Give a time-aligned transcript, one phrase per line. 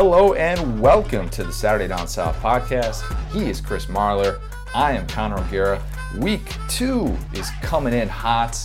[0.00, 3.02] Hello and welcome to the Saturday Down South podcast.
[3.32, 4.38] He is Chris Marler.
[4.72, 5.82] I am Connor O'Gara.
[6.18, 8.56] Week two is coming in hot.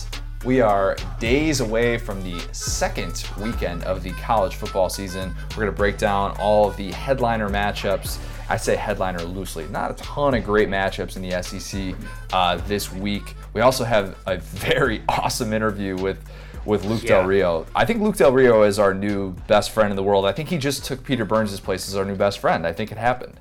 [0.44, 5.34] We are days away from the second weekend of the college football season.
[5.50, 8.20] We're going to break down all of the headliner matchups.
[8.48, 11.96] I say headliner loosely, not a ton of great matchups in the SEC
[12.32, 13.34] uh, this week.
[13.54, 16.24] We also have a very awesome interview with
[16.64, 17.20] with Luke yeah.
[17.20, 17.66] Del Rio.
[17.74, 20.24] I think Luke Del Rio is our new best friend in the world.
[20.24, 22.66] I think he just took Peter Burns' place as our new best friend.
[22.66, 23.40] I think it happened.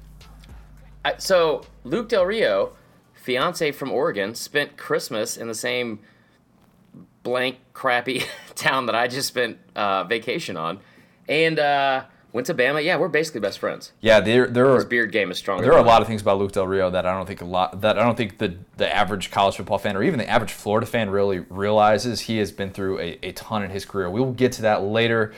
[1.17, 2.75] so Luke Del Rio,
[3.13, 5.99] fiance from Oregon, spent Christmas in the same
[7.23, 8.23] blank crappy
[8.55, 10.79] town that I just spent uh, vacation on,
[11.27, 12.03] and uh,
[12.33, 12.83] Went to Bama.
[12.83, 13.91] Yeah, we're basically best friends.
[14.01, 15.63] Yeah, there there are his beard game is stronger.
[15.63, 17.45] There are a lot of things about Luke Del Rio that I don't think a
[17.45, 20.51] lot that I don't think the the average college football fan or even the average
[20.51, 22.21] Florida fan really realizes.
[22.21, 24.09] He has been through a, a ton in his career.
[24.09, 25.31] We will get to that later.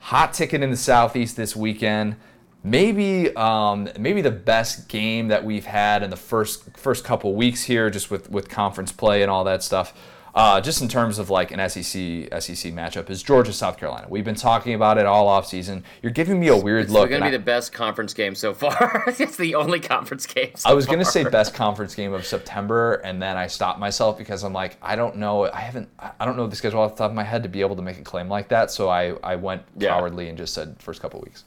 [0.00, 2.16] Hot ticket in the Southeast this weekend.
[2.62, 7.64] Maybe, um, maybe the best game that we've had in the first first couple weeks
[7.64, 9.92] here, just with with conference play and all that stuff.
[10.34, 14.08] Uh, just in terms of like an SEC SEC matchup is Georgia South Carolina.
[14.10, 15.84] We've been talking about it all off season.
[16.02, 17.04] You're giving me a weird it's look.
[17.04, 19.04] It's going to be I, the best conference game so far.
[19.18, 20.50] it's the only conference game.
[20.56, 23.78] So I was going to say best conference game of September, and then I stopped
[23.78, 25.48] myself because I'm like, I don't know.
[25.52, 25.88] I haven't.
[26.00, 27.82] I don't know the schedule off the top of my head to be able to
[27.82, 28.72] make a claim like that.
[28.72, 29.90] So I I went yeah.
[29.90, 31.44] cowardly and just said first couple weeks.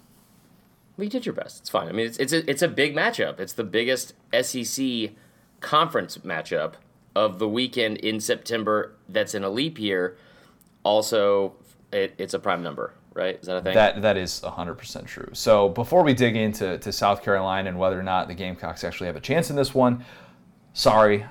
[0.95, 1.59] Well, you did your best.
[1.59, 1.89] It's fine.
[1.89, 3.41] I mean, it's it's a, it's a big matchup.
[3.41, 5.11] It's the biggest SEC
[5.59, 6.75] conference matchup
[7.17, 10.17] of the weekend in September that's in a leap year,
[10.83, 11.55] also
[11.91, 13.39] it, it's a prime number, right?
[13.39, 13.73] Is that a thing?
[13.73, 15.29] That that is 100% true.
[15.33, 19.07] So before we dig into to South Carolina and whether or not the Gamecocks actually
[19.07, 20.05] have a chance in this one,
[20.73, 21.25] sorry,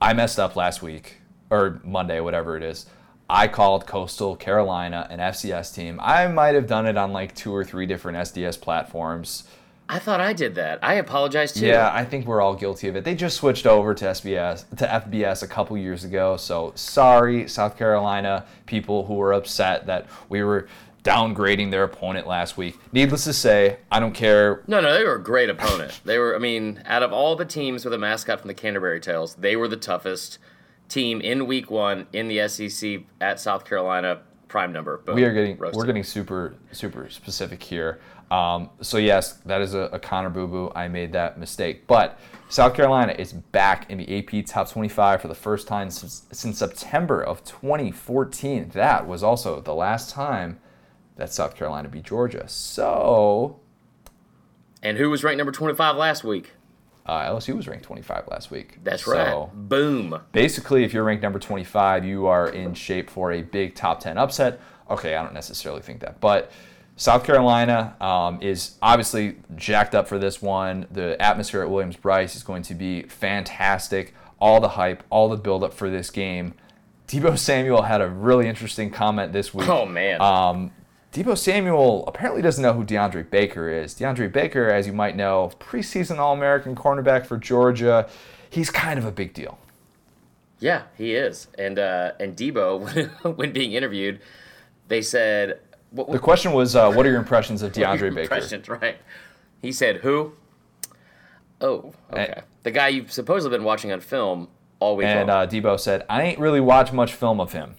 [0.00, 1.18] I messed up last week
[1.50, 2.86] or Monday, whatever it is.
[3.30, 6.00] I called Coastal Carolina an FCS team.
[6.02, 9.44] I might have done it on like two or three different SDS platforms.
[9.88, 10.78] I thought I did that.
[10.82, 11.66] I apologize too.
[11.66, 13.04] Yeah, I think we're all guilty of it.
[13.04, 16.36] They just switched over to SBS to FBS a couple years ago.
[16.36, 20.66] So sorry, South Carolina people who were upset that we were
[21.04, 22.78] downgrading their opponent last week.
[22.92, 24.62] Needless to say, I don't care.
[24.66, 26.00] No, no, they were a great opponent.
[26.04, 29.00] they were, I mean, out of all the teams with a mascot from the Canterbury
[29.00, 30.38] Tales, they were the toughest
[30.88, 34.20] team in Week One in the SEC at South Carolina.
[34.48, 34.98] Prime number.
[34.98, 35.78] Boom, we are getting roasted.
[35.78, 38.00] we're getting super super specific here.
[38.32, 40.72] Um, so yes, that is a, a Connor boo boo.
[40.74, 45.28] I made that mistake, but South Carolina is back in the AP Top 25 for
[45.28, 48.70] the first time since, since September of 2014.
[48.70, 50.58] That was also the last time
[51.16, 52.48] that South Carolina beat Georgia.
[52.48, 53.60] So,
[54.82, 56.52] and who was ranked number 25 last week?
[57.04, 58.78] Uh, LSU was ranked 25 last week.
[58.82, 59.68] That's so, right.
[59.68, 60.18] Boom.
[60.32, 64.16] Basically, if you're ranked number 25, you are in shape for a big top 10
[64.16, 64.58] upset.
[64.88, 66.50] Okay, I don't necessarily think that, but
[67.02, 70.86] South Carolina um, is obviously jacked up for this one.
[70.88, 74.14] The atmosphere at Williams-Brice is going to be fantastic.
[74.38, 76.54] All the hype, all the buildup for this game.
[77.08, 79.68] Deebo Samuel had a really interesting comment this week.
[79.68, 80.20] Oh man.
[80.20, 80.70] Um,
[81.12, 83.94] Deebo Samuel apparently doesn't know who DeAndre Baker is.
[83.94, 88.08] DeAndre Baker, as you might know, preseason All American cornerback for Georgia.
[88.48, 89.58] He's kind of a big deal.
[90.60, 91.48] Yeah, he is.
[91.58, 94.20] And uh, and Deebo, when being interviewed,
[94.86, 95.58] they said
[95.92, 98.34] what, the question was, uh, what are your impressions of DeAndre Baker?
[98.34, 98.96] Impressions, right?
[99.60, 100.32] He said, "Who?
[101.60, 102.32] Oh, okay.
[102.36, 104.48] And, the guy you've supposedly been watching on film
[104.80, 107.52] all week and, long." And uh, Deebo said, "I ain't really watched much film of
[107.52, 107.76] him."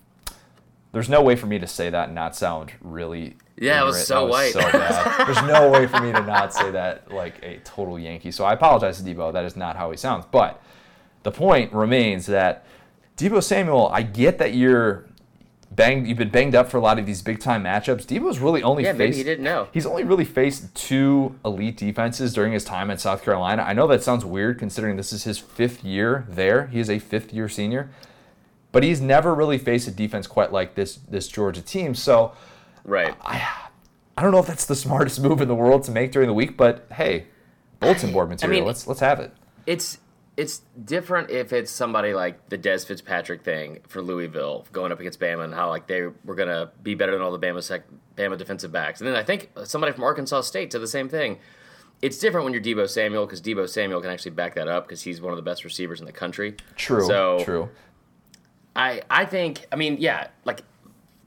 [0.94, 3.36] There's no way for me to say that and not sound really.
[3.57, 3.81] Yeah, ignorant.
[3.81, 4.54] it was so was white.
[4.54, 5.25] So bad.
[5.27, 8.31] There's no way for me to not say that like a total Yankee.
[8.31, 9.33] So I apologize to Deebo.
[9.33, 10.25] That is not how he sounds.
[10.31, 10.62] But
[11.24, 12.65] the point remains that
[13.18, 15.06] Deebo Samuel, I get that you're
[15.75, 16.07] banged.
[16.07, 18.05] You've been banged up for a lot of these big time matchups.
[18.05, 18.99] Deebo's really only yeah, faced.
[18.99, 19.67] Maybe he didn't know.
[19.71, 23.63] He's only really faced two elite defenses during his time at South Carolina.
[23.63, 26.67] I know that sounds weird considering this is his fifth year there.
[26.67, 27.89] He is a fifth year senior,
[28.71, 31.95] but he's never really faced a defense quite like this this Georgia team.
[31.95, 32.33] So,
[32.83, 33.15] right.
[33.21, 33.69] I,
[34.17, 36.33] I don't know if that's the smartest move in the world to make during the
[36.33, 37.27] week, but hey,
[37.79, 38.59] bulletin board material.
[38.59, 39.31] mean, let's let's have it.
[39.65, 39.97] It's
[40.35, 45.19] it's different if it's somebody like the Dez Fitzpatrick thing for Louisville going up against
[45.19, 47.85] Bama and how like they were gonna be better than all the Bama sec-
[48.15, 49.00] Bama defensive backs.
[49.00, 51.39] And then I think somebody from Arkansas State to the same thing.
[52.01, 55.01] It's different when you're Deebo Samuel because Deebo Samuel can actually back that up because
[55.01, 56.56] he's one of the best receivers in the country.
[56.75, 57.06] True.
[57.06, 57.69] So true.
[58.75, 60.63] I I think I mean yeah like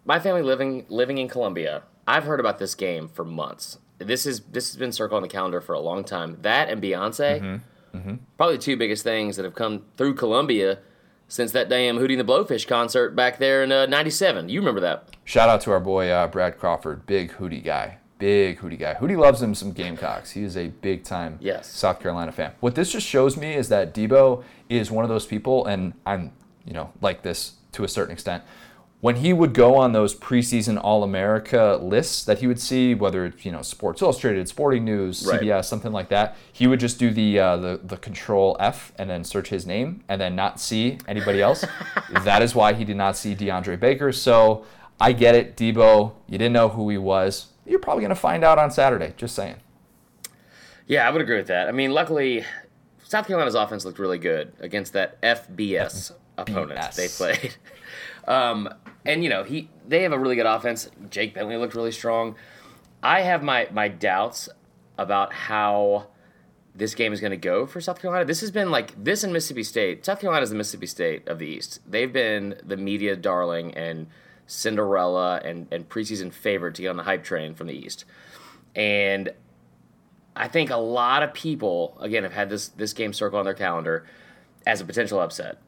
[0.04, 1.84] my family living living in Columbia.
[2.08, 3.78] I've heard about this game for months.
[3.98, 6.38] This is this has been circled on the calendar for a long time.
[6.42, 7.40] That and Beyonce.
[7.40, 7.56] Mm-hmm
[7.96, 8.14] Mm-hmm.
[8.36, 10.78] Probably the two biggest things that have come through Columbia
[11.28, 14.44] since that damn Hootie and the Blowfish concert back there in '97.
[14.44, 15.16] Uh, you remember that?
[15.24, 18.94] Shout out to our boy uh, Brad Crawford, big Hootie guy, big Hootie guy.
[18.94, 20.32] Hootie loves him some Gamecocks.
[20.32, 21.68] He is a big time yes.
[21.68, 22.52] South Carolina fan.
[22.60, 26.32] What this just shows me is that Deebo is one of those people, and I'm
[26.64, 28.42] you know like this to a certain extent
[29.00, 33.26] when he would go on those preseason All America lists that he would see, whether
[33.26, 35.64] it's you know Sports Illustrated, Sporting News, CBS, right.
[35.64, 39.22] something like that, he would just do the uh, the the Control F and then
[39.22, 41.64] search his name and then not see anybody else.
[42.24, 44.12] that is why he did not see DeAndre Baker.
[44.12, 44.64] So
[45.00, 46.14] I get it, Deebo.
[46.26, 47.48] You didn't know who he was.
[47.66, 49.12] You're probably gonna find out on Saturday.
[49.16, 49.56] Just saying.
[50.86, 51.68] Yeah, I would agree with that.
[51.68, 52.44] I mean, luckily,
[53.02, 57.54] South Carolina's offense looked really good against that FBS opponent they played.
[58.26, 58.68] Um,
[59.06, 60.90] and you know he they have a really good offense.
[61.08, 62.34] Jake Bentley looked really strong.
[63.02, 64.48] I have my my doubts
[64.98, 66.08] about how
[66.74, 68.24] this game is going to go for South Carolina.
[68.24, 70.04] This has been like this in Mississippi State.
[70.04, 71.80] South Carolina is the Mississippi State of the East.
[71.86, 74.08] They've been the media darling and
[74.46, 78.04] Cinderella and and preseason favorite to get on the hype train from the East.
[78.74, 79.32] And
[80.34, 83.54] I think a lot of people again have had this this game circle on their
[83.54, 84.04] calendar
[84.66, 85.58] as a potential upset.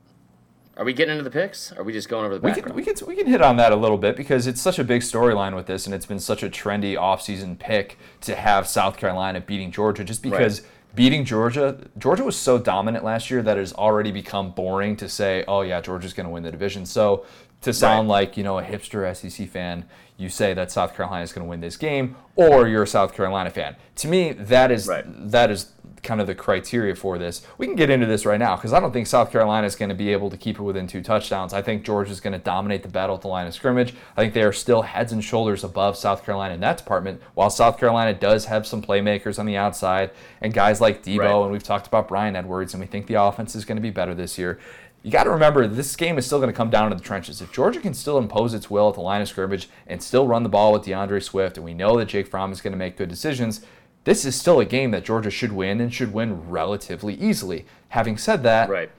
[0.79, 1.73] Are we getting into the picks?
[1.73, 2.77] Or Are we just going over the background?
[2.77, 4.79] We can, we can, we can hit on that a little bit because it's such
[4.79, 8.69] a big storyline with this, and it's been such a trendy offseason pick to have
[8.69, 10.71] South Carolina beating Georgia just because right.
[10.95, 15.09] beating Georgia, Georgia was so dominant last year that it has already become boring to
[15.09, 16.87] say, oh, yeah, Georgia's going to win the division.
[16.87, 17.27] So
[17.63, 18.21] to sound right.
[18.21, 19.85] like, you know, a hipster SEC fan,
[20.19, 23.15] you say that South Carolina is going to win this game, or you're a South
[23.15, 23.77] Carolina fan.
[23.97, 25.05] To me, that is right.
[25.31, 25.73] that is
[26.03, 27.43] kind of the criteria for this.
[27.57, 29.89] We can get into this right now because I don't think South Carolina is going
[29.89, 31.53] to be able to keep it within two touchdowns.
[31.53, 33.95] I think Georgia is going to dominate the battle at the line of scrimmage.
[34.17, 37.51] I think they are still heads and shoulders above South Carolina in that department, while
[37.51, 40.11] South Carolina does have some playmakers on the outside
[40.41, 41.43] and guys like Deebo, right.
[41.43, 43.91] and we've talked about Bryan Edwards, and we think the offense is going to be
[43.91, 44.59] better this year.
[45.09, 47.41] You got to remember, this game is still going to come down to the trenches.
[47.41, 50.43] If Georgia can still impose its will at the line of scrimmage and still run
[50.43, 52.99] the ball with D'Andre Swift, and we know that Jake Fromm is going to make
[52.99, 53.63] good decisions,
[54.05, 57.65] this is still a game that Georgia should win and should win relatively easily.
[57.89, 58.91] Having said that, right.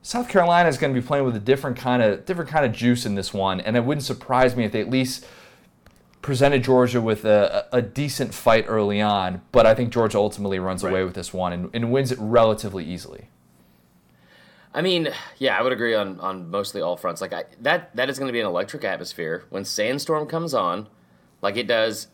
[0.00, 2.72] South Carolina is going to be playing with a different kind of different kind of
[2.72, 5.26] juice in this one, and it wouldn't surprise me if they at least
[6.22, 9.42] presented Georgia with a, a decent fight early on.
[9.52, 10.88] But I think Georgia ultimately runs right.
[10.90, 13.28] away with this one and, and wins it relatively easily.
[14.78, 15.08] I mean,
[15.38, 17.20] yeah, I would agree on, on mostly all fronts.
[17.20, 20.86] Like I, that that is going to be an electric atmosphere when Sandstorm comes on,
[21.42, 22.06] like it does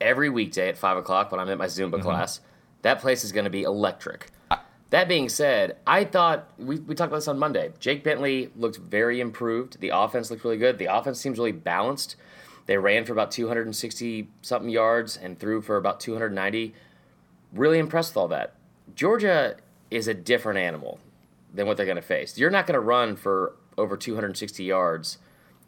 [0.00, 2.02] every weekday at five o'clock when I'm at my Zumba mm-hmm.
[2.02, 2.38] class.
[2.82, 4.30] That place is going to be electric.
[4.90, 7.72] that being said, I thought we, we talked about this on Monday.
[7.80, 9.80] Jake Bentley looked very improved.
[9.80, 10.78] The offense looked really good.
[10.78, 12.14] The offense seems really balanced.
[12.66, 16.74] They ran for about 260 something yards and threw for about 290.
[17.52, 18.54] Really impressed with all that.
[18.94, 19.56] Georgia
[19.90, 21.00] is a different animal
[21.54, 22.36] than what they're going to face.
[22.36, 25.18] You're not going to run for over 260 yards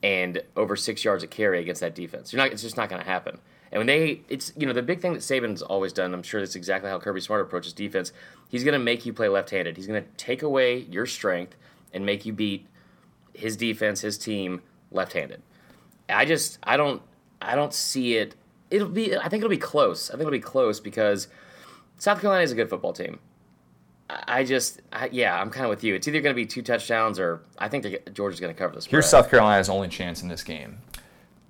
[0.02, 2.32] and over six yards of carry against that defense.
[2.32, 2.52] You're not.
[2.52, 3.38] It's just not going to happen.
[3.72, 6.12] And when they, it's you know the big thing that Saban's always done.
[6.12, 8.12] I'm sure that's exactly how Kirby Smart approaches defense.
[8.48, 9.76] He's going to make you play left-handed.
[9.76, 11.56] He's going to take away your strength
[11.92, 12.66] and make you beat
[13.34, 15.42] his defense, his team left-handed.
[16.08, 17.02] I just, I don't,
[17.42, 18.34] I don't see it.
[18.70, 19.16] It'll be.
[19.16, 20.10] I think it'll be close.
[20.10, 21.28] I think it'll be close because
[21.98, 23.18] South Carolina is a good football team.
[24.08, 25.94] I just, I, yeah, I'm kind of with you.
[25.94, 28.86] It's either going to be two touchdowns or I think Georgia's going to cover this.
[28.86, 30.78] Here's South Carolina's only chance in this game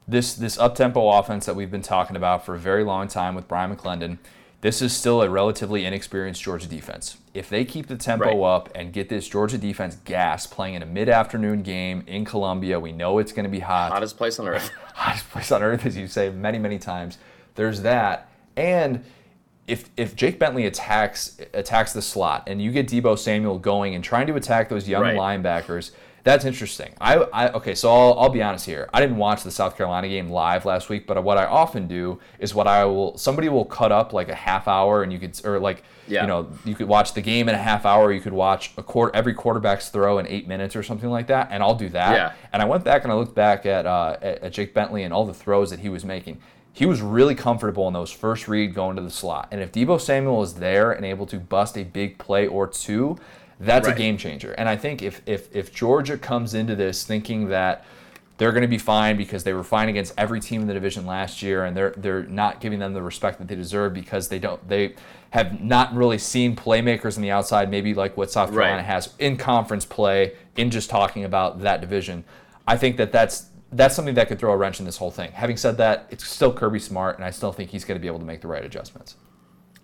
[0.09, 3.35] this this up tempo offense that we've been talking about for a very long time
[3.35, 4.19] with Bryan McClendon,
[4.61, 7.19] this is still a relatively inexperienced Georgia defense.
[7.35, 8.55] If they keep the tempo right.
[8.55, 12.79] up and get this Georgia defense gas playing in a mid afternoon game in Columbia,
[12.79, 13.93] we know it's going to be hot.
[13.93, 14.71] Hottest place on earth.
[14.95, 17.19] Hottest place on earth, as you say many, many times.
[17.55, 18.29] There's that.
[18.57, 19.05] And
[19.66, 24.02] if if Jake Bentley attacks attacks the slot and you get Deebo Samuel going and
[24.02, 25.16] trying to attack those young right.
[25.16, 25.90] linebackers–
[26.26, 26.92] that's interesting.
[27.00, 28.90] I, I okay, so I'll, I'll be honest here.
[28.92, 32.18] I didn't watch the South Carolina game live last week, but what I often do
[32.40, 35.40] is what I will somebody will cut up like a half hour, and you could
[35.46, 36.23] or like yeah.
[36.23, 38.12] you know you could watch the game in a half hour.
[38.12, 41.50] You could watch a quarter every quarterback's throw in eight minutes or something like that,
[41.52, 42.12] and I'll do that.
[42.12, 42.32] Yeah.
[42.52, 45.14] And I went back and I looked back at, uh, at at Jake Bentley and
[45.14, 46.40] all the throws that he was making
[46.76, 49.49] he was really comfortable in those first read going to the slot.
[49.50, 53.16] And if Deebo Samuel is there and able to bust a big play or two,
[53.59, 53.97] that's right.
[53.97, 54.52] a game changer.
[54.52, 57.87] And I think if if if Georgia comes into this thinking that
[58.37, 61.06] they're going to be fine because they were fine against every team in the division
[61.06, 64.38] last year, and they're they're not giving them the respect that they deserve because they
[64.38, 64.97] don't they
[65.30, 68.85] have not really seen playmakers on the outside, maybe like what South Carolina right.
[68.85, 72.23] has in conference play in just talking about that division.
[72.68, 75.32] I think that that's that's something that could throw a wrench in this whole thing.
[75.32, 78.06] Having said that, it's still Kirby Smart, and I still think he's going to be
[78.06, 79.16] able to make the right adjustments.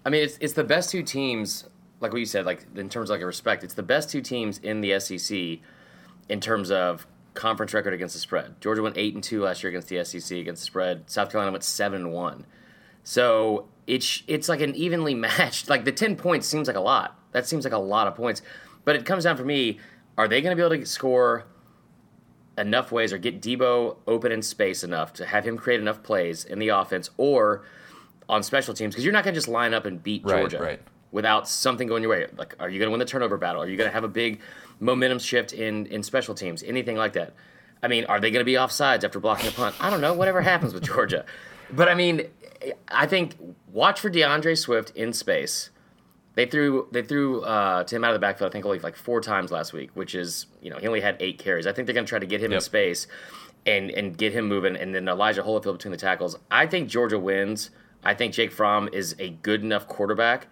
[0.04, 1.64] I mean, it's it's the best two teams,
[2.00, 3.64] like what you said, like in terms of like a respect.
[3.64, 5.58] It's the best two teams in the SEC
[6.28, 8.60] in terms of conference record against the spread.
[8.60, 11.10] Georgia went eight and two last year against the SEC against the spread.
[11.10, 12.46] South Carolina went seven and one.
[13.04, 15.68] So it's it's like an evenly matched.
[15.68, 17.18] Like the ten points seems like a lot.
[17.32, 18.42] That seems like a lot of points.
[18.84, 19.78] But it comes down for me:
[20.16, 21.46] Are they going to be able to score
[22.59, 26.44] enough ways or get Deebo open in space enough to have him create enough plays
[26.44, 27.64] in the offense or
[28.28, 28.94] on special teams?
[28.94, 30.80] Because you're not going to just line up and beat Georgia right, right.
[31.11, 32.26] without something going your way.
[32.37, 33.62] Like, are you going to win the turnover battle?
[33.62, 34.40] Are you going to have a big
[34.80, 36.62] momentum shift in in special teams?
[36.62, 37.35] Anything like that?
[37.82, 39.75] I mean, are they going to be offsides after blocking a punt?
[39.80, 40.14] I don't know.
[40.14, 41.25] Whatever happens with Georgia,
[41.73, 42.28] but I mean,
[42.88, 45.71] I think watch for D'Andre Swift in space
[46.34, 48.50] they threw they threw uh, to him out of the backfield.
[48.50, 51.16] I think only like four times last week, which is you know he only had
[51.20, 51.66] eight carries.
[51.66, 52.58] I think they're going to try to get him yep.
[52.58, 53.06] in space
[53.66, 56.36] and and get him moving, and then Elijah Holyfield between the tackles.
[56.50, 57.70] I think Georgia wins.
[58.04, 60.48] I think Jake Fromm is a good enough quarterback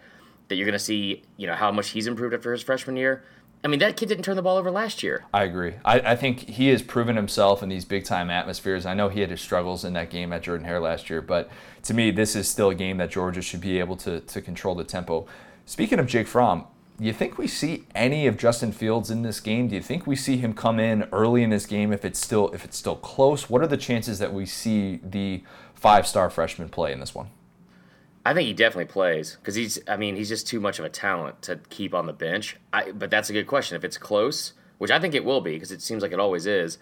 [0.47, 3.23] that you're going to see you know how much he's improved after his freshman year.
[3.63, 5.23] I mean, that kid didn't turn the ball over last year.
[5.33, 5.75] I agree.
[5.85, 8.87] I, I think he has proven himself in these big time atmospheres.
[8.87, 11.49] I know he had his struggles in that game at Jordan Hare last year, but
[11.83, 14.73] to me, this is still a game that Georgia should be able to, to control
[14.73, 15.27] the tempo.
[15.65, 16.65] Speaking of Jake Fromm,
[16.99, 19.67] do you think we see any of Justin Fields in this game?
[19.67, 22.49] Do you think we see him come in early in this game if it's still
[22.51, 23.49] if it's still close?
[23.49, 27.29] What are the chances that we see the five-star freshman play in this one?
[28.23, 29.79] I think he definitely plays because he's.
[29.87, 32.57] I mean, he's just too much of a talent to keep on the bench.
[32.71, 33.75] I, but that's a good question.
[33.75, 36.45] If it's close, which I think it will be, because it seems like it always
[36.45, 36.77] is.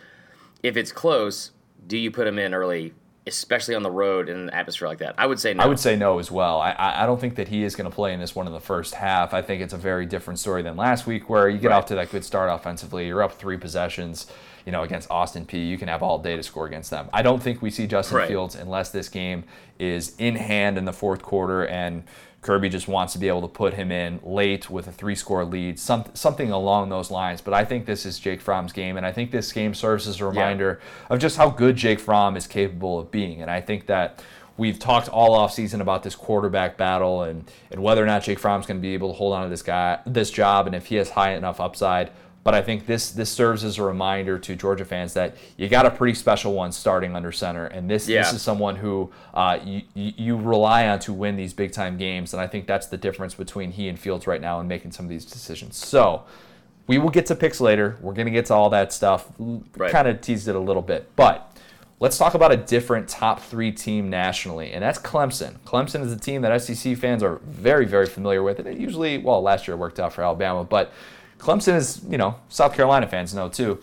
[0.64, 1.52] If it's close,
[1.88, 2.94] do you put him in early
[3.30, 5.16] especially on the road in an atmosphere like that?
[5.18, 5.64] I would say no.
[5.64, 6.60] I would say no as well.
[6.60, 8.60] I, I don't think that he is going to play in this one in the
[8.60, 9.34] first half.
[9.34, 11.78] I think it's a very different story than last week, where you get right.
[11.78, 13.08] off to that good start offensively.
[13.08, 14.28] You're up three possessions,
[14.66, 15.64] you know, against Austin P.
[15.64, 17.10] You can have all day to score against them.
[17.14, 18.28] I don't think we see Justin right.
[18.28, 19.46] Fields unless this game
[19.78, 22.04] is in hand in the fourth quarter and
[22.42, 25.44] Kirby just wants to be able to put him in late with a three score
[25.44, 27.42] lead, some, something along those lines.
[27.42, 30.22] But I think this is Jake Fromm's game, and I think this game serves as
[30.22, 31.16] a reminder yeah.
[31.16, 33.42] of just how good Jake Fromm is capable of being.
[33.42, 34.24] And I think that
[34.56, 38.40] we've talked all off season about this quarterback battle and, and whether or not Jake
[38.40, 40.88] Fromm's going to be able to hold on to this guy this job and if
[40.88, 42.12] he has high enough upside.
[42.50, 45.86] But I think this this serves as a reminder to Georgia fans that you got
[45.86, 48.24] a pretty special one starting under center, and this yeah.
[48.24, 52.34] this is someone who uh, you you rely on to win these big time games,
[52.34, 55.06] and I think that's the difference between he and Fields right now in making some
[55.06, 55.78] of these decisions.
[55.78, 56.24] So.
[56.88, 58.00] We will get to picks later.
[58.02, 59.32] We're going to get to all that stuff.
[59.38, 59.92] Right.
[59.92, 61.16] Kind of teased it a little bit.
[61.16, 61.56] But
[62.00, 65.60] let's talk about a different top three team nationally, and that's Clemson.
[65.68, 68.58] Clemson is a team that SEC fans are very, very familiar with.
[68.58, 70.92] And it usually, well, last year it worked out for Alabama, but
[71.40, 73.82] Clemson is, you know, South Carolina fans know too.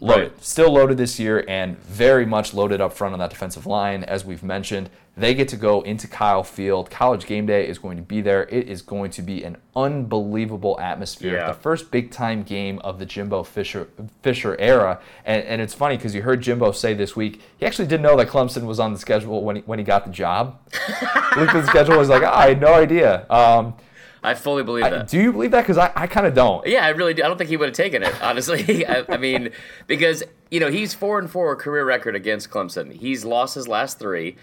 [0.00, 0.32] Loaded.
[0.32, 0.44] Right.
[0.44, 4.24] Still loaded this year and very much loaded up front on that defensive line, as
[4.24, 4.88] we've mentioned.
[5.16, 6.90] They get to go into Kyle Field.
[6.90, 8.44] College game day is going to be there.
[8.44, 11.34] It is going to be an unbelievable atmosphere.
[11.34, 11.48] Yeah.
[11.48, 13.88] The first big time game of the Jimbo Fisher
[14.22, 15.00] Fisher era.
[15.26, 18.16] And, and it's funny because you heard Jimbo say this week, he actually didn't know
[18.16, 20.58] that Clemson was on the schedule when he, when he got the job.
[21.36, 23.26] Looked at the schedule was like, oh, I had no idea.
[23.28, 23.74] Um,
[24.22, 25.08] I fully believe that.
[25.08, 25.62] do you believe that?
[25.62, 26.66] Because I, I kind of don't.
[26.66, 27.22] Yeah, I really do.
[27.22, 28.86] I don't think he would have taken it, honestly.
[28.88, 29.50] I, I, mean,
[29.86, 32.92] because, you know, he's 4 and 4 career record against Clemson.
[32.92, 34.36] He's lost his last three.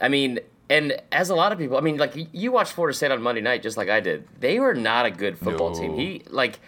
[0.00, 3.12] I mean, and as a lot of people, I mean, like, you watched Florida State
[3.12, 4.26] on Monday night just like I did.
[4.38, 5.80] They were not a good football no.
[5.80, 5.94] team.
[5.94, 6.58] He, like,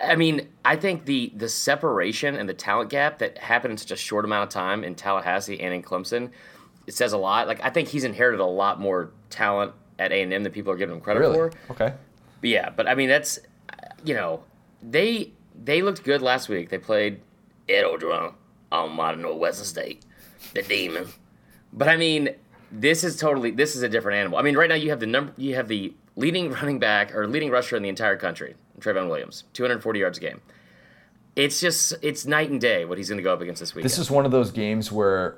[0.00, 3.90] I mean, I think the the separation and the talent gap that happened in such
[3.90, 6.30] a short amount of time in Tallahassee and in Clemson,
[6.86, 7.46] it says a lot.
[7.46, 10.72] Like, I think he's inherited a lot more talent at A and M that people
[10.72, 11.34] are giving him credit really?
[11.34, 11.52] for.
[11.70, 11.94] Okay.
[12.40, 13.38] But yeah, but I mean that's
[14.04, 14.42] you know
[14.82, 15.32] they
[15.64, 16.68] they looked good last week.
[16.68, 17.20] They played
[17.68, 18.34] Ed Orgeron
[18.72, 19.86] on modern Northwestern mm-hmm.
[19.86, 20.04] State,
[20.54, 21.08] the Demon.
[21.72, 22.30] But I mean,
[22.70, 24.38] this is totally this is a different animal.
[24.38, 27.26] I mean, right now you have the number you have the leading running back or
[27.26, 30.40] leading rusher in the entire country, Trayveon Williams, 240 yards a game.
[31.34, 33.82] It's just it's night and day what he's going to go up against this week.
[33.82, 35.36] This is one of those games where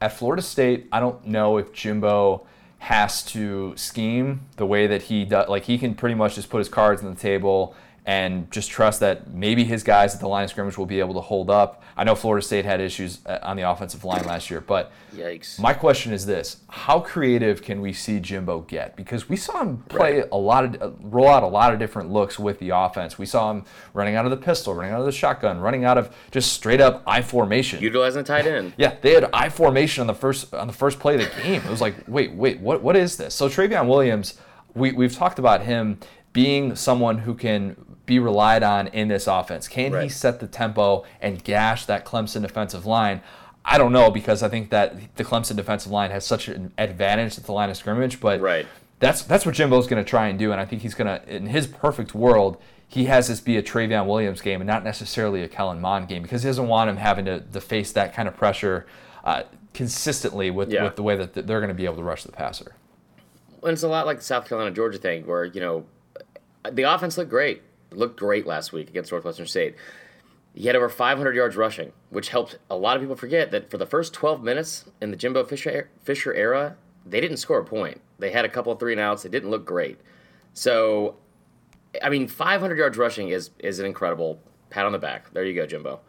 [0.00, 2.46] at Florida State, I don't know if Jimbo
[2.82, 5.48] has to scheme the way that he does.
[5.48, 8.98] Like he can pretty much just put his cards on the table and just trust
[8.98, 11.84] that maybe his guys at the line of scrimmage will be able to hold up.
[11.96, 15.56] I know Florida State had issues uh, on the offensive line last year, but Yikes.
[15.60, 18.96] my question is this: How creative can we see Jimbo get?
[18.96, 20.28] Because we saw him play Right.
[20.32, 23.18] a lot of, uh, roll out a lot of different looks with the offense.
[23.18, 25.96] We saw him running out of the pistol, running out of the shotgun, running out
[25.96, 27.80] of just straight up I formation.
[27.80, 28.72] Utilizing the tight end.
[28.78, 31.62] Yeah, they had I formation on the first on the first play of the game.
[31.64, 33.32] It was like, wait, wait, what what is this?
[33.32, 34.34] So Trayveon Williams,
[34.74, 35.98] we we've talked about him
[36.32, 39.68] being someone who can be relied on in this offense.
[39.68, 43.20] Can he set the tempo and gash that Clemson defensive line?
[43.64, 47.38] I don't know because I think that the Clemson defensive line has such an advantage
[47.38, 48.66] at the line of scrimmage, but Right.
[48.98, 51.32] that's that's what Jimbo's going to try and do, and I think he's going to,
[51.32, 52.56] in his perfect world,
[52.88, 56.22] he has this be a Trayveon Williams game and not necessarily a Kellen Mond game
[56.22, 58.84] because he doesn't want him having to, to face that kind of pressure
[59.24, 60.82] uh, consistently with, Yeah.
[60.84, 62.74] with the way that they're going to be able to rush the passer.
[63.62, 65.84] And it's a lot like the South Carolina Georgia thing, where you know
[66.70, 67.62] the offense looked great,
[67.96, 69.76] looked great last week against Northwestern State.
[70.54, 73.78] He had over 500 yards rushing, which helped a lot of people forget that for
[73.78, 78.00] the first 12 minutes in the Jimbo Fisher Fisher era, they didn't score a point.
[78.18, 79.22] They had a couple of three and outs.
[79.22, 79.98] They didn't look great.
[80.52, 81.16] So,
[82.02, 85.32] I mean, 500 yards rushing is is an incredible pat on the back.
[85.32, 86.00] There you go, Jimbo.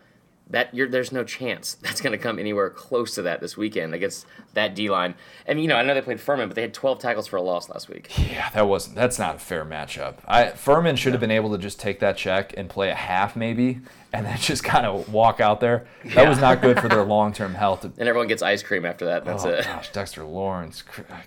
[0.54, 3.96] That you're, there's no chance that's going to come anywhere close to that this weekend
[3.96, 5.16] against that D line.
[5.48, 7.42] And you know, I know they played Furman, but they had 12 tackles for a
[7.42, 8.12] loss last week.
[8.18, 8.96] Yeah, that wasn't.
[8.96, 10.18] That's not a fair matchup.
[10.28, 13.36] I Furman should have been able to just take that check and play a half
[13.36, 13.82] maybe,
[14.14, 15.88] and then just kind of walk out there.
[16.14, 17.84] That was not good for their long term health.
[18.04, 19.26] And everyone gets ice cream after that.
[19.26, 19.66] That's oh it.
[19.66, 20.84] gosh, Dexter Lawrence,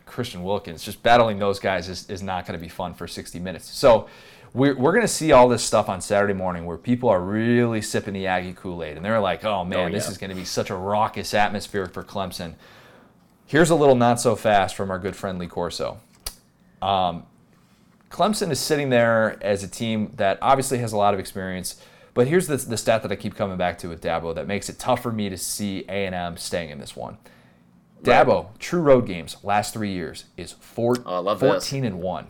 [0.07, 3.39] Christian Wilkins, just battling those guys is, is not going to be fun for 60
[3.41, 3.69] minutes.
[3.69, 4.09] So
[4.57, 7.83] we're, we're going to see all this stuff on Saturday morning where people are really
[7.83, 10.37] sipping the Aggie Kool Aid and they're like, oh man, Oh, this is going to
[10.37, 12.55] be such a raucous atmosphere for Clemson.
[13.45, 16.01] Here's a little not so fast from our good friend Lee Corso.
[16.81, 17.25] Um,
[18.11, 21.81] Clemson is sitting there as a team that obviously has a lot of experience,
[22.15, 24.71] but here's the, the stat that I keep coming back to with Dabo that makes
[24.71, 27.19] it tough for me to see A&M staying in this one.
[28.03, 31.69] Dabo, true road games, last three years, is four, Oh, I love this.
[31.69, 32.27] 14 and 1.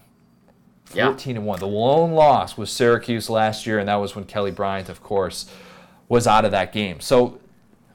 [0.95, 1.07] Yeah.
[1.07, 1.59] 14 and 1.
[1.59, 5.51] The lone loss was Syracuse last year, and that was when Kelly Bryant, of course,
[6.09, 7.01] was out of that game.
[7.01, 7.41] So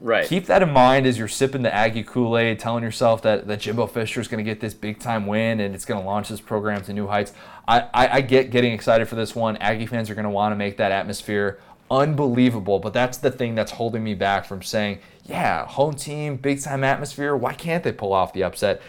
[0.00, 0.26] Right.
[0.26, 3.60] keep that in mind as you're sipping the Aggie Kool Aid, telling yourself that, that
[3.60, 6.28] Jimbo Fisher is going to get this big time win and it's going to launch
[6.28, 7.32] this program to new heights.
[7.68, 9.56] I, I, I get getting excited for this one.
[9.58, 13.54] Aggie fans are going to want to make that atmosphere unbelievable, but that's the thing
[13.54, 17.36] that's holding me back from saying, yeah, home team, big time atmosphere.
[17.36, 18.82] Why can't they pull off the upset?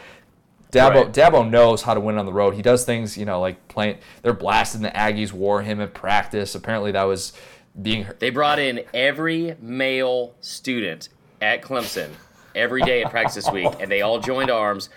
[0.73, 1.11] Dabo, Right.
[1.13, 2.55] Dabo knows how to win on the road.
[2.55, 3.97] He does things, you know, like playing.
[4.21, 6.55] They're blasting the Aggies, War Hymn at practice.
[6.55, 7.33] Apparently, that was
[7.81, 11.09] being They brought in every male student
[11.41, 12.09] at Clemson
[12.55, 14.89] every day at practice this week, and they all joined arms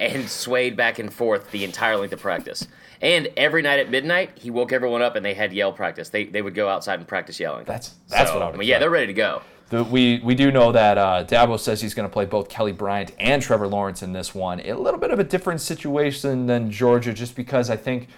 [0.00, 2.66] and swayed back and forth the entire length of practice.
[3.00, 6.08] And every night at midnight, he woke everyone up and they had yell practice.
[6.08, 7.64] They, they would go outside and practice yelling.
[7.64, 9.42] That's- that's So, what I would mean, yeah, they're ready to go.
[9.72, 12.72] The, we we do know that uh, Dabo says he's going to play both Kelly
[12.72, 14.60] Bryant and Trevor Lawrence in this one.
[14.60, 18.08] A little bit of a different situation than Georgia, just because I think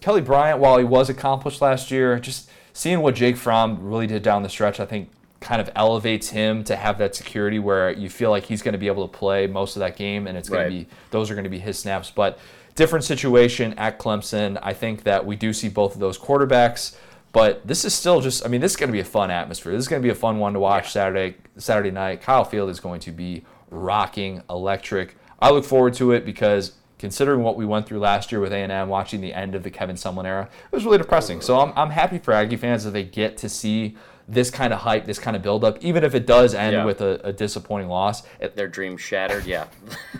[0.00, 4.22] Kelly Bryant, while he was accomplished last year, just seeing what Jake Fromm really did
[4.22, 8.08] down the stretch, I think kind of elevates him to have that security where you
[8.08, 10.48] feel like he's going to be able to play most of that game, and it's
[10.48, 10.70] going Right.
[10.70, 12.10] to be those are going to be his snaps.
[12.10, 12.38] But
[12.74, 14.58] different situation at Clemson.
[14.62, 16.96] I think that we do see both of those quarterbacks.
[17.36, 19.72] But this is still just, I mean, this is going to be a fun atmosphere.
[19.72, 22.22] This is going to be a fun one to watch Saturday Saturday night.
[22.22, 25.18] Kyle Field is going to be rocking, electric.
[25.38, 28.88] I look forward to it because considering what we went through last year with A&M,
[28.88, 31.42] watching the end of the Kevin Sumlin era, it was really depressing.
[31.42, 34.80] So I'm, I'm happy for Aggie fans that they get to see this kind of
[34.80, 36.84] hype, this kind of buildup, even if it does end Yeah.
[36.84, 38.22] with a, a disappointing loss.
[38.40, 39.44] It- Their dreams shattered.
[39.46, 39.66] Yeah.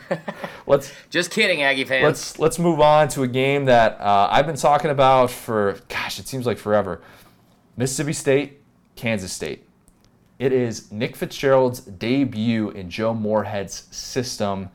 [0.67, 2.05] let's Just kidding, Aggie fans.
[2.05, 6.19] let's let's move on to a game that uh, I've been talking about for gosh,
[6.21, 7.03] it seems like forever.
[7.77, 8.63] Mississippi State,
[8.95, 9.65] Kansas State.
[10.39, 14.69] It is Nick Fitzgerald's debut in Joe Moorhead's system.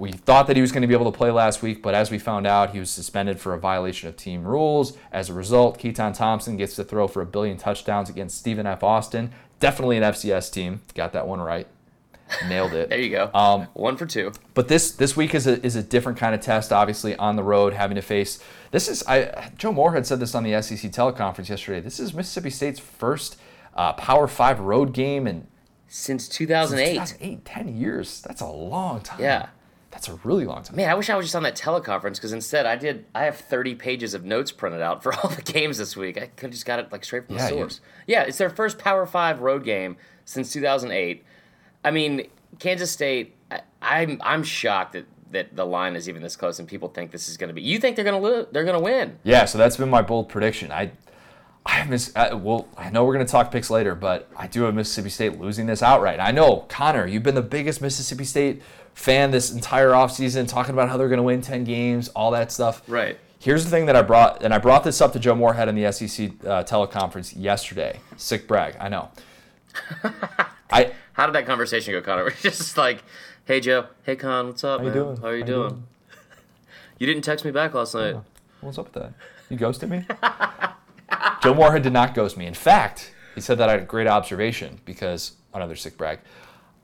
[0.00, 2.10] We thought that he was going to be able to play last week, but as
[2.10, 4.96] we found out, he was suspended for a violation of team rules.
[5.12, 8.82] As a result, Keytaon Thompson gets to throw for a billion touchdowns against Stephen F.
[8.82, 9.30] Austin.
[9.58, 10.80] Definitely an FCS team.
[10.94, 11.66] Got that one right.
[12.48, 12.88] Nailed it.
[12.88, 13.30] there you go.
[13.34, 14.32] Um, One for two.
[14.54, 16.72] but this this week is a is a different kind of test.
[16.72, 20.44] Obviously, on the road, having to face this is I Joe Moorhead said this on
[20.44, 21.80] the SEC teleconference yesterday.
[21.80, 23.36] This is Mississippi State's first
[23.74, 25.46] uh, Power Five road game in
[25.88, 26.92] Since since 2008.
[26.94, 28.22] 2008, 10 years.
[28.22, 29.20] That's a long time.
[29.20, 29.48] Yeah.
[29.90, 30.76] That's a really long time.
[30.76, 33.06] Man, I wish I was just on that teleconference because instead I did.
[33.14, 36.20] I have 30 pages of notes printed out for all the games this week.
[36.20, 37.80] I could just got it like straight from Yeah, the source.
[38.06, 41.24] Yeah, it's their first Power Five road game since 2008.
[41.84, 43.34] I mean, Kansas State.
[43.50, 47.10] I, I'm I'm shocked that that the line is even this close and people think
[47.10, 47.62] this is going to be.
[47.62, 48.46] You think they're going to lose?
[48.52, 49.18] They're going to win?
[49.24, 50.70] Yeah, so that's been my bold prediction.
[50.70, 50.92] I
[51.66, 52.12] I miss.
[52.14, 55.10] Uh, well, I know we're going to talk picks later, but I do have Mississippi
[55.10, 56.20] State losing this outright.
[56.20, 58.62] I know, Connor, you've been the biggest Mississippi State
[58.94, 62.52] fan this entire offseason, talking about how they're going to win 10 games, all that
[62.52, 62.82] stuff.
[62.86, 63.18] Right.
[63.38, 65.74] Here's the thing that I brought, and I brought this up to Joe Moorhead in
[65.74, 68.00] the SEC uh, teleconference yesterday.
[68.16, 69.10] Sick brag, I know.
[70.70, 72.24] I How did that conversation go, Connor?
[72.24, 73.02] We're just like,
[73.46, 73.86] hey, Joe.
[74.02, 74.94] Hey, Con, what's up, how man?
[74.94, 75.16] You doing?
[75.16, 75.62] How are you how doing?
[75.62, 75.86] You, doing?
[76.98, 78.16] you didn't text me back last night.
[78.60, 79.14] What's up with that?
[79.48, 80.04] You ghosted me?
[81.42, 82.46] Joe Moorhead did not ghost me.
[82.46, 86.18] In fact, he said that I had a great observation because another sick brag.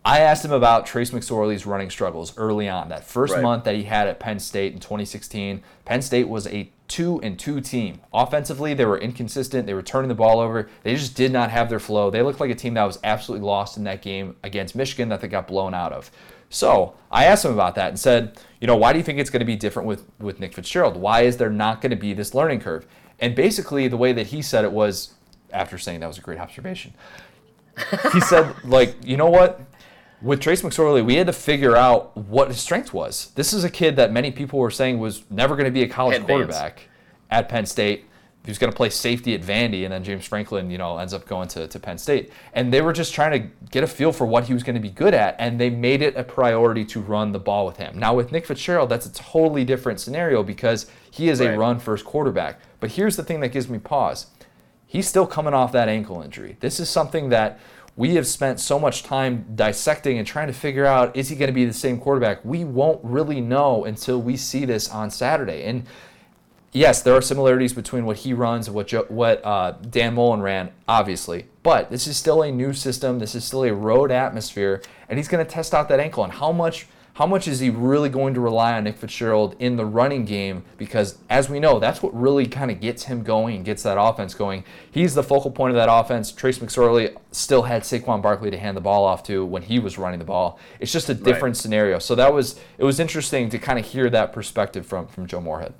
[0.06, 2.90] I asked him about Trace McSorley's running struggles early on.
[2.90, 3.42] That first Right.
[3.42, 7.36] month that he had at Penn State in 2016, Penn State was a two and
[7.36, 8.00] two team.
[8.14, 9.66] Offensively, they were inconsistent.
[9.66, 10.68] They were turning the ball over.
[10.84, 12.08] They just did not have their flow.
[12.10, 15.20] They looked like a team that was absolutely lost in that game against Michigan that
[15.20, 16.12] they got blown out of.
[16.50, 19.30] So I asked him about that and said, you know, why do you think it's
[19.30, 20.96] going to be different with, with Nick Fitzgerald?
[20.96, 22.86] Why is there not going to be this learning curve?
[23.18, 25.14] And basically, the way that he said it was,
[25.52, 26.94] after saying that was a great observation,
[28.12, 29.60] he said, like, you know what?
[30.22, 33.32] With Trace McSorley, we had to figure out what his strength was.
[33.34, 35.88] This is a kid that many people were saying was never going to be a
[35.88, 36.28] college Advance.
[36.28, 36.88] quarterback
[37.30, 38.06] at Penn State.
[38.44, 41.12] He was going to play safety at Vandy, and then James Franklin, you know, ends
[41.12, 42.32] up going to, to Penn State.
[42.52, 44.80] And they were just trying to get a feel for what he was going to
[44.80, 47.98] be good at, and they made it a priority to run the ball with him.
[47.98, 52.04] Now, with Nick Fitzgerald, that's a totally different scenario because he is a run first
[52.04, 52.60] quarterback.
[52.78, 54.28] But here's the thing that gives me pause
[54.86, 56.56] he's still coming off that ankle injury.
[56.60, 57.58] This is something that
[57.96, 61.48] we have spent so much time dissecting and trying to figure out is he going
[61.48, 62.44] to be the same quarterback?
[62.44, 65.64] We won't really know until we see this on Saturday.
[65.64, 65.84] And
[66.72, 70.72] yes, there are similarities between what he runs and what what uh, Dan Mullen ran,
[70.86, 71.46] obviously.
[71.62, 73.18] But this is still a new system.
[73.18, 76.22] This is still a road atmosphere, and he's going to test out that ankle.
[76.22, 79.76] And how much how much is he really going to rely on Nick Fitzgerald in
[79.76, 80.64] the running game?
[80.76, 83.98] Because as we know, that's what really kind of gets him going and gets that
[83.98, 84.64] offense going.
[84.90, 86.30] He's the focal point of that offense.
[86.30, 89.96] Trace McSorley still had Saquon Barkley to hand the ball off to when he was
[89.96, 90.58] running the ball.
[90.78, 91.98] It's just a different scenario.
[92.00, 95.40] So that was it was interesting to kind of hear that perspective from from Joe
[95.40, 95.72] Moorhead.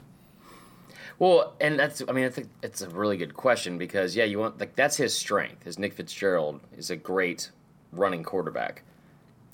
[1.18, 4.38] Well, and that's I mean I think it's a really good question because yeah, you
[4.38, 5.66] want like that's his strength.
[5.66, 7.50] Is Nick Fitzgerald is a great
[7.92, 8.84] running quarterback.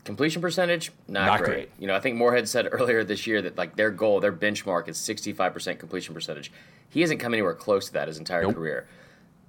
[0.05, 1.47] Completion percentage not, Not great.
[1.49, 1.71] great.
[1.79, 4.89] You know, I think Moorhead said earlier this year that like their goal, their benchmark
[4.89, 6.51] is 65% completion percentage.
[6.89, 8.55] He hasn't come anywhere close to that his entire Nope.
[8.57, 8.87] career.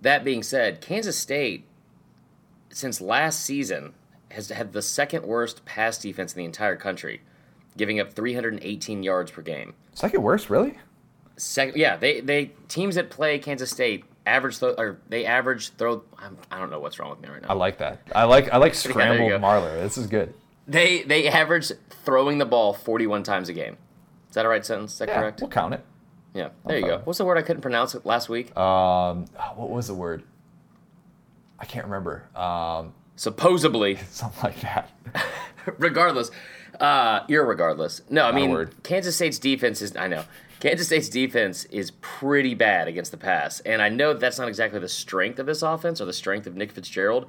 [0.02, 1.66] That being said, Kansas State
[2.70, 3.94] since last season
[4.32, 7.22] has had the second worst pass defense in the entire country,
[7.78, 9.74] giving up 318 yards per game.
[9.94, 10.78] Second worst, really?
[11.38, 16.04] Second, yeah, they they teams that play Kansas State average throw, or they average throw.
[16.20, 17.48] I'm, I don't know what's wrong with me right now.
[17.50, 18.02] I like that.
[18.14, 19.40] I like I like scrambled go.
[19.40, 19.82] Marler.
[19.82, 20.34] This is good.
[20.68, 21.72] They they average
[22.06, 23.78] throwing the ball 41 times a game.
[24.30, 24.94] Is that a right sentence?
[24.94, 25.42] Is that Yeah, correct?
[25.42, 25.86] we'll count it.
[26.34, 26.50] Yeah.
[26.66, 26.90] There you go.
[26.92, 27.02] follow.
[27.04, 28.56] What's the word I couldn't pronounce it last week?
[28.58, 30.24] Um, what was the word?
[31.60, 32.24] I can't remember.
[32.36, 33.98] Um, Supposedly.
[34.10, 34.90] something like that.
[35.78, 36.32] regardless,
[36.80, 38.02] uh, irregardless.
[38.10, 38.70] No, I mean.
[38.82, 39.96] Kansas State's defense is.
[39.96, 40.24] I know
[40.60, 44.80] Kansas State's defense is pretty bad against the pass, and I know that's not exactly
[44.80, 47.28] the strength of this offense or the strength of Nick Fitzgerald,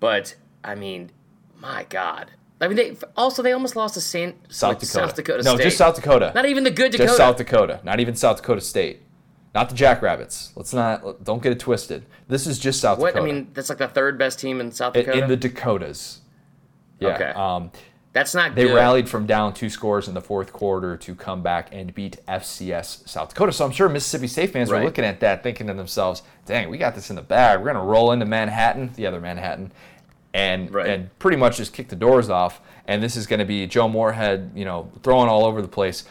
[0.00, 1.12] but I mean,
[1.60, 2.32] my God.
[2.60, 4.92] I mean, they also they almost lost to San, South like, Dakota.
[4.92, 5.64] South Dakota no, State.
[5.64, 6.32] just South Dakota.
[6.34, 7.08] Not even the good Dakota.
[7.08, 7.80] Just South Dakota.
[7.84, 9.02] Not even South Dakota State.
[9.54, 10.52] Not the Jackrabbits.
[10.54, 11.24] Let's not.
[11.24, 12.04] Don't get it twisted.
[12.28, 14.92] This is just South What I mean, that's like the third best team in South
[14.92, 15.22] Dakota.
[15.22, 16.20] in the Dakotas.
[17.00, 17.14] Yeah.
[17.14, 17.30] Okay.
[17.30, 17.72] Um,
[18.12, 18.50] that's not.
[18.50, 18.56] Good.
[18.56, 18.76] They good.
[18.76, 23.08] rallied from down two scores in the fourth quarter to come back and beat FCS
[23.08, 23.52] South Dakota.
[23.52, 24.80] So I'm sure Mississippi State fans Right.
[24.80, 27.58] were looking at that, thinking to themselves, "Dang, we got this in the bag.
[27.60, 29.72] We're gonna roll into Manhattan, the other Manhattan,
[30.32, 30.86] and Right.
[30.88, 32.60] and pretty much just kick the doors off.
[32.86, 36.04] And this is going to be Joe Moorhead, you know, throwing all over the place."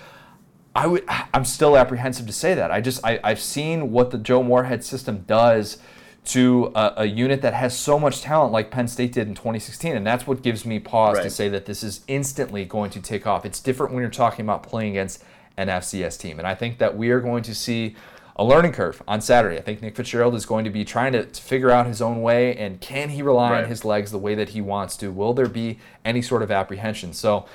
[0.76, 1.04] I would.
[1.34, 2.72] I'm still apprehensive to say that.
[2.72, 3.04] I just.
[3.06, 5.78] I, I've seen what the Joe Moorhead system does
[6.26, 9.96] to a, a unit that has so much talent, like Penn State did in 2016,
[9.96, 13.26] and that's what gives me pause to say that this is instantly going to take
[13.26, 13.46] off.
[13.46, 15.24] It's different when you're talking about playing against
[15.58, 17.96] an FCS team, and I think that we are going to see
[18.40, 19.58] a learning curve on Saturday.
[19.58, 22.22] I think Nick Fitzgerald is going to be trying to, to figure out his own
[22.22, 23.64] way, and can he rely Right.
[23.66, 25.12] on his legs the way that he wants to?
[25.12, 27.14] Will there be any sort of apprehension?
[27.14, 27.46] So.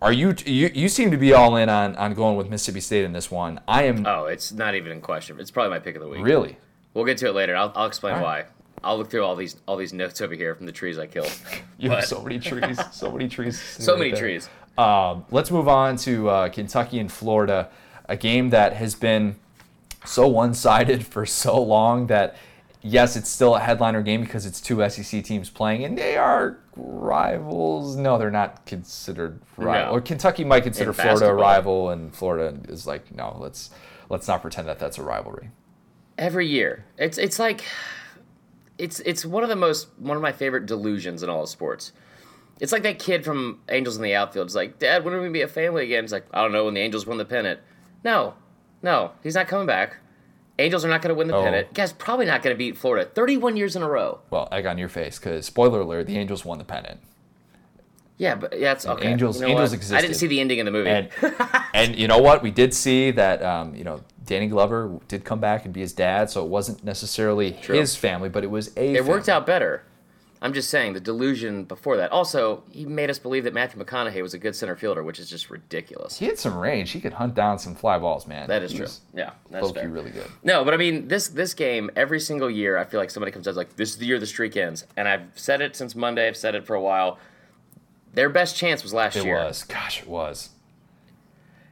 [0.00, 3.04] Are you, you you seem to be all in on, on going with Mississippi State
[3.04, 3.58] in this one?
[3.66, 5.40] I am Oh, it's not even in question.
[5.40, 6.22] It's probably my pick of the week.
[6.24, 6.56] really.
[6.94, 7.56] We'll get to it later.
[7.56, 8.44] I'll, I'll explain All why.
[8.84, 11.32] I'll look through all these all these notes over here from the trees I killed.
[11.78, 14.20] You have so many trees, so many trees, So right many there.
[14.20, 14.48] trees.
[14.78, 17.68] Um, let's move on to uh, Kentucky and Florida,
[18.08, 19.34] a game that has been
[20.04, 22.36] so one-sided for so long that
[22.80, 26.58] yes, it's still a headliner game because it's two SEC teams playing, and they are
[26.76, 27.96] rivals.
[27.96, 29.92] No, they're not considered rival.
[29.92, 29.98] No.
[29.98, 33.70] Or Kentucky might consider In Florida a rival, and Florida is like, no, let's
[34.08, 35.50] let's not pretend that that's a rivalry.
[36.16, 36.84] every year.
[36.96, 37.64] It's it's like
[38.78, 41.92] it's it's one of the most one of my favorite delusions in all of sports.
[42.60, 44.46] It's like that kid from Angels in the Outfield.
[44.46, 46.02] It's like, Dad, when are we gonna be a family again?
[46.04, 47.60] It's like, I don't know, when the Angels win the pennant.
[48.04, 48.34] No,
[48.82, 49.96] no, he's not coming back.
[50.60, 51.42] Angels are not going to win the Oh.
[51.44, 51.72] pennant.
[51.72, 54.18] Guy's probably not going to beat Florida 31 years in a row.
[54.30, 57.00] Well, egg on your face, because spoiler alert: the Angels won the pennant.
[58.16, 59.06] Yeah, but yeah, it's okay.
[59.08, 59.98] Angels- You know Angels what?
[59.98, 60.90] I didn't see the ending of the movie.
[60.90, 61.08] And
[61.72, 62.42] and you know what?
[62.42, 65.92] We did see that um, you know Danny Glover did come back and be his
[65.92, 68.94] dad, so it wasn't necessarily his family, but it was a.
[68.96, 69.84] it worked out better.
[70.40, 72.12] I'm just saying the delusion before that.
[72.12, 75.28] Also, he made us believe that Matthew McConaughey was a good center fielder, which is
[75.28, 76.18] just ridiculous.
[76.18, 76.92] He had some range.
[76.92, 78.46] He could hunt down some fly balls, man.
[78.48, 78.86] That is He true.
[79.14, 79.88] Yeah, that's fair.
[79.88, 80.26] really good.
[80.44, 83.48] No, but I mean this this game every single year I feel like somebody comes
[83.48, 86.28] out like this is the year the streak ends, and I've said it since Monday.
[86.28, 87.18] I've said it for a while.
[88.14, 89.36] Their best chance was last It year.
[89.36, 89.64] It was.
[89.64, 90.50] Gosh, it was.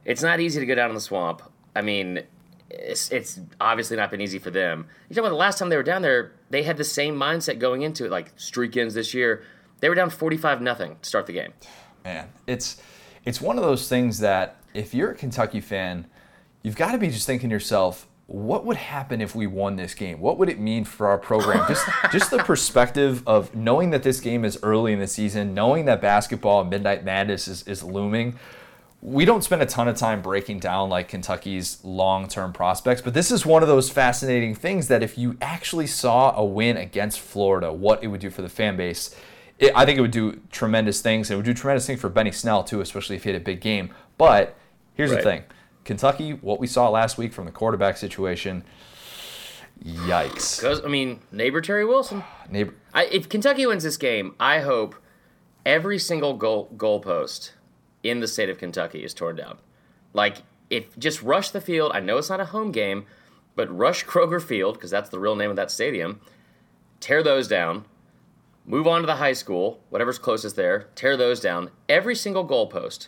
[0.05, 1.41] It's not easy to go down in the swamp.
[1.75, 2.23] I mean,
[2.69, 4.87] it's, it's obviously not been easy for them.
[5.09, 7.59] You talking about the last time they were down there, they had the same mindset
[7.59, 9.43] going into it, like streak ends this year.
[9.79, 11.53] They were down forty-five nothing to start the game.
[12.03, 12.81] man it's
[13.25, 16.07] it's one of those things that if you're a kentucky fan
[16.63, 19.93] you've got to be just thinking to yourself what would happen if we won this
[19.93, 24.03] game what would it mean for our program just just the perspective of knowing that
[24.03, 27.83] this game is early in the season knowing that basketball and midnight madness is, is
[27.83, 28.37] looming
[29.01, 33.29] we don't spend a ton of time breaking down like Kentucky's long-term prospects, but this
[33.31, 37.71] is one of those fascinating things that if you actually saw a win against Florida,
[37.71, 39.15] what it would do for the fan base,
[39.59, 41.29] it, I think it would do tremendous things.
[41.29, 43.61] It would do tremendous things for Benny Snell too, especially if he had a big
[43.61, 43.91] game.
[44.17, 44.55] But
[44.95, 45.17] here's Right.
[45.23, 45.43] the thing:
[45.83, 48.63] Kentucky, what we saw last week from the quarterback situation,
[49.83, 50.57] yikes.
[50.59, 52.23] Because I mean, neighbor Terry Wilson.
[52.49, 54.95] Neighbor, I, if Kentucky wins this game, I hope
[55.65, 57.51] every single goal goalpost
[58.09, 59.57] in the state of Kentucky is torn down.
[60.13, 60.37] Like,
[60.69, 61.91] if just rush the field.
[61.93, 63.05] I know it's not a home game,
[63.55, 66.19] but rush Kroger Field because that's the real name of that stadium.
[66.99, 67.85] Tear those down.
[68.65, 70.89] Move on to the high school, whatever's closest there.
[70.95, 71.69] Tear those down.
[71.87, 73.07] Every single goalpost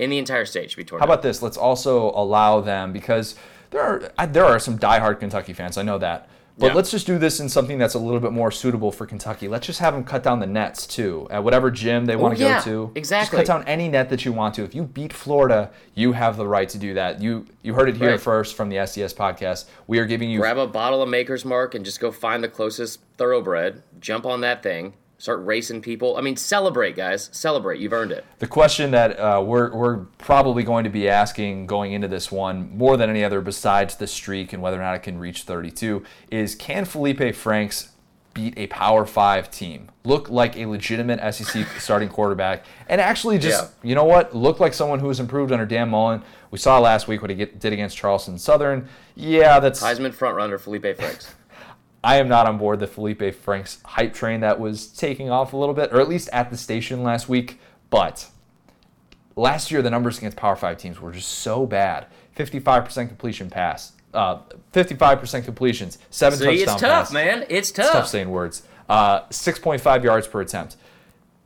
[0.00, 1.12] in the entire state should be torn How down.
[1.14, 1.42] about this?
[1.42, 3.36] Let's also allow them because
[3.70, 5.78] there are there are some diehard Kentucky fans.
[5.78, 6.28] I know that,
[6.60, 6.74] but Yeah.
[6.74, 9.48] let's just do this in something that's a little bit more suitable for Kentucky.
[9.48, 12.36] Let's just have them cut down the nets too at whatever gym they oh, want
[12.38, 12.92] to Oh, yeah, go to.
[12.94, 13.38] exactly.
[13.38, 14.62] Just cut down any net that you want to.
[14.64, 17.20] If you beat Florida, you have the right to do that.
[17.20, 18.20] You you heard it here Right.
[18.20, 19.64] first from the SDS podcast.
[19.86, 22.48] We are giving you grab a bottle of Maker's Mark and just go find the
[22.48, 26.16] closest thoroughbred, jump on that thing, start racing people.
[26.16, 27.28] I mean, celebrate, guys.
[27.30, 27.78] Celebrate.
[27.78, 28.24] You've earned it.
[28.38, 32.76] The question that uh, we're, we're probably going to be asking going into this one,
[32.76, 36.02] more than any other besides the streak and whether or not it can reach 32,
[36.30, 37.90] is can Felipe Franks
[38.32, 39.90] beat a Power 5 team?
[40.04, 43.88] Look like a legitimate SEC starting quarterback and actually just, Yeah.
[43.90, 46.22] you know what, look like someone who has improved under Dan Mullen.
[46.50, 48.88] We saw last week what he get, did against Charleston Southern.
[49.16, 49.82] Yeah, that's.
[49.82, 51.34] Heisman frontrunner Felipe Franks.
[52.02, 55.56] I am not on board the Felipe Franks hype train that was taking off a
[55.56, 57.58] little bit, or at least at the station last week.
[57.90, 58.26] But
[59.36, 63.92] last year, the numbers against Power 5 teams were just so bad 55% completion pass,
[64.14, 64.38] uh,
[64.72, 67.12] 55% completions, seven See, touchdown it's tough, pass.
[67.12, 67.42] man.
[67.42, 68.08] It's It's tough tough.
[68.08, 68.62] saying words.
[68.88, 70.76] Uh, 6.5 yards per attempt.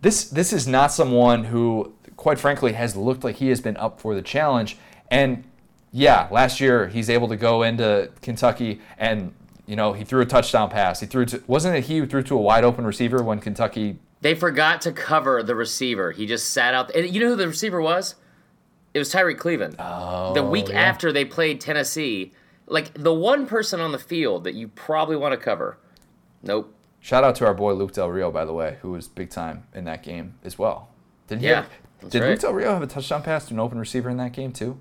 [0.01, 4.01] This this is not someone who, quite frankly, has looked like he has been up
[4.01, 4.77] for the challenge.
[5.11, 5.45] And
[5.93, 9.35] yeah, last year he's able to go into Kentucky and
[9.67, 11.01] you know he threw a touchdown pass.
[11.01, 13.99] He threw to wasn't it he who threw to a wide open receiver when Kentucky
[14.21, 16.13] They forgot to cover the receiver.
[16.13, 16.95] He just sat out.
[16.95, 18.15] And you know who the receiver was?
[18.93, 19.77] It was Tyrie Cleveland.
[19.79, 22.33] Oh, the week after they played Tennessee,
[22.67, 25.79] like the one person on the field that you probably want to cover.
[26.43, 26.73] Nope.
[27.01, 29.65] Shout out to our boy Luke Del Rio, by the way, who was big time
[29.75, 30.89] in that game as well.
[31.27, 31.49] Did he?
[31.49, 31.67] Yeah,
[32.01, 32.31] have- did right.
[32.31, 34.79] Luke Del Rio have a touchdown pass to an open receiver in that game too?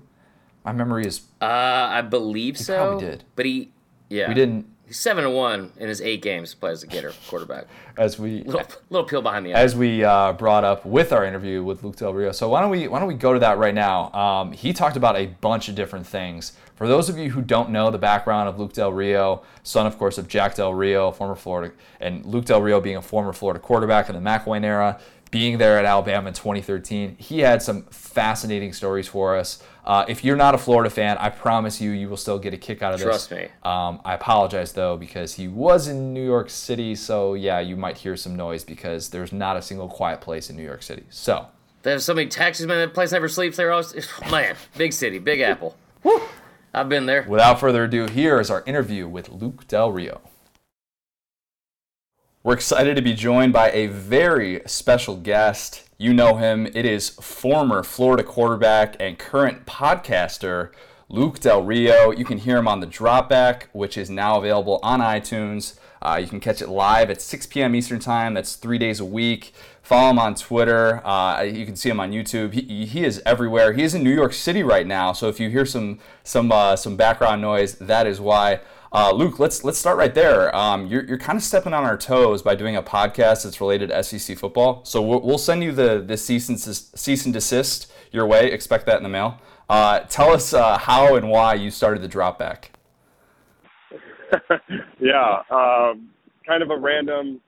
[0.64, 2.76] My memory is Uh, I believe so.
[2.76, 3.24] probably did.
[3.36, 3.72] But he,
[4.08, 4.28] yeah.
[4.28, 7.12] we didn't He's seven and one in his eight games to play as a Gator
[7.28, 7.66] quarterback.
[7.96, 9.58] as we Little, little peel behind the eye.
[9.60, 12.32] as we uh, brought up with our interview with Luke Del Rio.
[12.32, 14.12] So why don't we why don't we go to that right now?
[14.12, 16.52] Um, he talked about a bunch of different things.
[16.76, 19.96] For those of you who don't know the background of Luke Del Rio, son of
[19.96, 23.60] course of Jack Del Rio, former Florida, and Luke Del Rio being a former Florida
[23.60, 24.98] quarterback in the McElwain era,
[25.34, 29.60] being there at Alabama in 2013, he had some fascinating stories for us.
[29.84, 32.56] Uh, if you're not a Florida fan, I promise you, you will still get a
[32.56, 33.08] kick out of this.
[33.08, 33.48] Trust me.
[33.64, 37.96] Um, I apologize though because he was in New York City, so yeah, you might
[37.96, 41.02] hear some noise because there's not a single quiet place in New York City.
[41.10, 41.48] So
[41.82, 42.78] There's so many taxis, man.
[42.78, 43.56] That place never sleeps.
[43.56, 45.76] They're always, man, big city, Big Apple.
[46.04, 46.22] Woo.
[46.72, 47.24] I've been there.
[47.28, 50.20] without further ado, here is our interview with Luke Del Rio.
[52.44, 55.88] We're excited to be joined by a very special guest.
[55.96, 56.66] You know him.
[56.66, 60.70] It is former Florida quarterback and current podcaster
[61.08, 62.10] Luke Del Rio.
[62.10, 65.78] You can hear him on the Dropback, which is now available on iTunes.
[66.02, 67.74] Uh, you can catch it live at 6 p.m.
[67.74, 68.34] Eastern Time.
[68.34, 69.54] That's three days a week.
[69.80, 71.00] Follow him on Twitter.
[71.06, 72.52] Uh, you can see him on YouTube.
[72.52, 73.72] He, he is everywhere.
[73.72, 75.14] He is in New York City right now.
[75.14, 78.60] So if you hear some some uh, some background noise, that is why.
[78.94, 80.54] Uh, Luke, let's let's start right there.
[80.54, 83.88] Um, you're, you're kind of stepping on our toes by doing a podcast that's related
[83.90, 84.84] to SEC football.
[84.84, 88.52] So we'll, we'll send you the the cease and, cease and desist your way.
[88.52, 89.40] Expect that in the mail.
[89.68, 92.66] Uh, tell us uh, how and why you started the dropback.
[95.00, 96.10] yeah, um,
[96.46, 97.40] kind of a random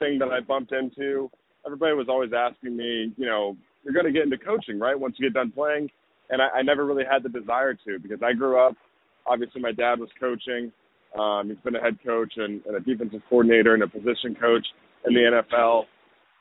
[0.00, 1.30] thing that I bumped into.
[1.64, 4.98] Everybody was always asking me, you know, you're going to get into coaching, right?
[4.98, 5.90] Once you get done playing,
[6.28, 8.76] and I, I never really had the desire to because I grew up.
[9.26, 10.70] Obviously, my dad was coaching.
[11.18, 14.66] Um, he's been a head coach and, and a defensive coordinator and a position coach
[15.06, 15.84] in the NFL.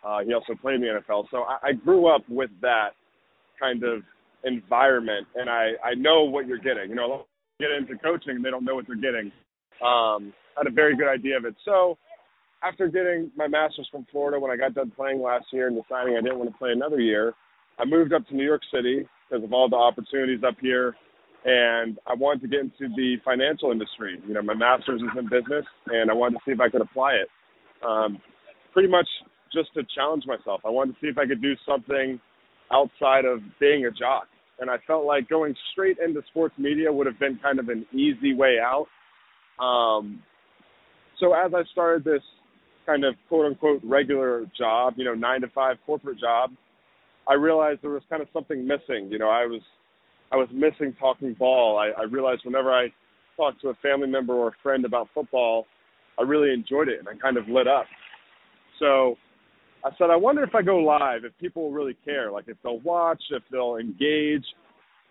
[0.06, 2.90] Uh, he also played in the NFL, so I, I grew up with that
[3.60, 4.04] kind of
[4.46, 6.90] environment, and I I know what you're getting.
[6.90, 7.26] You know,
[7.60, 9.32] get into coaching and they don't know what they're getting.
[9.84, 11.56] Um, I had a very good idea of it.
[11.66, 11.98] So
[12.64, 16.16] after getting my master's from Florida, when I got done playing last year and deciding
[16.16, 17.34] I didn't want to play another year,
[17.78, 20.96] I moved up to New York City because of all the opportunities up here.
[21.46, 24.22] And I wanted to get into the financial industry.
[24.28, 26.82] You know, my master's is in business, and I wanted to see if I could
[26.82, 27.30] apply it.
[27.86, 28.20] Um,
[28.74, 29.08] pretty much
[29.54, 30.62] just to challenge myself.
[30.66, 32.20] I wanted to see if I could do something
[32.72, 34.28] outside of being a jock.
[34.60, 37.86] And I felt like going straight into sports media would have been kind of an
[37.94, 38.88] easy way out.
[39.64, 40.22] Um,
[41.20, 42.22] so as I started this
[42.86, 46.52] kind of quote unquote regular job, you know, nine to five corporate job,
[47.28, 49.10] I realized there was kind of something missing.
[49.10, 49.62] You know, I was
[50.32, 51.78] I was missing talking ball.
[51.78, 52.88] I, I realized whenever I
[53.36, 55.66] talked to a family member or a friend about football,
[56.20, 57.86] I really enjoyed it and I kind of lit up.
[58.80, 59.16] So
[59.84, 62.58] I said, I wonder if I go live, if people will really care, like if
[62.64, 64.46] they'll watch, if they'll engage,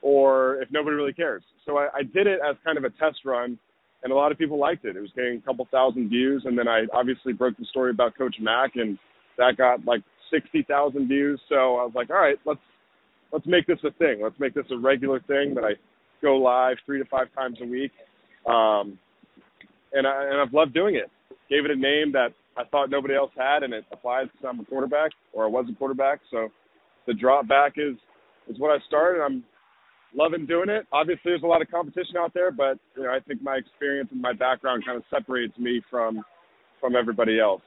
[0.02, 1.42] or if nobody really cares.
[1.66, 3.58] So I, I did it as kind of a test run,
[4.02, 4.96] and a lot of people liked it.
[4.96, 8.16] It was getting a couple thousand views, and then I obviously broke the story about
[8.16, 8.98] Coach Mack, and
[9.38, 11.40] that got like sixty thousand views.
[11.48, 12.60] So I was like, all right, let's
[13.32, 14.20] let's make this a thing.
[14.22, 15.72] Let's make this a regular thing that I
[16.22, 17.92] go live three to five times a week,
[18.46, 18.98] um,
[19.92, 21.10] and I, and I've loved doing it.
[21.48, 24.60] Gave it a name that I thought nobody else had, and it applies because I'm
[24.60, 26.20] a quarterback or I was a quarterback.
[26.30, 26.48] So
[27.06, 27.96] the drop back is
[28.48, 29.22] is what I started.
[29.22, 29.44] I'm
[30.14, 30.86] loving doing it.
[30.92, 34.08] Obviously, there's a lot of competition out there, but you know I think my experience
[34.12, 36.22] and my background kind of separates me from
[36.80, 37.62] from everybody else.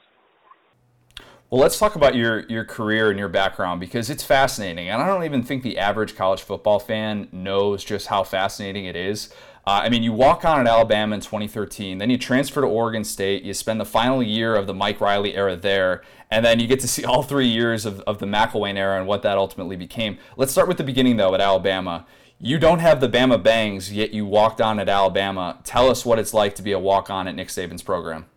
[1.52, 5.08] Well, let's talk about your your career and your background because it's fascinating, and I
[5.08, 9.34] don't even think the average college football fan knows just how fascinating it is.
[9.68, 13.04] Uh, I mean, you walk on at Alabama in 2013, then you transfer to Oregon
[13.04, 16.68] State, you spend the final year of the Mike Riley era there, and then you
[16.68, 19.76] get to see all three years of, of the McElwain era and what that ultimately
[19.76, 20.18] became.
[20.38, 22.06] Let's start with the beginning, though, at Alabama.
[22.40, 25.60] You don't have the Bama Bangs, yet you walked on at Alabama.
[25.66, 28.28] Tell us what it's like to be a walk on at Nick Saban's program.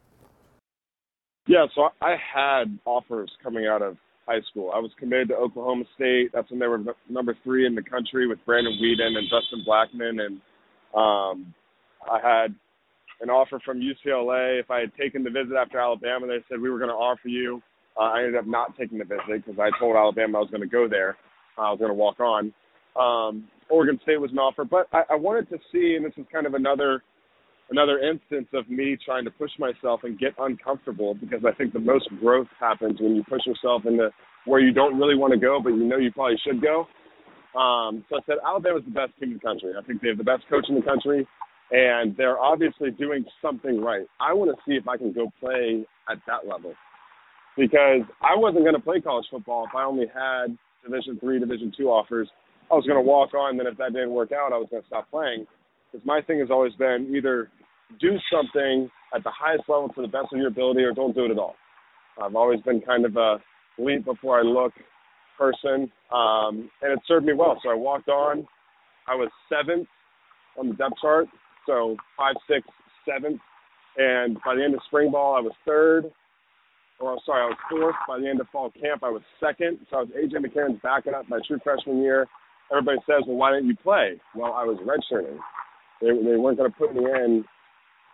[1.47, 4.73] Yeah, so I had offers coming out of high school.
[4.75, 6.31] I was committed to Oklahoma State.
[6.33, 10.25] That's when they were number three in the country with Brandon Weeden and Justin Blackmon,
[10.25, 10.41] and–
[10.95, 11.53] um,
[12.09, 12.55] I had
[13.21, 14.61] an offer from UCLA.
[14.61, 17.29] If I had taken the visit after Alabama, they said we were going to offer
[17.29, 17.61] you.
[17.97, 20.63] Uh, I ended up not taking the visit because I told Alabama I was going
[20.63, 21.17] to go there.
[21.59, 22.53] Uh, I was going to walk on.
[22.99, 26.27] Um, Oregon State was an offer, but I, I wanted to see, and this is
[26.33, 27.03] kind of another
[27.71, 31.81] another instance of me trying to push myself and get uncomfortable because I think the
[31.81, 34.11] most growth happens when you push yourself into
[34.45, 36.87] where you don't really want to go, but you know you probably should go.
[37.59, 39.73] Um, so I said Alabama's the best team in the country.
[39.79, 41.27] I think they have the best coach in the country,
[41.71, 44.07] and they're obviously doing something right.
[44.21, 46.75] I want to see if I can go play at that level
[47.57, 51.73] because I wasn't going to play college football if I only had Division three, Division
[51.77, 52.29] two offers.
[52.71, 53.57] I was going to walk on.
[53.57, 55.47] Then if that didn't work out, I was going to stop playing.
[55.95, 57.49] Because my thing has always been either
[58.01, 61.25] do something at the highest level to the best of your ability, or don't do
[61.25, 61.55] it at all.
[62.21, 63.37] I've always been kind of a
[63.79, 64.73] leap before I look
[65.39, 67.61] person, um, and it served me well.
[67.63, 68.45] So I walked on.
[69.07, 69.87] I was seventh
[70.59, 71.29] on the depth chart,
[71.65, 72.67] so five, six,
[73.09, 73.41] seventh,
[73.97, 76.11] and by the end of spring ball, I was third.
[76.99, 77.95] Or sorry, I was fourth.
[78.09, 79.79] By the end of fall camp, I was second.
[79.91, 82.27] So I was AJ McCarron's backing up my true freshman year.
[82.73, 85.39] Everybody says, "Well, why didn't you play?" Well, I was redshirting.
[86.01, 87.45] They they weren't going to put me in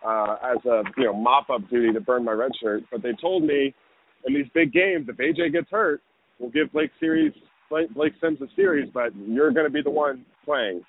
[0.04, 3.12] uh, as a you know mop up duty to burn my red shirt, but they
[3.20, 3.74] told me
[4.26, 6.02] in these big games, if AJ gets hurt,
[6.38, 7.32] we'll give Blake series
[7.70, 10.82] Blake, Blake Sims a series, but you're going to be the one playing.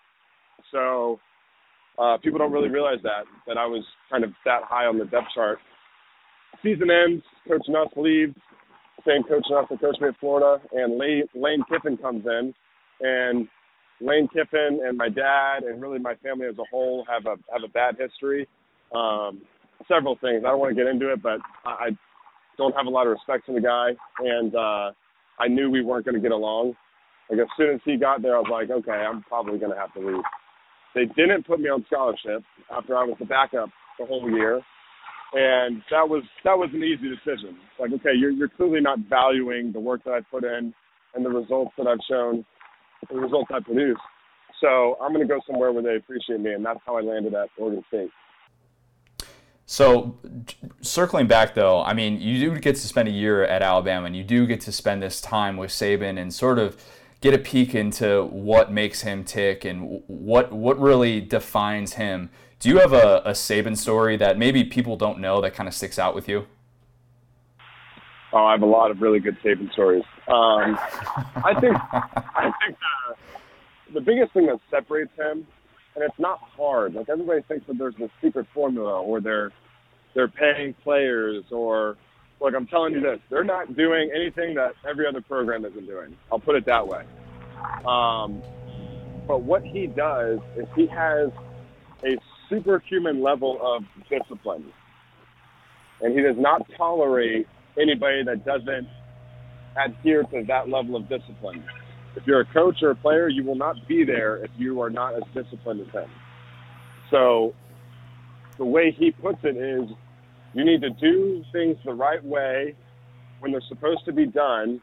[0.72, 1.20] So
[2.00, 5.06] uh, people don't really realize that that I was kind of that high on the
[5.06, 5.60] depth chart.
[6.64, 8.36] Season ends, Coach Nuss leaves.
[9.08, 12.54] Same Coach Nuss that coached me at Florida, and Lane, Lane Kiffin comes in,
[13.00, 13.48] and
[14.02, 17.64] Lane Kiffin and my dad, and really my family as a whole, have a have
[17.64, 18.48] a bad history.
[18.94, 19.42] Um,
[19.88, 20.44] several things.
[20.46, 21.90] I don't want to get into it, but I, I
[22.58, 24.92] don't have a lot of respect for the guy, and uh,
[25.40, 26.76] I knew we weren't going to get along.
[27.30, 29.78] Like as soon as he got there, I was like, okay, I'm probably going to
[29.78, 30.24] have to leave.
[30.94, 34.62] They didn't put me on scholarship after I was the backup the whole year,
[35.34, 37.58] and that was that was an easy decision.
[37.80, 40.74] Like, okay, you're you're clearly not valuing the work that I put in
[41.16, 42.46] and the results that I've shown,
[43.10, 43.98] the results I produce.
[44.60, 47.34] So I'm going to go somewhere where they appreciate me, and that's how I landed
[47.34, 48.12] at Oregon State.
[49.66, 50.20] So,
[50.82, 54.16] circling back though, I mean, you do get to spend a year at Alabama, and
[54.16, 56.76] you do get to spend this time with Saban and sort of
[57.22, 62.30] get a peek into what makes him tick and what what really defines him.
[62.60, 65.74] Do you have a, a Saban story that maybe people don't know that kind of
[65.74, 66.48] sticks out with you?
[68.34, 70.04] Oh, I have a lot of really good Saban stories.
[70.28, 70.78] Um,
[71.44, 72.78] I think I think
[73.88, 75.46] the, the biggest thing that separates him,
[75.96, 76.94] and it's not hard.
[76.94, 79.52] Like everybody thinks that there's this secret formula, or they're
[80.14, 81.98] they're paying players, or
[82.40, 86.16] like I'm telling you this, they're not doing anything that every other program isn't doing.
[86.32, 87.04] I'll put it that way.
[87.86, 88.42] Um,
[89.28, 91.30] but what he does is he has
[92.04, 92.18] a
[92.50, 94.72] superhuman level of discipline.
[96.02, 97.48] And he does not tolerate
[97.80, 98.88] anybody that doesn't
[99.78, 101.64] adhere to that level of discipline.
[102.16, 104.90] If you're a coach or a player, you will not be there if you are
[104.90, 106.10] not as disciplined as him.
[107.10, 107.54] So
[108.58, 109.90] the way he puts it is
[110.54, 112.76] you need to do things the right way
[113.40, 114.82] when they're supposed to be done,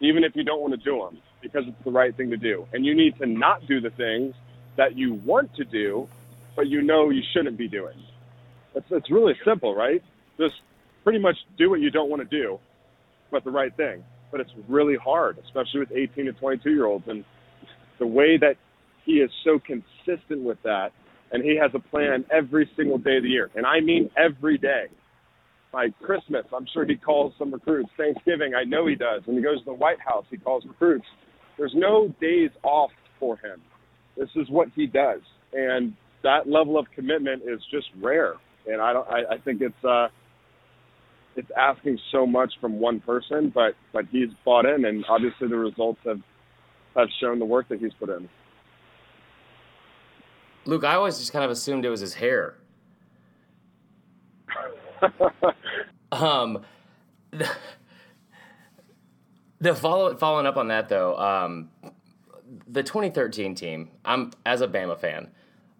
[0.00, 2.66] even if you don't want to do them, because it's the right thing to do.
[2.72, 4.34] And you need to not do the things
[4.76, 6.08] that you want to do,
[6.54, 7.96] but you know you shouldn't be doing.
[8.74, 10.02] It's, it's really simple, right?
[10.38, 10.54] Just
[11.04, 12.58] pretty much do what you don't want to do,
[13.30, 14.04] but the right thing.
[14.30, 17.04] But it's really hard, especially with 18 to 22 year olds.
[17.08, 17.24] And
[17.98, 18.56] the way that
[19.04, 20.92] he is so consistent with that
[21.32, 23.50] and he has a plan every single day of the year.
[23.54, 24.84] And I mean every day.
[25.72, 27.88] Like Christmas, I'm sure he calls some recruits.
[27.96, 29.22] Thanksgiving, I know he does.
[29.24, 31.06] When he goes to the White House, he calls recruits.
[31.56, 33.62] There's no days off for him.
[34.16, 35.20] This is what he does.
[35.54, 38.34] And that level of commitment is just rare.
[38.66, 40.08] And I don't I, I think it's uh
[41.36, 45.56] it's asking so much from one person, but but he's bought in and obviously the
[45.56, 46.20] results have
[46.96, 48.28] have shown the work that he's put in.
[50.64, 52.54] Luke, I always just kind of assumed it was his hair.
[56.12, 56.62] um,
[57.30, 57.50] the,
[59.60, 61.70] the follow following up on that though, um,
[62.68, 63.90] the 2013 team.
[64.04, 65.30] I'm as a Bama fan,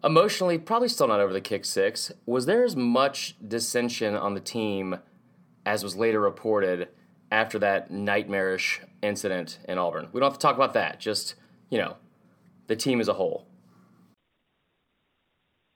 [0.03, 2.11] emotionally probably still not over the kick six.
[2.25, 4.97] Was there as much dissension on the team
[5.65, 6.89] as was later reported
[7.31, 10.09] after that nightmarish incident in Auburn?
[10.11, 10.99] We don't have to talk about that.
[10.99, 11.35] Just
[11.69, 11.97] you know,
[12.67, 13.47] the team as a whole.